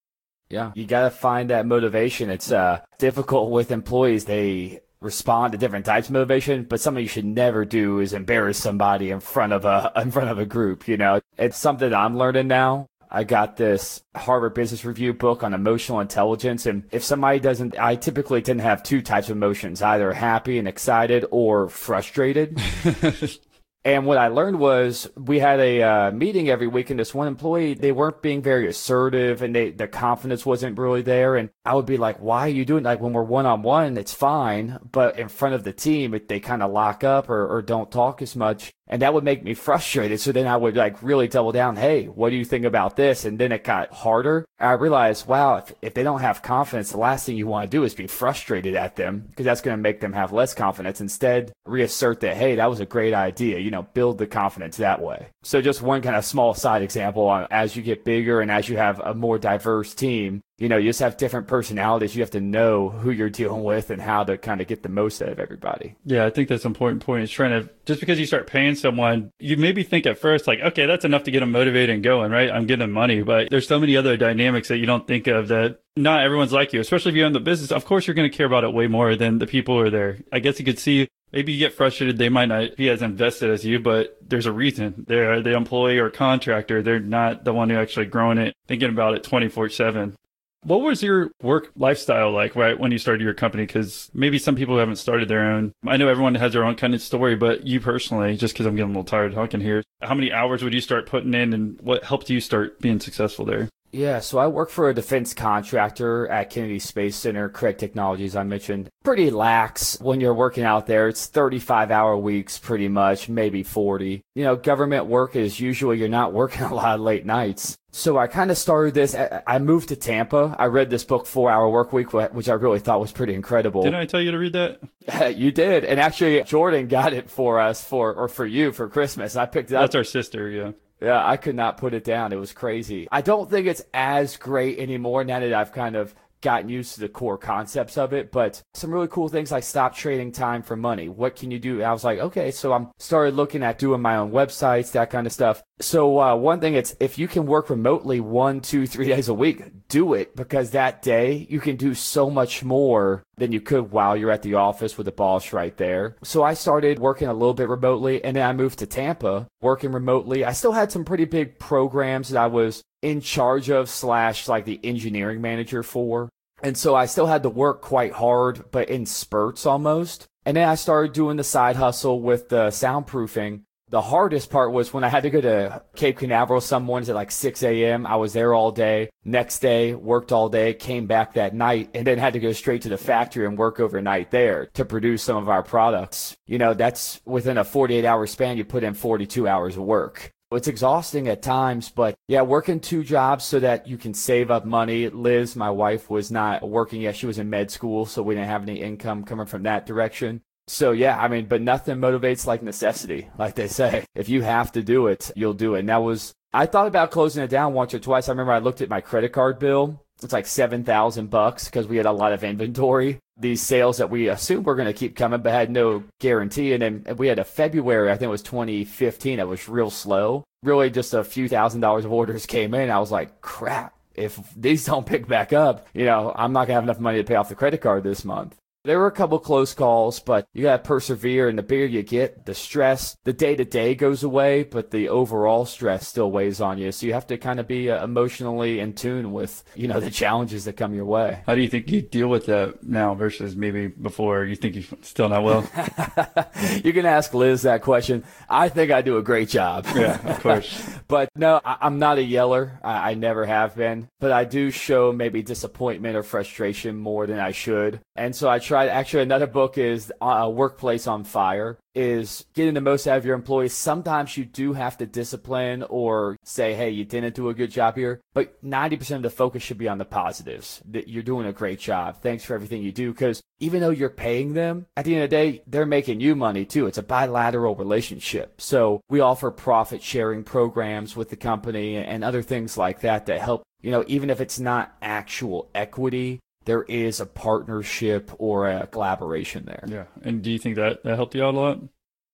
Yeah, 0.50 0.72
you 0.76 0.86
got 0.86 1.04
to 1.04 1.10
find 1.10 1.50
that 1.50 1.66
motivation. 1.66 2.30
It's 2.30 2.52
uh, 2.52 2.82
difficult 3.00 3.52
with 3.52 3.72
employees. 3.72 4.26
They 4.26 4.82
respond 5.00 5.52
to 5.54 5.58
different 5.58 5.86
types 5.86 6.08
of 6.08 6.14
motivation, 6.14 6.64
but 6.64 6.80
something 6.80 7.02
you 7.02 7.10
should 7.10 7.26
never 7.26 7.66
do 7.66 8.00
is 8.00 8.14
embarrass 8.14 8.58
somebody 8.58 9.10
in 9.10 9.20
front 9.20 9.54
of 9.54 9.66
a 9.66 9.92
in 9.96 10.12
front 10.12 10.30
of 10.30 10.38
a 10.38 10.46
group. 10.46 10.88
You 10.88 10.98
know, 10.98 11.22
it's 11.38 11.58
something 11.58 11.94
I'm 11.94 12.18
learning 12.18 12.48
now. 12.48 12.88
I 13.14 13.26
got 13.26 13.58
this 13.58 14.02
Harvard 14.16 14.54
Business 14.54 14.86
Review 14.86 15.14
book 15.14 15.44
on 15.44 15.54
emotional 15.54 16.00
intelligence. 16.00 16.66
And 16.66 16.86
if 16.92 17.04
somebody 17.04 17.42
doesn't, 17.42 17.78
I 17.78 17.98
typically 17.98 18.42
tend 18.42 18.60
to 18.60 18.64
have 18.64 18.84
two 18.84 19.02
types 19.02 19.30
of 19.30 19.36
emotions, 19.36 19.82
either 19.82 20.14
happy 20.14 20.58
and 20.60 20.68
excited 20.68 21.26
or 21.30 21.68
frustrated. 21.68 22.58
And 23.84 24.06
what 24.06 24.20
I 24.20 24.28
learned 24.28 24.60
was 24.60 25.10
we 25.16 25.40
had 25.40 25.60
a 25.60 25.82
uh, 25.82 26.12
meeting 26.12 26.50
every 26.50 26.68
week, 26.68 26.92
and 26.92 27.00
this 27.00 27.16
one 27.16 27.28
employee, 27.28 27.74
they 27.74 27.92
weren't 27.92 28.22
being 28.22 28.44
very 28.44 28.68
assertive 28.68 29.42
and 29.42 29.56
they, 29.56 29.72
their 29.72 29.88
confidence 29.88 30.46
wasn't 30.46 30.78
really 30.78 31.02
there. 31.02 31.36
And 31.36 31.50
I 31.66 31.74
would 31.74 31.88
be 31.88 31.98
like, 31.98 32.18
why 32.18 32.42
are 32.42 32.50
you 32.50 32.64
doing 32.64 32.84
like 32.84 33.02
when 33.02 33.14
we're 33.14 33.24
one 33.24 33.48
on 33.48 33.64
one, 33.64 33.98
it's 33.98 34.14
fine. 34.14 34.78
But 34.92 35.18
in 35.18 35.30
front 35.30 35.56
of 35.56 35.64
the 35.64 35.74
team, 35.74 36.20
they 36.28 36.40
kind 36.40 36.62
of 36.62 36.72
lock 36.72 37.04
up 37.04 37.28
or, 37.28 37.48
or 37.48 37.64
don't 37.64 37.92
talk 37.92 38.22
as 38.22 38.36
much 38.36 38.72
and 38.92 39.02
that 39.02 39.14
would 39.14 39.24
make 39.24 39.44
me 39.44 39.54
frustrated. 39.54 40.20
So 40.20 40.34
then 40.34 40.48
I 40.48 40.58
would 40.58 40.76
like 40.76 41.02
really 41.02 41.30
double 41.30 41.54
down. 41.54 41.78
Hey, 41.78 42.06
what 42.06 42.30
do 42.30 42.36
you 42.36 42.44
think 42.44 42.66
about 42.66 42.98
this? 42.98 43.24
And 43.24 43.40
then 43.40 43.54
it 43.54 43.64
got 43.64 43.92
harder. 43.94 44.46
I 44.60 44.74
realized, 44.74 45.28
wow, 45.28 45.56
if, 45.56 45.74
if 45.82 45.94
they 45.94 46.04
don't 46.04 46.20
have 46.20 46.42
confidence, 46.42 46.92
the 46.92 46.98
last 46.98 47.26
thing 47.26 47.38
you 47.38 47.48
want 47.48 47.72
to 47.72 47.76
do 47.76 47.86
is 47.86 47.96
be 47.96 48.06
frustrated 48.06 48.76
at 48.76 48.98
them 48.98 49.26
because 49.30 49.46
that's 49.46 49.62
going 49.62 49.78
to 49.78 49.82
make 49.82 50.02
them 50.02 50.12
have 50.12 50.34
less 50.34 50.54
confidence. 50.54 51.00
Instead, 51.00 51.54
reassert 51.66 52.20
that, 52.20 52.36
hey, 52.36 52.56
that 52.56 52.70
was 52.70 52.82
a 52.82 52.86
great 52.86 53.14
idea. 53.14 53.60
You 53.60 53.72
know, 53.72 53.84
build 53.94 54.18
the 54.18 54.28
confidence 54.28 54.78
that 54.78 55.02
way. 55.02 55.28
So 55.44 55.62
just 55.62 55.82
one 55.82 56.02
kind 56.02 56.18
of 56.18 56.26
small 56.26 56.54
side 56.54 56.82
example 56.82 57.24
on 57.28 57.48
as 57.50 57.78
you 57.78 57.82
get 57.82 58.04
bigger 58.04 58.42
and 58.42 58.52
as 58.52 58.68
you 58.68 58.76
have 58.76 59.00
a 59.00 59.14
more 59.14 59.40
diverse 59.40 59.96
team, 59.96 60.42
you 60.62 60.70
know, 60.70 60.78
you 60.78 60.90
just 60.90 61.00
have 61.00 61.18
different 61.18 61.48
personalities. 61.48 62.16
You 62.16 62.22
have 62.22 62.30
to 62.32 62.40
know 62.40 62.90
who 62.90 63.10
you're 63.10 63.32
dealing 63.32 63.64
with 63.64 63.90
and 63.90 64.00
how 64.00 64.24
to 64.24 64.38
kind 64.38 64.62
of 64.62 64.68
get 64.68 64.84
the 64.84 64.90
most 64.90 65.20
out 65.20 65.30
of 65.30 65.40
everybody. 65.40 65.96
Yeah, 66.06 66.24
I 66.24 66.30
think 66.30 66.50
that's 66.50 66.66
an 66.66 66.70
important 66.70 67.04
point. 67.04 67.24
Is 67.24 67.32
trying 67.32 67.64
to 67.64 67.70
just 67.86 68.00
because 68.00 68.20
you 68.20 68.28
start 68.28 68.46
paying 68.46 68.76
someone, 68.76 69.32
you 69.40 69.58
maybe 69.58 69.82
think 69.82 70.06
at 70.06 70.20
first 70.20 70.46
like, 70.46 70.60
okay, 70.60 70.86
that's 70.86 71.04
enough 71.04 71.24
to 71.24 71.32
get 71.32 71.40
them 71.40 71.52
motivated 71.52 71.90
and 71.90 72.04
going, 72.04 72.32
right? 72.32 72.52
I'm 72.52 72.68
getting 72.68 72.92
money, 72.92 73.24
but 73.24 73.50
there's 73.50 73.68
so 73.68 73.80
many 73.80 73.98
other 73.98 74.18
dynamics 74.18 74.68
that 74.68 74.78
you 74.78 74.86
don't 74.86 75.08
think 75.08 75.26
of 75.26 75.48
that 75.48 75.80
not 75.98 76.24
everyone's 76.24 76.54
like 76.54 76.74
you, 76.74 76.80
especially 76.80 77.10
if 77.10 77.16
you 77.16 77.26
own 77.26 77.34
the 77.34 77.40
business. 77.40 77.72
Of 77.72 77.86
course, 77.86 78.06
you're 78.06 78.14
going 78.14 78.30
to 78.30 78.38
care 78.38 78.46
about 78.46 78.64
it 78.64 78.72
way 78.72 78.86
more 78.86 79.16
than 79.16 79.40
the 79.40 79.48
people 79.48 79.80
who 79.80 79.86
are 79.86 79.90
there. 79.90 80.20
I 80.32 80.40
guess 80.40 80.60
you 80.60 80.66
could 80.66 80.80
see 80.80 81.08
maybe 81.32 81.54
you 81.54 81.60
get 81.60 81.74
frustrated. 81.74 82.20
They 82.20 82.30
might 82.30 82.50
not 82.50 82.76
be 82.76 82.90
as 82.90 83.02
invested 83.02 83.50
as 83.50 83.66
you, 83.66 83.80
but 83.80 84.16
there's 84.22 84.46
a 84.46 84.52
reason. 84.52 85.06
They're 85.08 85.42
the 85.42 85.56
employee 85.56 85.98
or 85.98 86.12
contractor. 86.12 86.84
They're 86.84 87.00
not 87.00 87.46
the 87.46 87.54
one 87.54 87.72
who 87.72 87.78
actually 87.78 88.06
growing 88.06 88.38
it, 88.38 88.56
thinking 88.68 88.90
about 88.90 89.16
it 89.16 89.24
24 89.24 89.70
seven. 89.70 90.16
What 90.64 90.82
was 90.82 91.02
your 91.02 91.32
work 91.42 91.72
lifestyle 91.76 92.32
like, 92.32 92.56
right, 92.56 92.80
when 92.80 92.92
you 92.92 93.00
started 93.00 93.24
your 93.24 93.34
company? 93.34 93.66
Because 93.66 94.12
maybe 94.14 94.38
some 94.38 94.56
people 94.56 94.78
haven't 94.78 94.98
started 94.98 95.28
their 95.28 95.44
own. 95.44 95.74
I 95.88 95.98
know 95.98 96.08
everyone 96.08 96.36
has 96.36 96.54
their 96.54 96.64
own 96.64 96.76
kind 96.76 96.94
of 96.94 97.02
story, 97.02 97.36
but 97.36 97.66
you 97.66 97.80
personally, 97.80 98.38
just 98.38 98.54
because 98.54 98.68
I'm 98.68 98.76
getting 98.76 98.92
a 98.92 98.94
little 98.94 99.04
tired 99.04 99.34
talking 99.34 99.60
here, 99.60 99.84
how 100.04 100.14
many 100.14 100.32
hours 100.32 100.64
would 100.64 100.74
you 100.74 100.82
start 100.82 101.08
putting 101.08 101.34
in 101.34 101.54
and 101.54 101.82
what 101.82 102.04
helped 102.04 102.30
you 102.30 102.40
start 102.40 102.80
being 102.80 103.00
successful 103.00 103.44
there? 103.44 103.70
Yeah, 103.92 104.20
so 104.20 104.38
I 104.38 104.48
work 104.48 104.70
for 104.70 104.90
a 104.90 104.94
defense 104.94 105.34
contractor 105.34 106.28
at 106.28 106.50
Kennedy 106.50 106.80
Space 106.80 107.16
Center, 107.16 107.50
Craig 107.50 107.78
Technologies, 107.78 108.36
I 108.36 108.44
mentioned. 108.44 108.90
Pretty 109.04 109.30
lax 109.30 110.00
when 110.00 110.22
you're 110.22 110.34
working 110.34 110.64
out 110.64 110.88
there. 110.88 111.08
It's 111.10 111.28
35 111.28 111.92
hour 111.92 112.16
weeks, 112.16 112.58
pretty 112.58 112.88
much, 112.88 113.28
maybe 113.28 113.64
40. 113.64 114.22
You 114.36 114.44
know, 114.44 114.56
government 114.56 115.08
work 115.08 115.36
is 115.36 115.60
usually 115.60 115.98
you're 115.98 116.08
not 116.08 116.32
working 116.42 116.64
a 116.64 116.74
lot 116.74 116.96
of 116.96 117.02
late 117.02 117.26
nights. 117.26 117.78
So 117.94 118.18
I 118.18 118.28
kind 118.28 118.52
of 118.52 118.58
started 118.58 118.94
this. 118.94 119.14
I 119.46 119.60
moved 119.60 119.90
to 119.90 119.98
Tampa. 119.98 120.56
I 120.58 120.68
read 120.68 120.90
this 120.90 121.04
book, 121.04 121.26
Four 121.26 121.52
Hour 121.52 121.70
Work 121.70 121.92
Week, 121.92 122.14
which 122.14 122.48
I 122.48 122.54
really 122.54 122.80
thought 122.80 123.02
was 123.02 123.12
pretty 123.12 123.34
incredible. 123.34 123.84
Didn't 123.84 124.00
I 124.00 124.06
tell 124.06 124.22
you 124.22 124.32
to 124.32 124.38
read 124.40 124.54
that? 124.54 125.36
you 125.38 125.52
did, 125.52 125.84
and 125.84 126.00
actually 126.00 126.42
Jordan 126.44 126.88
got 126.88 127.12
it 127.12 127.30
for 127.30 127.60
us 127.60 127.84
for 127.84 128.14
or 128.14 128.30
for 128.30 128.46
you 128.46 128.72
for 128.72 128.88
Christmas. 128.88 129.36
I 129.36 129.46
picked 129.46 129.72
it 129.72 129.76
up. 129.76 129.82
That's 129.82 129.96
our 129.96 130.06
sister, 130.06 130.50
yeah. 130.50 130.72
Yeah, 131.02 131.26
I 131.26 131.38
could 131.38 131.56
not 131.56 131.78
put 131.78 131.94
it 131.94 132.04
down. 132.04 132.32
It 132.32 132.38
was 132.38 132.54
crazy. 132.54 133.08
I 133.12 133.22
don't 133.22 133.50
think 133.50 133.68
it's 133.68 133.84
as 133.94 134.38
great 134.38 134.78
anymore 134.78 135.24
now 135.24 135.40
that 135.40 135.54
I've 135.54 135.72
kind 135.72 135.96
of 135.96 136.14
gotten 136.42 136.70
used 136.70 136.96
to 136.96 137.00
the 137.00 137.10
core 137.10 137.38
concepts 137.38 137.98
of 137.98 138.14
it, 138.14 138.32
but 138.32 138.62
some 138.74 138.92
really 138.92 139.08
cool 139.08 139.30
things 139.30 139.52
like 139.52 139.64
stop 139.64 139.96
trading 139.96 140.32
time 140.32 140.64
for 140.64 140.76
money. 140.76 141.08
What 141.08 141.36
can 141.36 141.52
you 141.52 141.60
do? 141.60 141.82
I 141.84 141.92
was 141.92 142.04
like, 142.04 142.20
okay, 142.20 142.52
so 142.52 142.74
I'm 142.74 142.90
started 142.98 143.36
looking 143.36 143.64
at 143.64 143.80
doing 143.80 144.02
my 144.02 144.18
own 144.18 144.32
websites, 144.32 144.92
that 144.92 145.10
kind 145.10 145.28
of 145.28 145.34
stuff. 145.34 145.64
So 145.80 146.20
uh, 146.20 146.36
one 146.36 146.60
thing, 146.60 146.74
it's 146.74 146.96
if 147.00 147.18
you 147.18 147.28
can 147.28 147.46
work 147.46 147.70
remotely 147.70 148.20
one, 148.20 148.60
two, 148.62 148.88
three 148.88 149.08
days 149.08 149.28
a 149.28 149.34
week, 149.34 149.88
do 149.88 150.14
it 150.14 150.36
because 150.36 150.72
that 150.72 151.02
day 151.02 151.48
you 151.50 151.60
can 151.60 151.76
do 151.76 151.94
so 151.94 152.30
much 152.30 152.64
more 152.64 153.24
than 153.42 153.52
you 153.52 153.60
could 153.60 153.92
while 153.92 154.16
you're 154.16 154.30
at 154.30 154.44
the 154.44 154.54
office 154.54 154.98
with 154.98 155.06
the 155.06 155.12
boss 155.12 155.52
right 155.52 155.76
there. 155.78 156.16
So 156.24 156.44
I 156.44 156.54
started 156.54 157.00
working 157.00 157.28
a 157.28 157.34
little 157.34 157.56
bit 157.56 157.68
remotely 157.68 158.24
and 158.24 158.36
then 158.38 158.48
I 158.48 158.54
moved 158.54 158.78
to 158.80 158.86
Tampa 158.86 159.48
working 159.62 159.92
remotely. 159.92 160.46
I 160.46 160.54
still 160.54 160.74
had 160.74 160.92
some 160.92 161.04
pretty 161.04 161.26
big 161.26 161.58
programs 161.58 162.30
that 162.30 162.40
I 162.40 162.46
was 162.46 162.84
in 163.02 163.20
charge 163.20 163.72
of 163.72 163.90
slash 163.90 164.48
like 164.48 164.66
the 164.66 164.80
engineering 164.84 165.42
manager 165.42 165.82
for. 165.82 166.30
And 166.62 166.78
so 166.78 166.94
I 166.94 167.08
still 167.08 167.26
had 167.26 167.42
to 167.42 167.50
work 167.50 167.82
quite 167.82 168.14
hard, 168.14 168.72
but 168.72 168.90
in 168.90 169.08
spurts 169.08 169.66
almost. 169.66 170.28
And 170.46 170.56
then 170.56 170.70
I 170.70 170.76
started 170.76 171.14
doing 171.14 171.38
the 171.38 171.44
side 171.44 171.78
hustle 171.78 172.22
with 172.22 172.50
the 172.50 172.68
soundproofing. 172.68 173.62
The 173.92 174.02
hardest 174.02 174.50
part 174.50 174.72
was 174.72 174.94
when 174.94 175.04
I 175.04 175.10
had 175.10 175.24
to 175.24 175.30
go 175.30 175.42
to 175.42 175.84
Cape 175.98 176.20
Canaveral 176.20 176.62
some 176.62 176.84
mornings 176.84 177.10
at 177.10 177.16
like 177.16 177.30
6 177.30 177.62
a.m. 177.62 178.08
I 178.08 178.16
was 178.16 178.32
there 178.32 178.54
all 178.54 178.72
day. 178.72 179.10
Next 179.26 179.60
day, 179.60 179.94
worked 179.94 180.32
all 180.32 180.48
day, 180.48 180.74
came 180.74 181.08
back 181.08 181.34
that 181.34 181.54
night, 181.54 181.90
and 181.94 182.08
then 182.08 182.18
had 182.18 182.32
to 182.32 182.40
go 182.40 182.54
straight 182.54 182.84
to 182.84 182.90
the 182.90 182.98
factory 182.98 183.46
and 183.46 183.58
work 183.58 183.82
overnight 183.82 184.32
there 184.32 184.68
to 184.76 184.86
produce 184.86 185.24
some 185.24 185.36
of 185.36 185.50
our 185.50 185.62
products. 185.62 186.38
You 186.48 186.58
know, 186.58 186.74
that's 186.74 187.20
within 187.26 187.58
a 187.58 187.66
48 187.66 188.06
hour 188.06 188.26
span, 188.28 188.56
you 188.56 188.64
put 188.64 188.86
in 188.86 188.94
42 188.94 189.46
hours 189.46 189.76
of 189.76 189.84
work. 189.84 190.32
It's 190.54 190.70
exhausting 190.70 191.28
at 191.28 191.42
times, 191.42 191.90
but 191.90 192.16
yeah, 192.30 192.44
working 192.44 192.80
two 192.80 193.04
jobs 193.04 193.44
so 193.44 193.60
that 193.60 193.88
you 193.88 193.98
can 193.98 194.14
save 194.14 194.50
up 194.50 194.64
money. 194.64 195.10
Liz, 195.10 195.58
my 195.58 195.70
wife, 195.70 196.10
was 196.10 196.32
not 196.32 196.68
working 196.68 197.02
yet. 197.02 197.18
She 197.18 197.26
was 197.26 197.40
in 197.40 197.50
med 197.50 197.70
school, 197.72 198.06
so 198.06 198.24
we 198.24 198.36
didn't 198.36 198.48
have 198.48 198.64
any 198.64 198.82
income 198.82 199.26
coming 199.26 199.48
from 199.48 199.64
that 199.64 199.86
direction. 199.86 200.44
So 200.72 200.92
yeah, 200.92 201.18
I 201.20 201.28
mean, 201.28 201.46
but 201.46 201.62
nothing 201.62 201.98
motivates 201.98 202.46
like 202.46 202.64
necessity, 202.64 203.30
like 203.38 203.56
they 203.56 203.68
say. 203.68 204.06
If 204.16 204.30
you 204.30 204.42
have 204.42 204.72
to 204.74 204.82
do 204.82 205.08
it, 205.08 205.32
you'll 205.36 205.54
do 205.54 205.76
it. 205.76 205.80
And 205.80 205.90
that 205.90 206.02
was, 206.02 206.34
I 206.54 206.66
thought 206.66 206.88
about 206.88 207.12
closing 207.12 207.44
it 207.44 207.50
down 207.50 207.74
once 207.74 207.94
or 207.94 208.00
twice. 208.00 208.28
I 208.28 208.32
remember 208.32 208.54
I 208.54 208.60
looked 208.60 208.82
at 208.82 208.90
my 208.90 209.02
credit 209.02 209.34
card 209.34 209.60
bill. 209.60 210.02
It's 210.24 210.34
like 210.34 210.46
7,000 210.46 211.30
bucks 211.30 211.66
because 211.66 211.88
we 211.88 211.98
had 211.98 212.06
a 212.06 212.12
lot 212.12 212.34
of 212.34 212.44
inventory 212.44 213.20
these 213.42 213.62
sales 213.62 213.98
that 213.98 214.10
we 214.10 214.30
assumed 214.30 214.66
were 214.66 214.76
going 214.76 214.88
to 214.88 214.94
keep 214.94 215.16
coming, 215.16 215.42
but 215.42 215.52
had 215.52 215.72
no 215.72 216.04
guarantee. 216.20 216.74
And 216.74 216.82
then 216.82 217.18
we 217.18 217.28
had 217.28 217.40
a 217.40 217.44
February, 217.44 218.10
I 218.10 218.14
think 218.14 218.28
it 218.28 218.32
was 218.32 218.44
2015, 218.44 219.38
that 219.38 219.48
was 219.48 219.68
real 219.68 219.90
slow. 219.90 220.44
Really, 220.64 220.92
just 220.92 221.14
a 221.14 221.24
few 221.24 221.50
thousand 221.50 221.82
dollars 221.82 222.06
of 222.06 222.14
orders 222.14 222.46
came 222.46 222.74
in. 222.76 222.92
I 222.92 223.00
was 223.00 223.12
like, 223.12 223.42
crap. 223.42 223.96
If 224.14 224.40
these 224.56 224.86
don't 224.86 225.06
pick 225.06 225.28
back 225.28 225.54
up, 225.54 225.88
you 225.94 226.06
know, 226.06 226.32
I'm 226.36 226.54
not 226.54 226.68
gonna 226.68 226.76
have 226.76 226.84
enough 226.84 227.00
money 227.00 227.18
to 227.18 227.24
pay 227.24 227.36
off 227.36 227.50
the 227.50 227.56
credit 227.56 227.82
card 227.82 228.04
this 228.04 228.24
month. 228.24 228.56
There 228.84 228.98
were 228.98 229.08
a 229.08 229.12
couple 229.12 229.38
close 229.38 229.74
calls, 229.76 230.20
but 230.20 230.48
you 230.54 230.64
got 230.64 230.84
to 230.84 230.88
persevere. 230.88 231.48
And 231.48 231.58
the 231.58 231.64
bigger 231.64 231.86
you 231.86 232.02
get, 232.02 232.46
the 232.46 232.56
stress, 232.56 233.16
the 233.26 233.34
day 233.34 233.56
to 233.56 233.64
day 233.64 233.94
goes 233.94 234.24
away, 234.24 234.64
but 234.64 234.90
the 234.90 235.10
overall 235.10 235.66
stress 235.66 236.08
still 236.08 236.32
weighs 236.32 236.60
on 236.60 236.80
you. 236.80 236.92
So 236.92 237.06
you 237.06 237.14
have 237.14 237.28
to 237.28 237.38
kind 237.38 237.60
of 237.60 237.68
be 237.68 237.92
uh, 237.92 238.04
emotionally 238.04 238.80
in 238.80 238.94
tune 238.94 239.32
with, 239.32 239.64
you 239.76 239.88
know, 239.88 240.00
the 240.02 240.10
challenges 240.10 240.66
that 240.66 240.74
come 240.78 240.96
your 240.96 241.06
way. 241.06 241.42
How 241.46 241.54
do 241.54 241.62
you 241.62 241.68
think 241.70 241.92
you 241.92 242.02
deal 242.02 242.28
with 242.28 242.48
that 242.48 242.84
now 242.84 243.14
versus 243.14 243.56
maybe 243.56 243.88
before? 243.88 244.46
You 244.46 244.56
think 244.56 244.76
you 244.76 244.84
still 245.02 245.30
not 245.30 245.44
well? 245.44 245.62
you 246.84 246.92
can 246.92 247.06
ask 247.06 247.34
Liz 247.36 247.62
that 247.62 247.84
question. 247.84 248.24
I 248.50 248.70
think 248.70 248.92
I 248.92 249.04
do 249.04 249.18
a 249.18 249.24
great 249.24 249.50
job. 249.50 249.86
Yeah, 249.96 250.20
of 250.28 250.40
course. 250.42 250.90
but 251.08 251.30
no, 251.36 251.62
I- 251.64 251.86
am 251.86 252.00
not 252.00 252.18
a 252.18 252.24
yeller. 252.24 252.80
I-, 252.84 253.12
I 253.12 253.14
never 253.14 253.46
have 253.46 253.76
been, 253.76 254.10
but 254.20 254.32
I 254.32 254.46
do 254.46 254.72
show 254.72 255.12
maybe 255.12 255.44
disappointment 255.44 256.16
or 256.16 256.24
frustration 256.24 256.98
more 256.98 257.28
than 257.28 257.40
I 257.40 257.52
should. 257.52 258.00
And 258.16 258.36
so 258.36 258.50
I 258.50 258.60
right? 258.72 258.90
Actually, 258.90 259.24
another 259.24 259.48
book 259.48 259.78
is 259.78 260.12
uh, 260.22 260.50
Workplace 260.52 261.08
on 261.08 261.24
Fire, 261.24 261.78
is 261.94 262.46
getting 262.54 262.74
the 262.74 262.82
most 262.82 263.08
out 263.08 263.18
of 263.18 263.26
your 263.26 263.36
employees. 263.36 263.74
Sometimes 263.74 264.38
you 264.38 264.46
do 264.46 264.74
have 264.74 264.98
to 264.98 265.06
discipline 265.06 265.84
or 265.84 266.38
say, 266.44 266.74
hey, 266.74 266.90
you 266.90 267.06
didn't 267.06 267.36
do 267.36 267.50
a 267.50 267.54
good 267.54 267.72
job 267.72 267.96
here. 267.96 268.22
But 268.34 268.64
90% 268.64 269.18
of 269.18 269.22
the 269.24 269.30
focus 269.30 269.62
should 269.62 269.78
be 269.78 269.90
on 269.90 269.98
the 269.98 270.06
positives. 270.06 270.82
That 270.90 271.08
you're 271.08 271.24
doing 271.24 271.48
a 271.48 271.54
great 271.54 271.80
job. 271.80 272.22
Thanks 272.22 272.44
for 272.44 272.56
everything 272.56 272.82
you 272.82 272.92
do. 272.92 273.12
Because 273.12 273.42
even 273.60 273.82
though 273.82 273.90
you're 273.90 274.10
paying 274.10 274.54
them, 274.54 274.86
at 274.96 275.06
the 275.06 275.16
end 275.16 275.24
of 275.24 275.30
the 275.30 275.36
day, 275.36 275.64
they're 275.68 275.86
making 275.86 276.22
you 276.22 276.36
money 276.36 276.66
too. 276.66 276.88
It's 276.88 276.98
a 276.98 277.04
bilateral 277.04 277.76
relationship. 277.76 278.62
So 278.62 279.02
we 279.10 279.20
offer 279.20 279.52
profit 279.52 280.02
sharing 280.02 280.44
programs 280.44 281.16
with 281.16 281.30
the 281.30 281.36
company 281.36 281.98
and 281.98 282.24
other 282.24 282.42
things 282.42 282.78
like 282.78 283.02
that 283.02 283.26
that 283.26 283.42
help 283.42 283.64
you 283.82 283.92
know, 283.92 284.04
even 284.08 284.30
if 284.30 284.40
it's 284.40 284.60
not 284.60 284.96
actual 285.02 285.70
equity, 285.74 286.40
there 286.66 286.84
is 286.84 287.20
a 287.20 287.26
partnership 287.26 288.32
or 288.38 288.70
a 288.70 288.88
collaboration 288.88 289.66
there. 289.66 289.84
Yeah. 289.88 290.04
And 290.24 290.42
do 290.42 290.52
you 290.52 290.60
think 290.60 290.76
that, 290.76 291.04
that 291.04 291.16
helped 291.16 291.36
you 291.36 291.44
out 291.44 291.56
a 291.56 291.60
lot? 291.60 291.80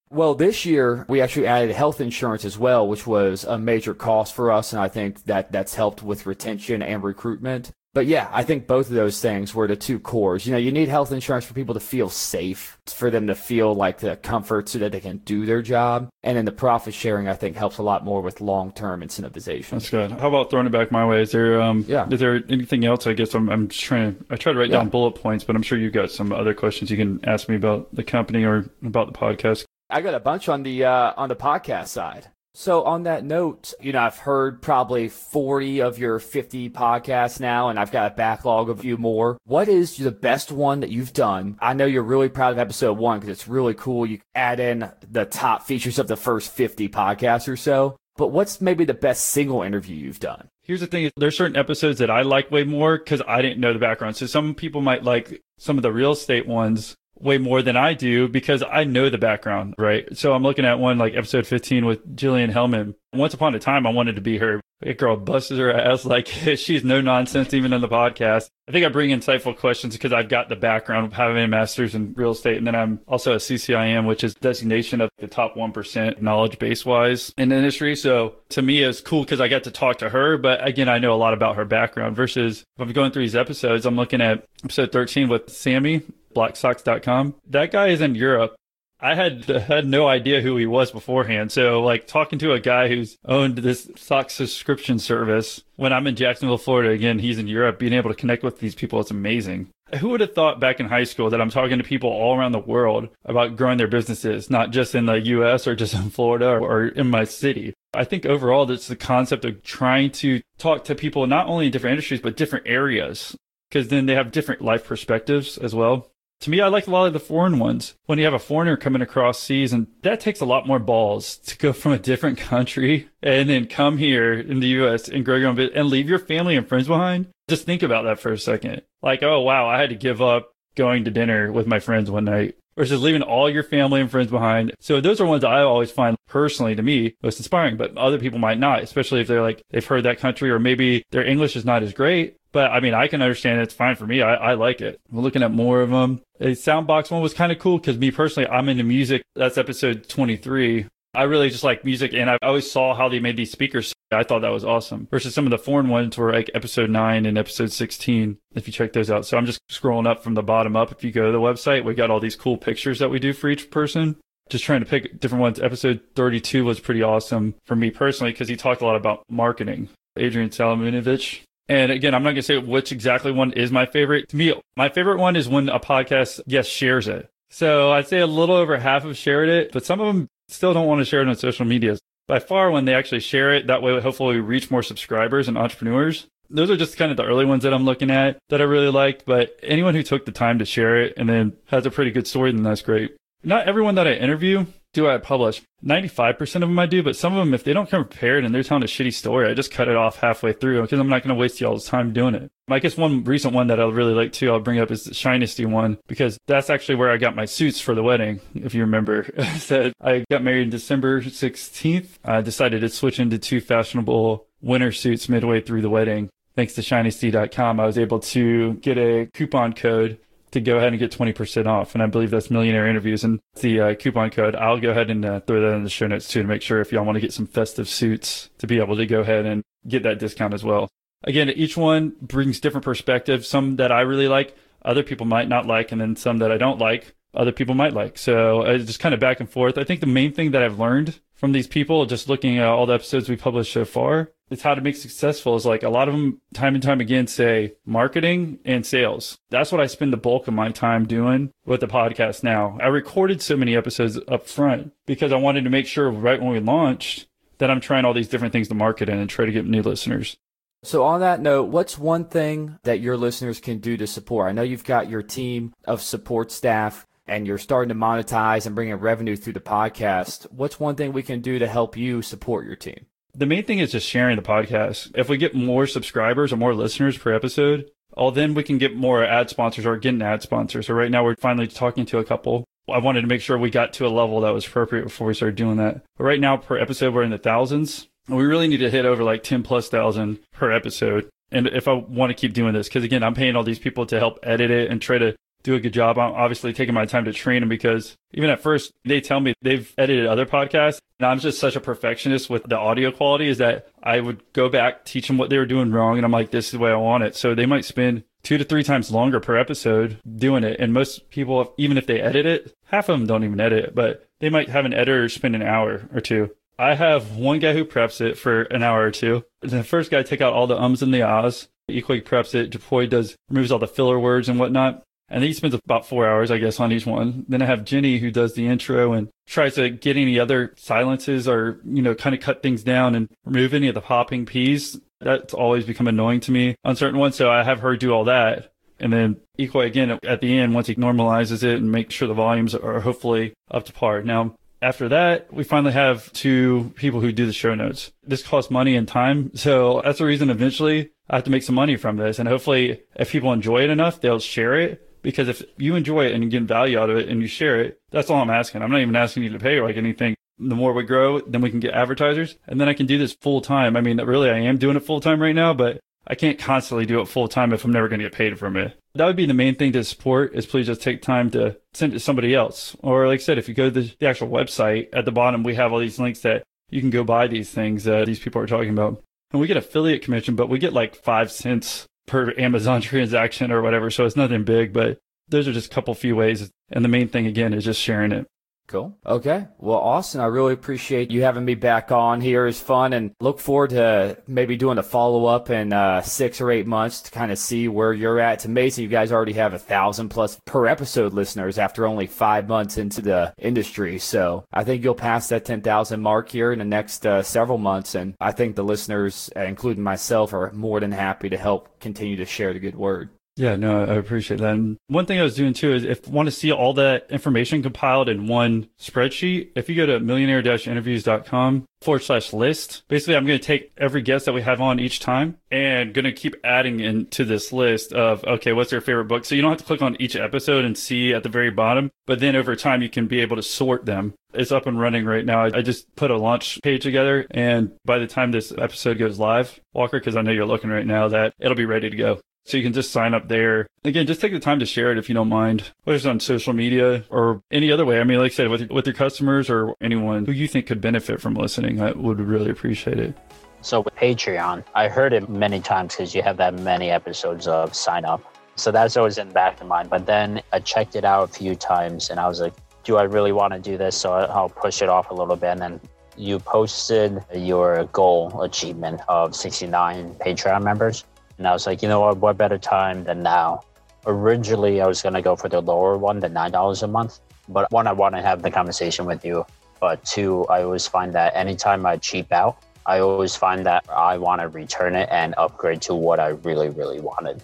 Well, 0.10 0.36
this 0.36 0.66
year 0.66 1.06
we 1.10 1.22
actually 1.22 1.48
added 1.48 1.76
health 1.76 2.00
insurance 2.00 2.46
as 2.46 2.58
well, 2.58 2.88
which 2.88 3.06
was 3.06 3.44
a 3.44 3.58
major 3.58 3.94
cost 3.94 4.34
for 4.34 4.52
us. 4.52 4.72
And 4.72 4.82
I 4.82 4.88
think 4.88 5.24
that 5.26 5.52
that's 5.52 5.76
helped 5.76 6.02
with 6.02 6.26
retention 6.26 6.82
and 6.82 7.04
recruitment. 7.04 7.72
But 7.98 8.06
yeah, 8.06 8.30
I 8.32 8.44
think 8.44 8.68
both 8.68 8.90
of 8.90 8.94
those 8.94 9.20
things 9.20 9.56
were 9.56 9.68
the 9.68 9.76
two 9.76 9.98
cores. 9.98 10.46
You 10.46 10.52
know, 10.52 10.60
you 10.60 10.72
need 10.72 10.88
health 10.88 11.12
insurance 11.12 11.46
for 11.46 11.56
people 11.56 11.74
to 11.74 11.80
feel 11.80 12.10
safe, 12.10 12.78
for 12.86 13.10
them 13.10 13.26
to 13.26 13.34
feel 13.34 13.74
like 13.74 13.98
the 13.98 14.16
comfort 14.18 14.70
so 14.70 14.78
that 14.78 14.92
they 14.92 15.00
can 15.00 15.18
do 15.18 15.48
their 15.48 15.64
job. 15.64 16.08
And 16.22 16.38
then 16.38 16.46
the 16.46 16.52
profit 16.52 16.94
sharing, 16.94 17.28
I 17.28 17.34
think, 17.34 17.56
helps 17.58 17.80
a 17.80 17.82
lot 17.82 18.06
more 18.06 18.22
with 18.22 18.40
long 18.40 18.72
term 18.72 19.02
incentivization. 19.02 19.70
That's 19.72 19.90
good. 19.90 20.12
How 20.12 20.28
about 20.28 20.52
throwing 20.52 20.68
it 20.68 20.72
back 20.72 20.92
my 20.92 21.08
way? 21.08 21.24
Is 21.24 21.32
there 21.32 21.60
um 21.60 21.86
yeah. 21.88 22.08
is 22.08 22.20
there 22.20 22.44
anything 22.50 22.86
else? 22.86 23.08
I 23.08 23.14
guess 23.14 23.34
I'm 23.34 23.50
I'm 23.50 23.68
trying 23.68 24.14
to 24.16 24.26
I 24.30 24.36
try 24.36 24.54
to 24.54 24.60
write 24.60 24.70
Yeah. 24.70 24.78
down 24.78 24.90
bullet 24.90 25.14
points, 25.14 25.44
but 25.44 25.56
I'm 25.56 25.64
sure 25.64 25.80
you've 25.80 25.94
got 25.94 26.12
some 26.12 26.32
other 26.32 26.54
questions 26.54 26.92
you 26.92 26.98
can 26.98 27.20
ask 27.26 27.50
me 27.50 27.56
about 27.56 27.88
the 27.96 28.04
company 28.04 28.44
or 28.44 28.70
about 28.86 29.12
the 29.12 29.18
podcast. 29.18 29.66
I 29.90 30.02
got 30.02 30.14
a 30.14 30.20
bunch 30.20 30.50
on 30.50 30.62
the 30.62 30.86
uh, 30.86 31.14
on 31.18 31.30
the 31.30 31.36
podcast 31.36 31.88
side. 31.88 32.28
So 32.60 32.82
on 32.86 33.04
that 33.04 33.24
note, 33.24 33.76
you 33.80 33.94
know, 33.94 34.00
I've 34.00 34.18
heard 34.18 34.64
probably 34.64 35.10
40 35.10 35.80
of 35.84 36.00
your 36.00 36.18
50 36.18 36.72
podcasts 36.72 37.40
now, 37.40 37.70
and 37.70 37.78
I've 37.78 37.92
got 37.92 38.12
a 38.12 38.16
backlog 38.16 38.72
of 38.72 38.80
a 38.80 38.82
few 38.82 38.98
more. 38.98 39.38
What 39.46 39.68
is 39.68 39.96
the 39.98 40.10
best 40.10 40.52
one 40.52 40.80
that 40.80 40.90
you've 40.90 41.14
done? 41.14 41.60
I 41.62 41.74
know 41.74 41.86
you're 41.86 42.02
really 42.02 42.30
proud 42.30 42.54
of 42.54 42.58
episode 42.58 42.98
one 42.98 43.20
because 43.20 43.30
it's 43.30 43.48
really 43.48 43.76
cool. 43.76 44.08
You 44.08 44.22
add 44.34 44.60
in 44.60 44.90
the 45.08 45.26
top 45.26 45.68
features 45.68 46.00
of 46.00 46.08
the 46.08 46.18
first 46.18 46.52
50 46.52 46.90
podcasts 46.90 47.48
or 47.48 47.58
so. 47.58 47.96
But 48.16 48.30
what's 48.30 48.60
maybe 48.60 48.86
the 48.86 48.96
best 48.96 49.26
single 49.26 49.62
interview 49.62 49.96
you've 49.96 50.20
done? 50.20 50.50
Here's 50.64 50.80
the 50.80 50.88
thing: 50.88 51.12
there's 51.16 51.38
certain 51.38 51.56
episodes 51.56 52.00
that 52.00 52.10
I 52.10 52.24
like 52.24 52.50
way 52.50 52.64
more 52.64 52.98
because 52.98 53.22
I 53.28 53.44
didn't 53.44 53.60
know 53.60 53.72
the 53.72 53.78
background. 53.78 54.16
So 54.16 54.26
some 54.26 54.56
people 54.56 54.82
might 54.82 55.04
like 55.04 55.44
some 55.60 55.78
of 55.78 55.84
the 55.84 55.92
real 55.92 56.14
estate 56.14 56.48
ones 56.48 56.96
way 57.20 57.38
more 57.38 57.62
than 57.62 57.78
I 57.78 57.94
do 57.94 58.28
because 58.28 58.64
I 58.64 58.84
know 58.84 59.10
the 59.10 59.18
background, 59.18 59.76
right? 59.78 60.06
So 60.18 60.34
I'm 60.34 60.44
looking 60.44 60.66
at 60.66 60.80
one 60.80 60.98
like 60.98 61.16
episode 61.16 61.48
15 61.48 61.86
with 61.86 62.16
Jillian 62.16 62.52
Hellman. 62.52 62.96
Once 63.14 63.34
upon 63.34 63.56
a 63.56 63.60
time, 63.60 63.88
I 63.88 63.92
wanted 63.92 64.16
to 64.16 64.22
be 64.22 64.38
her. 64.38 64.62
Girl 64.98 65.18
busts 65.18 65.50
her 65.50 65.74
ass 65.74 66.06
like 66.06 66.28
she's 66.28 66.84
no 66.84 67.02
nonsense 67.02 67.54
even 67.54 67.74
in 67.74 67.82
the 67.82 67.88
podcast. 67.88 68.50
I 68.68 68.72
think 68.72 68.86
I 68.86 68.90
bring 68.90 69.10
insightful 69.10 69.58
questions 69.58 69.96
because 69.96 70.14
I've 70.14 70.30
got 70.30 70.50
the 70.50 70.56
background 70.56 71.08
of 71.08 71.14
having 71.14 71.42
a 71.42 71.48
master's 71.48 71.96
in 71.96 72.14
real 72.14 72.32
estate. 72.32 72.58
And 72.58 72.68
then 72.68 72.76
I'm 72.76 73.00
also 73.08 73.34
a 73.34 73.38
CCIM, 73.38 74.06
which 74.06 74.24
is 74.24 74.36
designation 74.36 75.02
of 75.02 75.10
the 75.18 75.28
top 75.28 75.56
1% 75.56 76.22
knowledge 76.22 76.60
base 76.60 76.86
wise 76.86 77.34
in 77.38 77.50
the 77.50 77.56
industry. 77.56 77.96
So 77.96 78.36
to 78.50 78.62
me, 78.62 78.84
it's 78.84 79.02
cool 79.02 79.24
because 79.24 79.42
I 79.42 79.48
got 79.48 79.64
to 79.64 79.72
talk 79.72 80.00
to 80.00 80.10
her. 80.10 80.38
But 80.38 80.68
again, 80.68 80.90
I 80.90 81.00
know 81.00 81.14
a 81.14 81.16
lot 81.16 81.34
about 81.34 81.56
her 81.56 81.66
background 81.66 82.16
versus 82.16 82.66
if 82.76 82.82
I'm 82.82 82.92
going 82.92 83.12
through 83.12 83.24
these 83.24 83.36
episodes, 83.36 83.86
I'm 83.86 83.96
looking 83.96 84.22
at 84.22 84.44
episode 84.64 84.92
13 84.92 85.30
with 85.30 85.50
Sammy, 85.50 86.04
blacksocks.com. 86.38 87.36
That 87.50 87.72
guy 87.72 87.88
is 87.88 88.02
in 88.02 88.16
Europe. 88.16 88.56
I 89.00 89.14
had 89.14 89.46
had 89.46 89.86
no 89.86 90.08
idea 90.08 90.42
who 90.42 90.58
he 90.58 90.66
was 90.66 90.92
beforehand. 90.92 91.52
So 91.52 91.82
like 91.84 92.08
talking 92.08 92.40
to 92.40 92.54
a 92.54 92.60
guy 92.60 92.88
who's 92.88 93.18
owned 93.26 93.58
this 93.58 93.90
sock 93.96 94.30
subscription 94.32 94.98
service 94.98 95.64
when 95.76 95.94
I'm 95.94 96.08
in 96.08 96.16
Jacksonville, 96.16 96.58
Florida, 96.58 96.90
again, 96.90 97.20
he's 97.20 97.38
in 97.38 97.48
Europe, 97.48 97.78
being 97.78 97.94
able 97.94 98.10
to 98.10 98.16
connect 98.16 98.44
with 98.44 98.60
these 98.60 98.76
people, 98.76 99.00
it's 99.00 99.12
amazing. 99.12 99.70
Who 100.00 100.10
would 100.10 100.22
have 100.22 100.34
thought 100.34 100.60
back 100.60 100.80
in 100.80 100.90
high 100.90 101.06
school 101.06 101.30
that 101.30 101.40
I'm 101.40 101.52
talking 101.52 101.78
to 101.78 101.84
people 101.84 102.10
all 102.10 102.38
around 102.38 102.52
the 102.52 102.60
world 102.60 103.08
about 103.24 103.56
growing 103.56 103.78
their 103.78 103.88
businesses, 103.88 104.50
not 104.50 104.72
just 104.72 104.96
in 104.96 105.06
the 105.06 105.20
US 105.20 105.68
or 105.68 105.76
just 105.76 105.94
in 105.94 106.10
Florida 106.10 106.50
or, 106.58 106.88
in 106.88 107.10
my 107.10 107.24
city? 107.24 107.74
I 107.94 108.04
think 108.04 108.26
overall, 108.26 108.66
that's 108.66 108.88
the 108.88 108.96
concept 108.96 109.46
of 109.46 109.64
trying 109.64 110.12
to 110.14 110.42
talk 110.58 110.84
to 110.86 110.96
people 110.96 111.26
not 111.28 111.48
only 111.48 111.68
in 111.68 111.72
different 111.72 111.94
industries, 111.94 112.20
but 112.20 112.36
different 112.36 112.68
areas, 112.68 113.36
because 113.70 113.88
then 113.88 114.08
they 114.08 114.16
have 114.16 114.32
different 114.32 114.62
life 114.62 114.86
perspectives 114.86 115.58
as 115.58 115.74
well. 115.74 116.10
To 116.42 116.50
me, 116.52 116.62
I 116.62 116.68
like 116.68 116.88
a 116.88 116.92
lot 116.92 117.08
of 117.08 117.14
the 117.14 117.20
foreign 117.20 117.58
ones. 117.58 117.96
When 118.06 118.20
you 118.20 118.26
have 118.26 118.34
a 118.34 118.40
foreigner 118.40 118.78
coming 118.78 119.02
across 119.02 119.42
seas, 119.42 119.74
and 119.74 119.88
that 120.04 120.20
takes 120.20 120.40
a 120.40 120.46
lot 120.46 120.68
more 120.68 120.80
balls 120.80 121.38
to 121.38 121.58
go 121.58 121.74
from 121.74 121.94
a 121.94 122.00
different 122.00 122.38
country 122.38 123.10
and 123.24 123.50
then 123.50 123.66
come 123.66 123.98
here 123.98 124.34
in 124.34 124.60
the 124.60 124.68
U.S. 124.68 125.10
and 125.10 125.26
grow 125.26 125.38
your 125.38 125.50
own 125.50 125.56
business 125.56 125.78
and 125.78 125.90
leave 125.90 126.08
your 126.08 126.20
family 126.20 126.56
and 126.56 126.68
friends 126.68 126.88
behind. 126.88 127.28
Just 127.50 127.66
think 127.66 127.82
about 127.82 128.04
that 128.04 128.20
for 128.20 128.32
a 128.32 128.38
second. 128.38 128.84
Like, 129.02 129.24
oh 129.24 129.42
wow, 129.42 129.68
I 129.68 129.80
had 129.80 129.90
to 129.90 129.96
give 129.96 130.22
up 130.22 130.54
going 130.76 131.06
to 131.06 131.12
dinner 131.12 131.52
with 131.52 131.66
my 131.66 131.80
friends 131.80 132.12
one 132.12 132.26
night 132.26 132.56
versus 132.78 133.02
leaving 133.02 133.24
all 133.24 133.50
your 133.50 133.64
family 133.64 134.00
and 134.00 134.10
friends 134.10 134.32
behind. 134.32 134.74
So 134.80 135.02
those 135.02 135.20
are 135.20 135.26
ones 135.26 135.44
I 135.44 135.62
always 135.62 135.92
find 135.92 136.16
personally 136.28 136.76
to 136.76 136.84
me 136.84 137.16
most 137.24 137.40
inspiring, 137.40 137.76
but 137.76 137.98
other 137.98 138.20
people 138.20 138.40
might 138.40 138.60
not, 138.60 138.84
especially 138.84 139.20
if 139.20 139.28
they're 139.28 139.42
like, 139.42 139.62
they've 139.72 139.86
heard 139.86 140.04
that 140.04 140.20
country 140.20 140.50
or 140.50 140.60
maybe 140.60 141.04
their 141.12 141.26
English 141.26 141.56
is 141.56 141.66
not 141.66 141.84
as 141.84 141.92
great. 141.92 142.38
But 142.54 142.72
I 142.72 142.80
mean, 142.80 142.94
I 142.94 143.08
can 143.08 143.22
understand 143.22 143.60
it's 143.60 143.74
fine 143.74 143.96
for 143.96 144.08
me. 144.08 144.22
I, 144.22 144.36
I 144.36 144.54
like 144.54 144.80
it. 144.80 145.02
We're 145.12 145.22
looking 145.22 145.44
at 145.44 145.52
more 145.52 145.82
of 145.82 145.90
them. 145.90 146.22
A 146.40 146.52
Soundboks 146.52 147.12
one 147.12 147.22
was 147.22 147.34
kind 147.34 147.52
of 147.52 147.60
cool 147.60 147.78
because 147.78 147.98
me 147.98 148.12
personally, 148.12 148.48
I'm 148.48 148.70
into 148.70 148.84
music. 148.84 149.24
That's 149.36 149.58
episode 149.58 150.08
23. 150.08 150.86
I 151.14 151.24
really 151.24 151.50
just 151.50 151.64
like 151.64 151.84
music 151.84 152.14
and 152.14 152.30
I 152.30 152.38
always 152.42 152.72
saw 152.72 152.96
how 152.96 153.10
they 153.10 153.20
made 153.20 153.38
these 153.38 153.52
speakers. 153.52 153.94
I 154.12 154.24
thought 154.24 154.42
that 154.42 154.52
was 154.52 154.64
awesome. 154.64 155.08
Versus 155.12 155.34
some 155.34 155.46
of 155.46 155.52
the 155.52 155.58
foreign 155.58 155.90
ones 155.90 156.18
were 156.18 156.32
like 156.32 156.50
episode 156.54 156.90
9 156.90 157.26
and 157.26 157.38
episode 157.38 157.72
16, 157.72 158.38
if 158.56 158.68
you 158.68 158.74
check 158.74 158.94
those 158.94 159.12
out. 159.12 159.26
So 159.26 159.38
I'm 159.38 159.46
just 159.46 159.60
scrolling 159.70 160.08
up 160.08 160.24
from 160.24 160.34
the 160.34 160.44
bottom 160.44 160.76
up. 160.76 160.92
If 160.92 161.04
you 161.04 161.12
go 161.12 161.26
to 161.26 161.32
the 161.32 161.40
website, 161.40 161.84
we 161.84 161.94
got 161.94 162.10
all 162.10 162.20
these 162.20 162.36
cool 162.36 162.58
pictures 162.58 163.00
that 163.00 163.10
we 163.10 163.20
do 163.20 163.34
for 163.34 163.50
each 163.50 163.70
person. 163.70 164.16
Just 164.50 164.64
trying 164.64 164.80
to 164.80 164.86
pick 164.86 165.20
different 165.20 165.42
ones. 165.42 165.60
Episode 165.60 166.02
32 166.16 166.64
was 166.64 166.80
pretty 166.80 167.04
awesome 167.04 167.56
for 167.66 167.76
me 167.76 167.92
personally 167.92 168.32
because 168.32 168.48
he 168.48 168.56
talked 168.56 168.82
a 168.82 168.86
lot 168.86 168.96
about 168.96 169.24
marketing. 169.30 169.90
Adrian 170.16 170.50
Salamunovich. 170.50 171.42
And 171.70 171.92
again, 171.92 172.16
I'm 172.16 172.24
not 172.24 172.30
going 172.30 172.38
to 172.38 172.44
say 172.44 172.58
which 172.58 172.94
exactly 172.94 173.34
one 173.34 173.52
is 173.52 173.72
my 173.72 173.86
favorite. 173.86 174.30
To 174.30 174.38
me, 174.38 174.54
my 174.78 174.88
favorite 174.88 175.18
one 175.18 175.36
is 175.36 175.50
when 175.50 175.68
a 175.68 175.82
podcast 175.82 176.48
guest 176.48 176.70
shares 176.70 177.10
it. 177.10 177.30
So 177.50 177.92
I'd 177.92 178.08
say 178.08 178.20
a 178.20 178.28
little 178.28 178.56
over 178.56 178.78
half 178.78 179.04
have 179.04 179.18
shared 179.18 179.50
it, 179.50 179.72
but 179.74 179.86
some 179.86 180.00
of 180.00 180.08
them 180.08 180.28
still 180.48 180.74
don't 180.74 180.88
want 180.88 181.00
to 181.00 181.06
share 181.06 181.22
it 181.22 181.28
on 181.28 181.36
social 181.36 181.66
media. 181.66 181.98
By 182.28 182.40
far, 182.40 182.72
when 182.72 182.84
they 182.84 182.94
actually 182.94 183.22
share 183.22 183.54
it, 183.54 183.68
that 183.68 183.82
way, 183.82 184.00
hopefully, 184.02 184.36
we 184.36 184.42
reach 184.42 184.70
more 184.70 184.84
subscribers 184.84 185.48
and 185.48 185.58
entrepreneurs. 185.58 186.28
Those 186.50 186.70
are 186.70 186.78
just 186.78 186.98
kind 186.98 187.10
of 187.10 187.18
the 187.18 187.26
early 187.26 187.46
ones 187.46 187.64
that 187.64 187.74
I'm 187.74 187.86
looking 187.86 188.12
at 188.12 188.38
that 188.50 188.62
I 188.62 188.66
really 188.66 188.90
liked. 188.90 189.26
But 189.26 189.58
anyone 189.64 189.96
who 189.96 190.04
took 190.04 190.26
the 190.26 190.32
time 190.32 190.60
to 190.60 190.66
share 190.66 191.02
it 191.02 191.14
and 191.16 191.30
then 191.30 191.54
has 191.68 191.86
a 191.86 191.92
pretty 191.92 192.12
good 192.12 192.28
story, 192.28 192.52
then 192.52 192.64
that's 192.64 192.82
great. 192.82 193.16
Not 193.44 193.68
everyone 193.68 193.96
that 193.96 194.08
I 194.08 194.14
interview 194.14 194.66
do 194.94 195.10
I 195.10 195.18
publish. 195.18 195.62
95% 195.86 196.56
of 196.56 196.62
them 196.62 196.80
I 196.80 196.86
do, 196.86 197.04
but 197.04 197.16
some 197.16 197.34
of 197.34 197.40
them, 197.40 197.54
if 197.54 197.64
they 197.64 197.74
don't 197.74 197.90
come 197.90 198.04
prepared 198.04 198.44
and 198.44 198.54
they're 198.54 198.64
telling 198.64 198.84
a 198.84 198.88
shitty 198.88 199.14
story, 199.14 199.50
I 199.50 199.54
just 199.54 199.72
cut 199.72 199.88
it 199.88 199.96
off 199.96 200.18
halfway 200.18 200.54
through 200.54 200.82
because 200.82 201.00
I'm 201.00 201.10
not 201.10 201.24
going 201.24 201.36
to 201.36 201.40
waste 201.40 201.62
y'all's 201.62 201.86
time 201.86 202.14
doing 202.14 202.34
it. 202.34 202.50
I 202.70 202.80
guess 202.80 202.98
one 202.98 203.24
recent 203.24 203.54
one 203.54 203.68
that 203.68 203.80
I 203.80 203.86
really 203.86 204.14
like 204.14 204.34
too, 204.34 204.52
I'll 204.52 204.60
bring 204.60 204.80
up 204.80 204.92
is 204.92 205.06
the 205.06 205.12
Shinesty 205.12 205.66
one 205.66 206.00
because 206.08 206.38
that's 206.48 206.70
actually 206.70 206.96
where 206.96 207.12
I 207.12 207.18
got 207.18 207.36
my 207.36 207.46
suits 207.46 207.80
for 207.80 207.96
the 207.96 208.04
wedding. 208.04 208.42
If 208.56 208.74
you 208.74 208.82
remember, 208.82 209.30
said 209.58 209.94
I 210.02 210.26
got 210.30 210.44
married 210.44 210.72
December 210.72 211.22
16th. 211.22 212.10
I 212.26 212.42
decided 212.42 212.82
to 212.82 212.90
switch 212.90 213.20
into 213.20 213.38
two 213.38 213.62
fashionable 213.62 214.48
winter 214.62 214.92
suits 214.92 215.30
midway 215.30 215.62
through 215.62 215.82
the 215.82 215.90
wedding. 215.90 216.30
Thanks 216.56 216.74
to 216.74 216.82
shinesty.com, 216.82 217.80
I 217.80 217.86
was 217.86 218.00
able 218.00 218.20
to 218.20 218.74
get 218.76 218.98
a 218.98 219.28
coupon 219.32 219.74
code 219.74 220.18
to 220.58 220.72
go 220.72 220.78
ahead 220.78 220.90
and 220.90 221.00
get 221.00 221.12
20% 221.12 221.68
off. 221.68 221.94
And 221.94 222.04
I 222.04 222.08
believe 222.08 222.32
that's 222.32 222.52
Millionaire 222.52 222.88
Interviews. 222.88 223.24
And 223.24 223.40
the 223.62 223.82
uh, 223.82 223.96
coupon 223.96 224.30
code, 224.30 224.56
I'll 224.56 224.80
go 224.80 224.92
ahead 224.92 225.10
and 225.10 225.26
uh, 225.26 225.40
throw 225.42 225.62
that 225.62 225.76
in 225.76 225.84
the 225.84 225.90
show 225.90 226.08
notes 226.08 226.28
too 226.28 226.42
to 226.42 226.48
make 226.48 226.62
sure 226.62 226.82
if 226.82 226.92
y'all 226.92 227.06
want 227.06 227.16
to 227.16 227.22
get 227.22 227.34
some 227.34 227.48
festive 227.48 227.88
suits 227.88 228.50
to 228.58 228.68
be 228.68 228.80
able 228.80 228.96
to 228.96 229.06
go 229.06 229.22
ahead 229.22 229.46
and 229.46 229.64
get 229.88 230.04
that 230.04 230.20
discount 230.20 230.54
as 230.54 230.64
well. 230.64 230.90
Again, 231.24 231.50
each 231.50 231.76
one 231.78 232.16
brings 232.22 232.60
different 232.60 232.86
perspectives. 232.86 233.48
Some 233.48 233.78
that 233.78 233.92
I 233.92 234.02
really 234.02 234.28
like, 234.28 234.56
other 234.84 235.04
people 235.04 235.26
might 235.26 235.50
not 235.50 235.66
like, 235.66 235.92
and 235.92 236.00
then 236.00 236.16
some 236.16 236.38
that 236.38 236.52
I 236.52 236.58
don't 236.58 236.80
like, 236.80 237.16
other 237.34 237.52
people 237.52 237.76
might 237.76 237.94
like. 237.94 238.18
So 238.18 238.62
uh, 238.62 238.78
just 238.78 239.00
kind 239.00 239.14
of 239.14 239.20
back 239.20 239.40
and 239.40 239.50
forth. 239.50 239.78
I 239.78 239.84
think 239.84 240.02
the 240.02 240.08
main 240.08 240.34
thing 240.34 240.52
that 240.52 240.64
I've 240.64 240.80
learned 240.80 241.20
from 241.34 241.52
these 241.52 241.68
people, 241.68 242.06
just 242.06 242.30
looking 242.30 242.58
at 242.58 242.68
all 242.68 242.86
the 242.86 242.94
episodes 242.94 243.30
we 243.30 243.36
published 243.36 243.74
so 243.74 243.86
far, 243.86 244.32
is 244.50 244.62
how 244.62 244.76
to 244.76 244.82
make 244.82 244.96
successful. 244.96 245.56
Is 245.56 245.66
like 245.66 245.84
a 245.84 245.90
lot 245.90 246.08
of 246.08 246.14
them, 246.14 246.42
time 246.54 246.76
and 246.76 246.84
time 246.84 247.02
again, 247.02 247.28
say 247.28 247.74
marketing 247.86 248.60
and 248.66 248.86
sales. 248.86 249.38
That's 249.50 249.72
what 249.72 249.82
I 249.82 249.88
spend 249.88 250.14
the 250.14 250.18
bulk 250.18 250.48
of 250.48 250.54
my 250.54 250.72
time 250.72 251.06
doing 251.06 251.52
with 251.66 251.82
the 251.82 251.88
podcast 251.88 252.44
now. 252.44 252.78
I 252.82 252.88
recorded 252.88 253.42
so 253.42 253.58
many 253.58 253.76
episodes 253.76 254.20
up 254.28 254.48
front 254.48 254.94
because 255.06 255.32
I 255.32 255.38
wanted 255.38 255.64
to 255.64 255.70
make 255.70 255.88
sure 255.88 256.10
right 256.10 256.42
when 256.42 256.52
we 256.52 256.60
launched 256.60 257.28
that 257.58 257.72
I'm 257.72 257.82
trying 257.82 258.06
all 258.06 258.14
these 258.14 258.28
different 258.28 258.54
things 258.54 258.68
to 258.68 258.76
market 258.76 259.10
in 259.10 259.18
and 259.18 259.30
try 259.30 259.46
to 259.46 259.52
get 259.52 259.66
new 259.66 259.82
listeners. 259.82 260.38
So, 260.84 261.04
on 261.04 261.22
that 261.22 261.42
note, 261.42 261.70
what's 261.70 261.98
one 261.98 262.26
thing 262.26 262.78
that 262.84 263.00
your 263.00 263.18
listeners 263.18 263.60
can 263.60 263.80
do 263.80 263.98
to 263.98 264.08
support? 264.08 264.48
I 264.48 264.52
know 264.52 264.62
you've 264.62 264.84
got 264.84 265.10
your 265.10 265.24
team 265.24 265.74
of 265.86 266.02
support 266.02 266.52
staff 266.52 267.06
and 267.28 267.46
you're 267.46 267.58
starting 267.58 267.90
to 267.90 267.96
monetize 267.96 268.66
and 268.66 268.76
bring 268.76 268.90
in 268.90 269.00
revenue 269.00 269.36
through 269.36 269.54
the 269.54 269.60
podcast. 269.60 270.44
What's 270.52 270.80
one 270.80 270.96
thing 270.96 271.12
we 271.12 271.24
can 271.24 271.42
do 271.42 271.60
to 271.60 271.68
help 271.68 271.98
you 271.98 272.22
support 272.22 272.66
your 272.66 272.76
team? 272.76 273.08
The 273.34 273.46
main 273.46 273.64
thing 273.64 273.80
is 273.80 273.92
just 273.92 274.08
sharing 274.08 274.36
the 274.36 274.42
podcast. 274.42 275.12
If 275.16 275.30
we 275.30 275.38
get 275.38 275.54
more 275.54 275.86
subscribers 275.86 276.52
or 276.52 276.58
more 276.58 276.74
listeners 276.74 277.18
per 277.18 277.34
episode, 277.34 277.90
oh, 278.16 278.32
then 278.32 278.54
we 278.54 278.64
can 278.64 278.78
get 278.78 278.96
more 278.96 279.24
ad 279.24 279.50
sponsors 279.50 279.86
or 279.86 279.98
get 279.98 280.14
an 280.14 280.22
ad 280.22 280.42
sponsor. 280.42 280.82
So 280.82 280.94
right 280.94 281.12
now 281.12 281.24
we're 281.24 281.36
finally 281.36 281.68
talking 281.68 282.06
to 282.08 282.18
a 282.18 282.26
couple. 282.26 282.66
I 282.90 283.00
wanted 283.00 283.22
to 283.22 283.28
make 283.28 283.42
sure 283.42 283.58
we 283.58 283.70
got 283.70 283.94
to 283.94 284.08
a 284.08 284.10
level 284.10 284.42
that 284.42 284.54
was 284.54 284.66
appropriate 284.66 285.04
before 285.04 285.28
we 285.28 285.34
started 285.34 285.56
doing 285.56 285.78
that. 285.78 286.04
But 286.18 286.24
right 286.24 286.40
now 286.40 286.58
per 286.58 286.78
episode, 286.78 287.14
we're 287.14 287.24
in 287.24 287.32
the 287.32 287.38
thousands. 287.38 288.08
We 288.28 288.44
really 288.44 288.68
need 288.68 288.78
to 288.78 288.90
hit 288.90 289.06
over 289.06 289.24
like 289.24 289.44
10 289.44 289.64
plus 289.64 289.90
thousand 289.90 290.40
per 290.52 290.72
episode. 290.72 291.30
And 291.52 291.68
if 291.68 291.88
I 291.88 291.94
want 291.94 292.30
to 292.30 292.34
keep 292.34 292.54
doing 292.54 292.74
this, 292.74 292.88
because 292.88 293.04
again, 293.04 293.24
I'm 293.24 293.34
paying 293.34 293.56
all 293.56 293.64
these 293.64 293.80
people 293.80 294.06
to 294.08 294.20
help 294.20 294.40
edit 294.44 294.72
it 294.72 294.90
and 294.90 295.02
try 295.02 295.18
to 295.18 295.36
do 295.68 295.76
a 295.76 295.80
good 295.82 295.94
job. 295.94 296.18
I'm 296.18 296.32
obviously 296.32 296.72
taking 296.72 296.96
my 296.96 297.06
time 297.06 297.26
to 297.26 297.34
train 297.34 297.60
them 297.60 297.68
because 297.68 298.16
even 298.34 298.50
at 298.50 298.62
first 298.62 298.94
they 299.04 299.20
tell 299.20 299.42
me 299.42 299.54
they've 299.62 299.94
edited 299.98 300.26
other 300.26 300.46
podcasts 300.46 301.00
and 301.20 301.28
I'm 301.28 301.40
just 301.40 301.60
such 301.60 301.76
a 301.76 301.82
perfectionist 301.82 302.50
with 302.50 302.64
the 302.64 302.78
audio 302.78 303.12
quality 303.12 303.50
is 303.50 303.58
that 303.58 303.90
I 304.02 304.22
would 304.22 304.42
go 304.54 304.70
back, 304.70 305.04
teach 305.04 305.28
them 305.28 305.38
what 305.38 305.50
they 305.50 305.58
were 305.58 305.66
doing 305.66 305.92
wrong. 305.92 306.16
And 306.18 306.26
I'm 306.26 306.32
like, 306.32 306.52
this 306.52 306.68
is 306.68 306.72
the 306.72 306.80
way 306.80 306.92
I 306.92 306.96
want 306.96 307.26
it. 307.26 307.36
So 307.36 307.54
they 307.54 307.66
might 307.66 307.84
spend 307.84 308.24
two 308.44 308.58
to 308.58 308.64
three 308.64 308.84
times 308.84 309.12
longer 309.12 309.42
per 309.42 309.58
episode 309.58 310.22
doing 310.38 310.64
it. 310.64 310.80
And 310.80 310.94
most 310.94 311.30
people, 311.30 311.74
even 311.78 311.98
if 311.98 312.08
they 312.08 312.22
edit 312.22 312.46
it, 312.46 312.74
half 312.86 313.10
of 313.10 313.20
them 313.20 313.28
don't 313.28 313.44
even 313.44 313.60
edit 313.60 313.86
it, 313.86 313.96
but 313.96 314.26
they 314.40 314.50
might 314.50 314.70
have 314.70 314.86
an 314.86 314.94
editor 314.94 315.28
spend 315.28 315.54
an 315.54 315.64
hour 315.64 316.08
or 316.14 316.22
two. 316.22 316.52
I 316.80 316.94
have 316.94 317.36
one 317.36 317.60
guy 317.60 317.74
who 317.74 317.84
preps 317.84 318.22
it 318.22 318.38
for 318.38 318.62
an 318.64 318.84
hour 318.84 319.02
or 319.02 319.12
two. 319.12 319.44
The 319.62 319.84
first 319.84 320.12
guy 320.12 320.24
take 320.24 320.40
out 320.40 320.54
all 320.54 320.68
the 320.68 320.82
ums 320.82 321.02
and 321.02 321.14
the 321.14 321.24
ahs. 321.24 321.68
Equally 321.90 322.22
preps 322.22 322.56
it. 322.56 322.70
Deploy 322.70 323.08
does 323.08 323.36
removes 323.50 323.72
all 323.72 323.80
the 323.80 323.88
filler 323.88 324.20
words 324.20 324.48
and 324.48 324.60
whatnot. 324.60 325.04
And 325.30 325.44
he 325.44 325.54
spends 325.54 325.74
about 325.74 326.08
four 326.08 326.28
hours, 326.28 326.52
I 326.52 326.58
guess, 326.58 326.80
on 326.80 326.92
each 326.92 327.06
one. 327.06 327.46
Then 327.48 327.62
I 327.62 327.66
have 327.66 327.84
Jenny 327.84 328.20
who 328.20 328.32
does 328.32 328.54
the 328.54 328.68
intro 328.68 329.14
and 329.14 329.30
tries 329.46 329.76
to 329.76 329.90
get 329.90 330.16
any 330.16 330.40
other 330.40 330.74
silences 330.78 331.48
or, 331.48 331.82
you 331.84 332.02
know, 332.02 332.16
kind 332.16 332.34
of 332.34 332.42
cut 332.42 332.64
things 332.64 332.84
down 332.84 333.14
and 333.14 333.30
remove 333.46 333.74
any 333.74 333.88
of 333.90 333.96
the 333.96 334.02
popping 334.02 334.46
P's. 334.46 335.00
That's 335.20 335.54
always 335.54 335.86
become 335.86 336.08
annoying 336.08 336.40
to 336.42 336.52
me 336.52 336.76
on 336.84 336.96
certain 336.96 337.20
ones. 337.20 337.36
So 337.36 337.52
I 337.52 337.64
have 337.64 337.80
her 337.82 337.98
do 337.98 338.12
all 338.12 338.26
that. 338.26 338.72
And 339.00 339.12
then 339.12 339.38
equally 339.58 339.88
again 339.88 340.18
at 340.24 340.42
the 340.42 340.58
end, 340.58 340.74
once 340.74 340.88
he 340.88 340.96
normalizes 340.96 341.64
it 341.64 341.78
and 341.78 341.92
makes 341.92 342.16
sure 342.16 342.28
the 342.28 342.34
volumes 342.34 342.74
are 342.74 343.02
hopefully 343.02 343.54
up 343.70 343.86
to 343.86 343.94
par. 343.94 344.22
Now, 344.22 344.56
after 344.82 345.10
that, 345.10 345.52
we 345.52 345.64
finally 345.64 345.94
have 345.94 346.32
two 346.34 346.94
people 346.96 347.20
who 347.20 347.32
do 347.32 347.46
the 347.46 347.54
show 347.54 347.74
notes. 347.76 348.12
This 348.24 348.46
costs 348.46 348.72
money 348.72 348.96
and 348.96 349.08
time. 349.08 349.52
So 349.56 350.02
that's 350.04 350.20
the 350.20 350.26
reason 350.26 350.50
eventually 350.50 351.12
I 351.30 351.36
have 351.36 351.46
to 351.46 351.52
make 351.52 351.64
some 351.64 351.76
money 351.76 351.96
from 351.96 352.18
this. 352.18 352.40
And 352.40 352.48
hopefully 352.48 353.02
if 353.16 353.32
people 353.32 353.52
enjoy 353.54 353.84
it 353.84 353.90
enough, 353.90 354.22
they'll 354.22 354.40
share 354.40 354.76
it 354.76 355.07
because 355.28 355.50
if 355.50 355.62
you 355.76 355.96
enjoy 355.96 356.26
it 356.26 356.34
and 356.34 356.42
you 356.42 356.50
get 356.50 356.64
value 356.64 356.98
out 356.98 357.10
of 357.10 357.18
it 357.18 357.28
and 357.28 357.42
you 357.42 357.50
share 357.50 357.82
it, 357.82 358.00
that's 358.12 358.30
all 358.30 358.42
I'm 358.42 358.50
asking. 358.50 358.82
I'm 358.82 358.90
not 358.90 359.02
even 359.02 359.18
asking 359.18 359.44
you 359.44 359.50
to 359.50 359.60
pay 359.60 359.82
like 359.82 359.98
anything. 359.98 360.38
The 360.58 360.74
more 360.74 360.94
we 360.94 361.04
grow, 361.04 361.42
then 361.42 361.60
we 361.60 361.70
can 361.70 361.82
get 361.82 361.94
advertisers 361.94 362.56
and 362.66 362.80
then 362.80 362.88
I 362.88 362.94
can 362.94 363.08
do 363.08 363.18
this 363.18 363.34
full 363.34 363.60
time. 363.60 363.98
I 363.98 364.02
mean, 364.02 364.22
really, 364.22 364.50
I 364.50 364.60
am 364.60 364.78
doing 364.78 364.96
it 364.96 365.04
full 365.04 365.20
time 365.20 365.42
right 365.42 365.54
now, 365.54 365.74
but 365.74 366.00
I 366.26 366.36
can't 366.36 366.58
constantly 366.58 367.06
do 367.06 367.20
it 367.20 367.28
full 367.28 367.50
time 367.50 367.74
if 367.74 367.84
I'm 367.84 367.92
never 367.92 368.08
going 368.08 368.22
to 368.22 368.26
get 368.26 368.32
paid 368.32 368.58
from 368.58 368.78
it. 368.78 368.98
That 369.16 369.26
would 369.26 369.36
be 369.36 369.46
the 369.46 369.54
main 369.54 369.76
thing 369.76 369.92
to 369.92 370.04
support 370.06 370.56
is 370.56 370.66
please 370.66 370.88
just 370.88 371.02
take 371.02 371.22
time 371.22 371.50
to 371.52 371.76
send 371.94 372.14
it 372.14 372.16
to 372.16 372.20
somebody 372.22 372.56
else. 372.56 372.96
Or 373.04 373.28
like 373.28 373.42
I 373.42 373.44
said, 373.44 373.58
if 373.58 373.68
you 373.68 373.74
go 373.74 373.90
to 373.90 374.02
the, 374.02 374.16
the 374.20 374.28
actual 374.28 374.48
website 374.48 375.10
at 375.12 375.26
the 375.26 375.34
bottom, 375.34 375.62
we 375.62 375.76
have 375.76 375.92
all 375.92 376.00
these 376.00 376.20
links 376.20 376.40
that 376.40 376.64
you 376.90 377.02
can 377.02 377.10
go 377.10 377.26
buy 377.26 377.48
these 377.48 377.70
things 377.70 378.06
that 378.06 378.28
these 378.28 378.40
people 378.40 378.62
are 378.62 378.68
talking 378.68 378.92
about. 378.92 379.22
And 379.52 379.60
we 379.60 379.68
get 379.68 379.76
affiliate 379.76 380.22
commission, 380.22 380.56
but 380.56 380.70
we 380.70 380.80
get 380.80 380.94
like 380.94 381.18
five 381.18 381.52
cents 381.52 382.08
per 382.28 382.54
Amazon 382.58 383.02
transaction 383.02 383.72
or 383.72 383.82
whatever. 383.82 384.12
So 384.12 384.26
it's 384.26 384.36
nothing 384.36 384.64
big, 384.64 384.94
but 384.94 385.20
those 385.48 385.68
are 385.68 385.74
just 385.74 385.92
a 385.92 385.96
couple 385.96 386.14
few 386.14 386.36
ways. 386.36 386.72
And 386.92 387.04
the 387.04 387.10
main 387.10 387.28
thing 387.28 387.48
again 387.48 387.74
is 387.74 387.86
just 387.86 388.02
sharing 388.02 388.32
it. 388.32 388.48
Cool. 388.88 389.18
Okay. 389.26 389.68
Well, 389.80 389.98
Austin, 389.98 390.40
I 390.40 390.46
really 390.46 390.72
appreciate 390.72 391.30
you 391.30 391.44
having 391.44 391.66
me 391.66 391.76
back 391.76 392.10
on 392.10 392.40
here. 392.40 392.68
It's 392.68 392.80
fun 392.80 393.12
and 393.12 393.36
look 393.42 393.60
forward 393.60 393.90
to 393.90 394.38
maybe 394.48 394.78
doing 394.78 394.98
a 394.98 395.04
follow 395.04 395.46
up 395.46 395.70
in 395.70 395.92
uh, 395.92 396.22
six 396.22 396.62
or 396.62 396.72
eight 396.72 396.88
months 396.88 397.22
to 397.24 397.32
kind 397.32 397.52
of 397.52 397.60
see 397.60 397.90
where 397.90 398.14
you're 398.14 398.40
at. 398.40 398.54
It's 398.54 398.66
amazing 398.66 399.04
you 399.04 399.10
guys 399.10 399.34
already 399.34 399.54
have 399.54 399.74
a 399.74 399.80
thousand 399.80 400.30
plus 400.30 400.58
per 400.64 400.88
episode 400.88 401.34
listeners 401.34 401.78
after 401.78 402.06
only 402.06 402.28
five 402.28 402.70
months 402.70 402.98
into 402.98 403.22
the 403.22 403.54
industry. 403.58 404.20
So 404.20 404.64
I 404.72 404.86
think 404.86 405.04
you'll 405.04 405.16
pass 405.16 405.50
that 405.50 405.66
10,000 405.66 406.22
mark 406.22 406.48
here 406.48 406.72
in 406.72 406.80
the 406.80 406.86
next 406.86 407.26
uh, 407.26 407.44
several 407.44 407.78
months. 407.78 408.16
And 408.16 408.36
I 408.40 408.54
think 408.54 408.78
the 408.78 408.86
listeners, 408.86 409.50
uh, 409.54 409.64
including 409.64 410.04
myself, 410.04 410.54
are 410.54 410.72
more 410.72 411.02
than 411.02 411.12
happy 411.12 411.50
to 411.50 411.58
help 411.58 412.00
continue 412.00 412.38
to 412.38 412.46
share 412.46 412.72
the 412.72 412.80
good 412.80 412.96
word. 412.96 413.32
Yeah, 413.58 413.76
no, 413.76 414.04
I 414.04 414.14
appreciate 414.14 414.60
that. 414.60 414.76
And 414.76 414.98
one 415.08 415.26
thing 415.26 415.40
I 415.40 415.44
was 415.44 415.56
doing 415.56 415.74
too 415.74 415.92
is 415.92 416.04
if 416.04 416.28
you 416.28 416.32
want 416.32 416.46
to 416.46 416.52
see 416.52 416.72
all 416.72 416.94
that 416.94 417.26
information 417.32 417.82
compiled 417.82 418.30
in 418.30 418.46
one 418.46 418.88
spreadsheet, 419.00 419.72
if 419.76 419.90
you 419.90 419.96
go 419.96 420.06
to 420.06 420.20
millionaire-interviews.com 420.20 421.86
forward 422.02 422.20
slash 422.22 422.54
list, 422.54 423.02
basically 423.08 423.36
I'm 423.36 423.48
going 423.48 423.58
to 423.58 423.66
take 423.66 423.92
every 423.98 424.22
guest 424.22 424.46
that 424.46 424.54
we 424.54 424.62
have 424.62 424.80
on 424.80 425.00
each 425.00 425.20
time 425.20 425.58
and 425.72 426.14
going 426.14 426.26
to 426.26 426.32
keep 426.32 426.56
adding 426.64 427.00
into 427.00 427.44
this 427.46 427.74
list 427.74 428.14
of, 428.14 428.44
okay, 428.44 428.74
what's 428.74 428.92
their 428.92 429.02
favorite 429.02 429.26
book? 429.26 429.44
So 429.44 429.56
you 429.56 429.64
don't 429.64 429.72
have 429.72 429.80
to 429.80 429.86
click 429.86 430.04
on 430.04 430.22
each 430.22 430.36
episode 430.36 430.86
and 430.86 430.96
see 430.96 431.34
at 431.34 431.42
the 431.42 431.50
very 431.50 431.72
bottom, 431.72 432.12
but 432.28 432.40
then 432.40 432.56
over 432.56 432.76
time 432.76 433.02
you 433.02 433.10
can 433.10 433.26
be 433.26 433.40
able 433.42 433.56
to 433.56 433.64
sort 433.64 434.06
them. 434.06 434.36
It's 434.54 434.72
up 434.72 434.86
and 434.86 435.00
running 435.00 435.26
right 435.26 435.46
now. 435.46 435.64
I 435.64 435.82
just 435.82 436.16
put 436.16 436.30
a 436.30 436.38
launch 436.38 436.80
page 436.84 437.02
together 437.02 437.48
and 437.50 437.92
by 438.06 438.20
the 438.20 438.28
time 438.28 438.52
this 438.52 438.72
episode 438.72 439.18
goes 439.18 439.40
live, 439.40 439.80
Walker, 439.94 440.20
because 440.20 440.36
I 440.36 440.44
know 440.44 440.52
you're 440.52 440.68
looking 440.68 440.92
right 440.92 441.08
now, 441.08 441.30
that 441.30 441.54
it'll 441.60 441.76
be 441.76 441.86
ready 441.86 442.12
to 442.12 442.16
go. 442.16 442.40
So 442.68 442.76
you 442.76 442.84
can 442.84 442.92
just 442.92 443.14
sign 443.14 443.34
up 443.34 443.48
there. 443.48 443.88
Again, 444.04 444.28
just 444.28 444.42
take 444.42 444.52
the 444.52 444.60
time 444.60 444.80
to 444.80 444.86
share 444.86 445.10
it 445.14 445.18
if 445.18 445.30
you 445.30 445.36
don't 445.36 445.48
mind, 445.48 445.92
whether 446.04 446.18
it's 446.18 446.26
on 446.26 446.42
social 446.42 446.74
media 446.74 447.24
or 447.30 447.62
any 447.72 447.94
other 447.94 448.06
way. 448.06 448.20
I 448.20 448.26
mean, 448.26 448.40
like 448.40 448.52
I 448.52 448.56
said, 448.56 448.68
with, 448.68 448.92
with 448.92 449.06
your 449.06 449.14
customers 449.14 449.70
or 449.70 449.96
anyone 450.02 450.46
who 450.46 450.52
you 450.52 450.68
think 450.68 450.86
could 450.86 451.00
benefit 451.00 451.40
from 451.40 451.54
listening, 451.54 452.02
I 452.02 452.12
would 452.12 452.42
really 452.42 452.70
appreciate 452.70 453.20
it. 453.20 453.38
So 453.80 454.02
with 454.02 454.14
Patreon, 454.16 454.84
I 454.96 455.08
heard 455.08 455.32
it 455.32 455.48
many 455.48 455.80
times 455.80 456.14
because 456.14 456.36
you 456.36 456.42
have 456.42 456.58
that 456.58 456.78
many 456.80 457.10
episodes 457.10 457.68
of 457.68 457.96
sign 457.96 458.26
up. 458.26 458.44
So 458.76 458.92
that's 458.92 459.16
always 459.16 459.38
in 459.38 459.48
the 459.48 459.54
back 459.54 459.80
of 459.80 459.88
mind. 459.88 460.10
But 460.10 460.26
then 460.26 460.62
I 460.74 460.82
checked 460.82 461.16
it 461.16 461.24
out 461.24 461.50
a 461.50 461.54
few 461.54 461.74
times 461.74 462.32
and 462.32 462.38
I 462.38 462.50
was 462.50 462.60
like, 462.60 462.74
do 463.06 463.16
I 463.16 463.24
really 463.24 463.54
want 463.54 463.72
to 463.76 463.80
do 463.80 463.98
this? 463.98 464.18
So 464.18 464.34
I'll 464.34 464.68
push 464.68 465.02
it 465.02 465.08
off 465.08 465.32
a 465.32 465.34
little 465.34 465.56
bit. 465.56 465.70
And 465.70 465.82
then 465.82 466.02
you 466.36 466.60
posted 466.60 467.42
your 467.56 468.04
goal 468.12 468.62
achievement 468.62 469.22
of 469.30 469.56
69 469.56 470.36
Patreon 470.42 470.84
members. 470.84 471.24
And 471.58 471.68
I 471.68 471.74
was 471.74 471.88
like, 471.88 472.02
you 472.02 472.08
know 472.08 472.22
what, 472.22 472.38
what 472.38 472.58
better 472.58 472.78
time 472.78 473.24
than 473.24 473.44
now? 473.44 473.82
Originally, 474.26 475.02
I 475.02 475.08
was 475.08 475.22
going 475.22 475.34
to 475.34 475.42
go 475.42 475.56
for 475.56 475.70
the 475.70 475.82
lower 475.82 476.18
one, 476.18 476.40
the 476.40 476.50
$9 476.50 477.04
a 477.04 477.08
month. 477.08 477.40
But 477.70 477.92
one, 477.92 478.08
I 478.08 478.14
want 478.14 478.36
to 478.36 478.42
have 478.42 478.62
the 478.62 478.72
conversation 478.72 479.26
with 479.26 479.44
you. 479.44 479.66
But 480.00 480.24
two, 480.24 480.66
I 480.68 480.84
always 480.84 481.08
find 481.08 481.34
that 481.34 481.56
anytime 481.56 482.06
I 482.06 482.18
cheap 482.18 482.52
out, 482.52 482.78
I 483.06 483.20
always 483.20 483.56
find 483.56 483.86
that 483.86 484.06
I 484.10 484.38
want 484.38 484.62
to 484.62 484.68
return 484.68 485.16
it 485.16 485.30
and 485.32 485.56
upgrade 485.58 486.02
to 486.04 486.14
what 486.14 486.40
I 486.40 486.50
really, 486.50 486.90
really 486.90 487.20
wanted. 487.20 487.64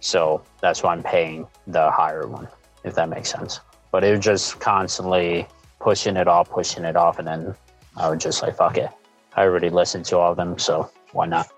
So 0.00 0.42
that's 0.60 0.82
why 0.82 0.92
I'm 0.92 1.02
paying 1.02 1.46
the 1.66 1.90
higher 1.90 2.28
one, 2.28 2.48
if 2.84 2.94
that 2.94 3.08
makes 3.08 3.30
sense. 3.30 3.60
But 3.90 4.04
it 4.04 4.10
was 4.10 4.20
just 4.20 4.60
constantly 4.60 5.48
pushing 5.80 6.16
it 6.16 6.28
off, 6.28 6.50
pushing 6.50 6.84
it 6.84 6.96
off. 6.96 7.18
And 7.18 7.26
then 7.26 7.54
I 7.96 8.10
would 8.10 8.20
just 8.20 8.42
like, 8.42 8.56
fuck 8.56 8.76
it. 8.76 8.90
I 9.34 9.42
already 9.44 9.70
listened 9.70 10.04
to 10.06 10.18
all 10.18 10.32
of 10.32 10.36
them. 10.36 10.58
So 10.58 10.90
why 11.12 11.26
not? 11.26 11.48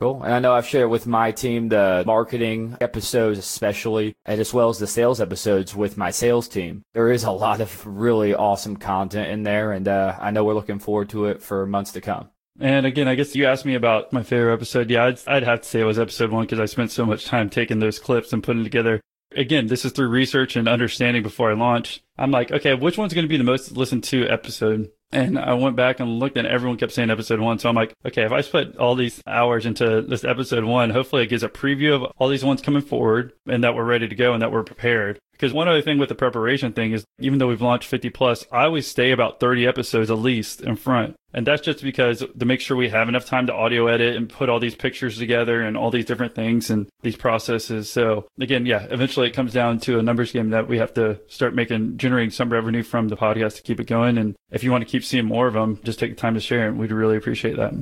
Cool. 0.00 0.22
And 0.22 0.34
I 0.34 0.38
know 0.38 0.52
I've 0.52 0.66
shared 0.66 0.90
with 0.90 1.06
my 1.06 1.30
team 1.30 1.68
the 1.68 2.02
marketing 2.06 2.76
episodes, 2.80 3.38
especially, 3.38 4.16
and 4.26 4.40
as 4.40 4.52
well 4.52 4.68
as 4.68 4.78
the 4.78 4.86
sales 4.86 5.20
episodes 5.20 5.74
with 5.74 5.96
my 5.96 6.10
sales 6.10 6.48
team. 6.48 6.82
There 6.92 7.10
is 7.10 7.24
a 7.24 7.30
lot 7.30 7.60
of 7.60 7.86
really 7.86 8.34
awesome 8.34 8.76
content 8.76 9.30
in 9.30 9.44
there, 9.44 9.72
and 9.72 9.86
uh, 9.86 10.16
I 10.20 10.30
know 10.30 10.44
we're 10.44 10.54
looking 10.54 10.78
forward 10.78 11.08
to 11.10 11.26
it 11.26 11.42
for 11.42 11.66
months 11.66 11.92
to 11.92 12.00
come. 12.00 12.30
And 12.60 12.86
again, 12.86 13.08
I 13.08 13.14
guess 13.14 13.34
you 13.34 13.46
asked 13.46 13.64
me 13.64 13.74
about 13.74 14.12
my 14.12 14.22
favorite 14.22 14.52
episode. 14.52 14.90
Yeah, 14.90 15.06
I'd, 15.06 15.20
I'd 15.26 15.42
have 15.42 15.62
to 15.62 15.68
say 15.68 15.80
it 15.80 15.84
was 15.84 15.98
episode 15.98 16.30
one 16.30 16.44
because 16.44 16.60
I 16.60 16.66
spent 16.66 16.92
so 16.92 17.04
much 17.04 17.24
time 17.24 17.50
taking 17.50 17.80
those 17.80 17.98
clips 17.98 18.32
and 18.32 18.42
putting 18.42 18.62
together. 18.62 19.00
Again, 19.36 19.66
this 19.66 19.84
is 19.84 19.90
through 19.90 20.08
research 20.08 20.54
and 20.54 20.68
understanding 20.68 21.24
before 21.24 21.50
I 21.50 21.54
launch. 21.54 22.04
I'm 22.16 22.30
like, 22.30 22.52
okay, 22.52 22.74
which 22.74 22.96
one's 22.96 23.12
going 23.12 23.24
to 23.24 23.28
be 23.28 23.36
the 23.36 23.42
most 23.42 23.72
listened 23.72 24.04
to 24.04 24.28
episode? 24.28 24.90
And 25.14 25.38
I 25.38 25.54
went 25.54 25.76
back 25.76 26.00
and 26.00 26.18
looked, 26.18 26.36
and 26.36 26.46
everyone 26.46 26.76
kept 26.76 26.92
saying 26.92 27.10
episode 27.10 27.38
one. 27.38 27.58
So 27.58 27.68
I'm 27.68 27.76
like, 27.76 27.94
okay, 28.04 28.24
if 28.24 28.32
I 28.32 28.42
put 28.42 28.76
all 28.76 28.94
these 28.96 29.22
hours 29.26 29.64
into 29.64 30.02
this 30.02 30.24
episode 30.24 30.64
one, 30.64 30.90
hopefully 30.90 31.22
it 31.22 31.28
gives 31.28 31.42
a 31.42 31.48
preview 31.48 31.94
of 31.94 32.12
all 32.18 32.28
these 32.28 32.44
ones 32.44 32.60
coming 32.60 32.82
forward 32.82 33.32
and 33.46 33.62
that 33.62 33.74
we're 33.74 33.84
ready 33.84 34.08
to 34.08 34.14
go 34.14 34.32
and 34.32 34.42
that 34.42 34.50
we're 34.50 34.64
prepared. 34.64 35.20
Because 35.34 35.52
one 35.52 35.68
other 35.68 35.82
thing 35.82 35.98
with 35.98 36.08
the 36.08 36.14
preparation 36.14 36.72
thing 36.72 36.92
is 36.92 37.04
even 37.18 37.38
though 37.38 37.48
we've 37.48 37.60
launched 37.60 37.88
50 37.88 38.10
plus, 38.10 38.46
I 38.52 38.64
always 38.64 38.86
stay 38.86 39.10
about 39.10 39.40
30 39.40 39.66
episodes 39.66 40.10
at 40.10 40.18
least 40.18 40.60
in 40.60 40.76
front. 40.76 41.16
And 41.34 41.44
that's 41.44 41.62
just 41.62 41.82
because 41.82 42.24
to 42.38 42.44
make 42.44 42.60
sure 42.60 42.76
we 42.76 42.88
have 42.90 43.08
enough 43.08 43.26
time 43.26 43.48
to 43.48 43.52
audio 43.52 43.88
edit 43.88 44.14
and 44.16 44.28
put 44.28 44.48
all 44.48 44.60
these 44.60 44.76
pictures 44.76 45.18
together 45.18 45.62
and 45.62 45.76
all 45.76 45.90
these 45.90 46.04
different 46.04 46.36
things 46.36 46.70
and 46.70 46.86
these 47.02 47.16
processes. 47.16 47.90
So 47.90 48.28
again, 48.40 48.66
yeah, 48.66 48.86
eventually 48.90 49.26
it 49.26 49.32
comes 49.32 49.52
down 49.52 49.80
to 49.80 49.98
a 49.98 50.02
numbers 50.02 50.30
game 50.30 50.50
that 50.50 50.68
we 50.68 50.78
have 50.78 50.94
to 50.94 51.20
start 51.26 51.54
making, 51.54 51.98
generating 51.98 52.30
some 52.30 52.52
revenue 52.52 52.84
from 52.84 53.08
the 53.08 53.16
podcast 53.16 53.56
to 53.56 53.62
keep 53.62 53.80
it 53.80 53.88
going. 53.88 54.16
And 54.16 54.36
if 54.52 54.62
you 54.62 54.70
want 54.70 54.84
to 54.84 54.90
keep 54.90 55.04
seeing 55.04 55.24
more 55.24 55.48
of 55.48 55.54
them, 55.54 55.80
just 55.82 55.98
take 55.98 56.10
the 56.10 56.16
time 56.16 56.34
to 56.34 56.40
share 56.40 56.68
and 56.68 56.78
We'd 56.78 56.92
really 56.92 57.16
appreciate 57.16 57.56
that. 57.56 57.72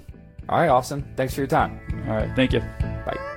All 0.48 0.58
right, 0.58 0.68
Austin. 0.68 1.04
Thanks 1.16 1.34
for 1.34 1.40
your 1.40 1.48
time. 1.48 1.80
All 2.08 2.14
right. 2.14 2.34
Thank 2.34 2.52
you. 2.52 2.60
Bye. 2.60 3.31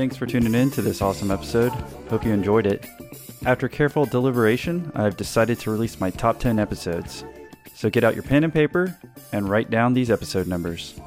Thanks 0.00 0.16
for 0.16 0.24
tuning 0.24 0.54
in 0.54 0.70
to 0.70 0.80
this 0.80 1.02
awesome 1.02 1.30
episode. 1.30 1.72
Hope 2.08 2.24
you 2.24 2.32
enjoyed 2.32 2.66
it. 2.66 2.86
After 3.44 3.68
careful 3.68 4.06
deliberation, 4.06 4.90
I've 4.94 5.18
decided 5.18 5.60
to 5.60 5.70
release 5.70 6.00
my 6.00 6.08
top 6.08 6.40
10 6.40 6.58
episodes. 6.58 7.22
So 7.74 7.90
get 7.90 8.02
out 8.02 8.14
your 8.14 8.22
pen 8.22 8.42
and 8.42 8.50
paper 8.50 8.96
and 9.34 9.46
write 9.46 9.68
down 9.68 9.92
these 9.92 10.10
episode 10.10 10.46
numbers. 10.46 10.98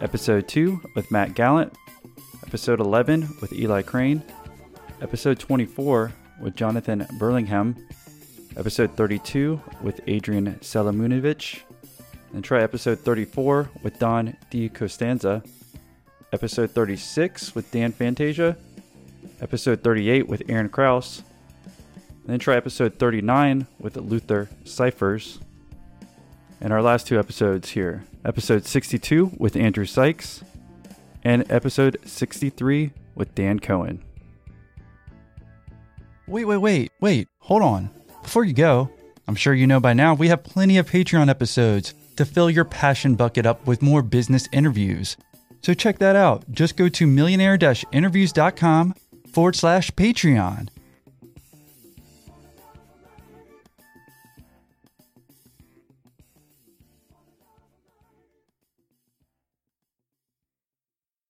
Episode 0.00 0.48
2 0.48 0.80
with 0.96 1.08
Matt 1.12 1.36
Gallant, 1.36 1.72
Episode 2.44 2.80
11 2.80 3.36
with 3.40 3.52
Eli 3.52 3.82
Crane, 3.82 4.24
Episode 5.00 5.38
24 5.38 6.12
with 6.40 6.56
Jonathan 6.56 7.06
Burlingham, 7.20 7.76
Episode 8.56 8.96
32 8.96 9.62
with 9.80 10.00
Adrian 10.08 10.56
Salamunovich, 10.56 11.60
and 12.34 12.42
try 12.42 12.64
Episode 12.64 12.98
34 12.98 13.70
with 13.84 13.96
Don 14.00 14.36
D. 14.50 14.68
Costanza, 14.68 15.40
Episode 16.32 16.70
36 16.72 17.54
with 17.54 17.70
Dan 17.70 17.90
Fantasia, 17.90 18.56
Episode 19.40 19.82
38 19.82 20.28
with 20.28 20.42
Aaron 20.48 20.68
Kraus, 20.68 21.22
and 21.64 22.26
then 22.26 22.38
try 22.38 22.56
Episode 22.56 22.98
39 22.98 23.66
with 23.78 23.96
Luther 23.96 24.48
Cyphers, 24.64 25.38
and 26.60 26.72
our 26.72 26.82
last 26.82 27.06
two 27.06 27.18
episodes 27.18 27.70
here 27.70 28.04
Episode 28.24 28.66
62 28.66 29.32
with 29.38 29.56
Andrew 29.56 29.86
Sykes, 29.86 30.44
and 31.24 31.50
Episode 31.50 31.96
63 32.04 32.90
with 33.14 33.34
Dan 33.34 33.58
Cohen. 33.58 34.02
Wait, 36.26 36.44
wait, 36.44 36.58
wait, 36.58 36.92
wait, 37.00 37.28
hold 37.38 37.62
on. 37.62 37.88
Before 38.22 38.44
you 38.44 38.52
go, 38.52 38.90
I'm 39.26 39.34
sure 39.34 39.54
you 39.54 39.66
know 39.66 39.80
by 39.80 39.94
now 39.94 40.12
we 40.12 40.28
have 40.28 40.44
plenty 40.44 40.76
of 40.76 40.90
Patreon 40.90 41.30
episodes 41.30 41.94
to 42.16 42.26
fill 42.26 42.50
your 42.50 42.66
passion 42.66 43.14
bucket 43.14 43.46
up 43.46 43.66
with 43.66 43.80
more 43.80 44.02
business 44.02 44.46
interviews. 44.52 45.16
So 45.62 45.74
check 45.74 45.98
that 45.98 46.16
out. 46.16 46.44
Just 46.50 46.76
go 46.76 46.88
to 46.88 47.06
millionaire 47.06 47.58
interviews.com 47.92 48.94
forward 49.32 49.56
slash 49.56 49.90
Patreon 49.92 50.68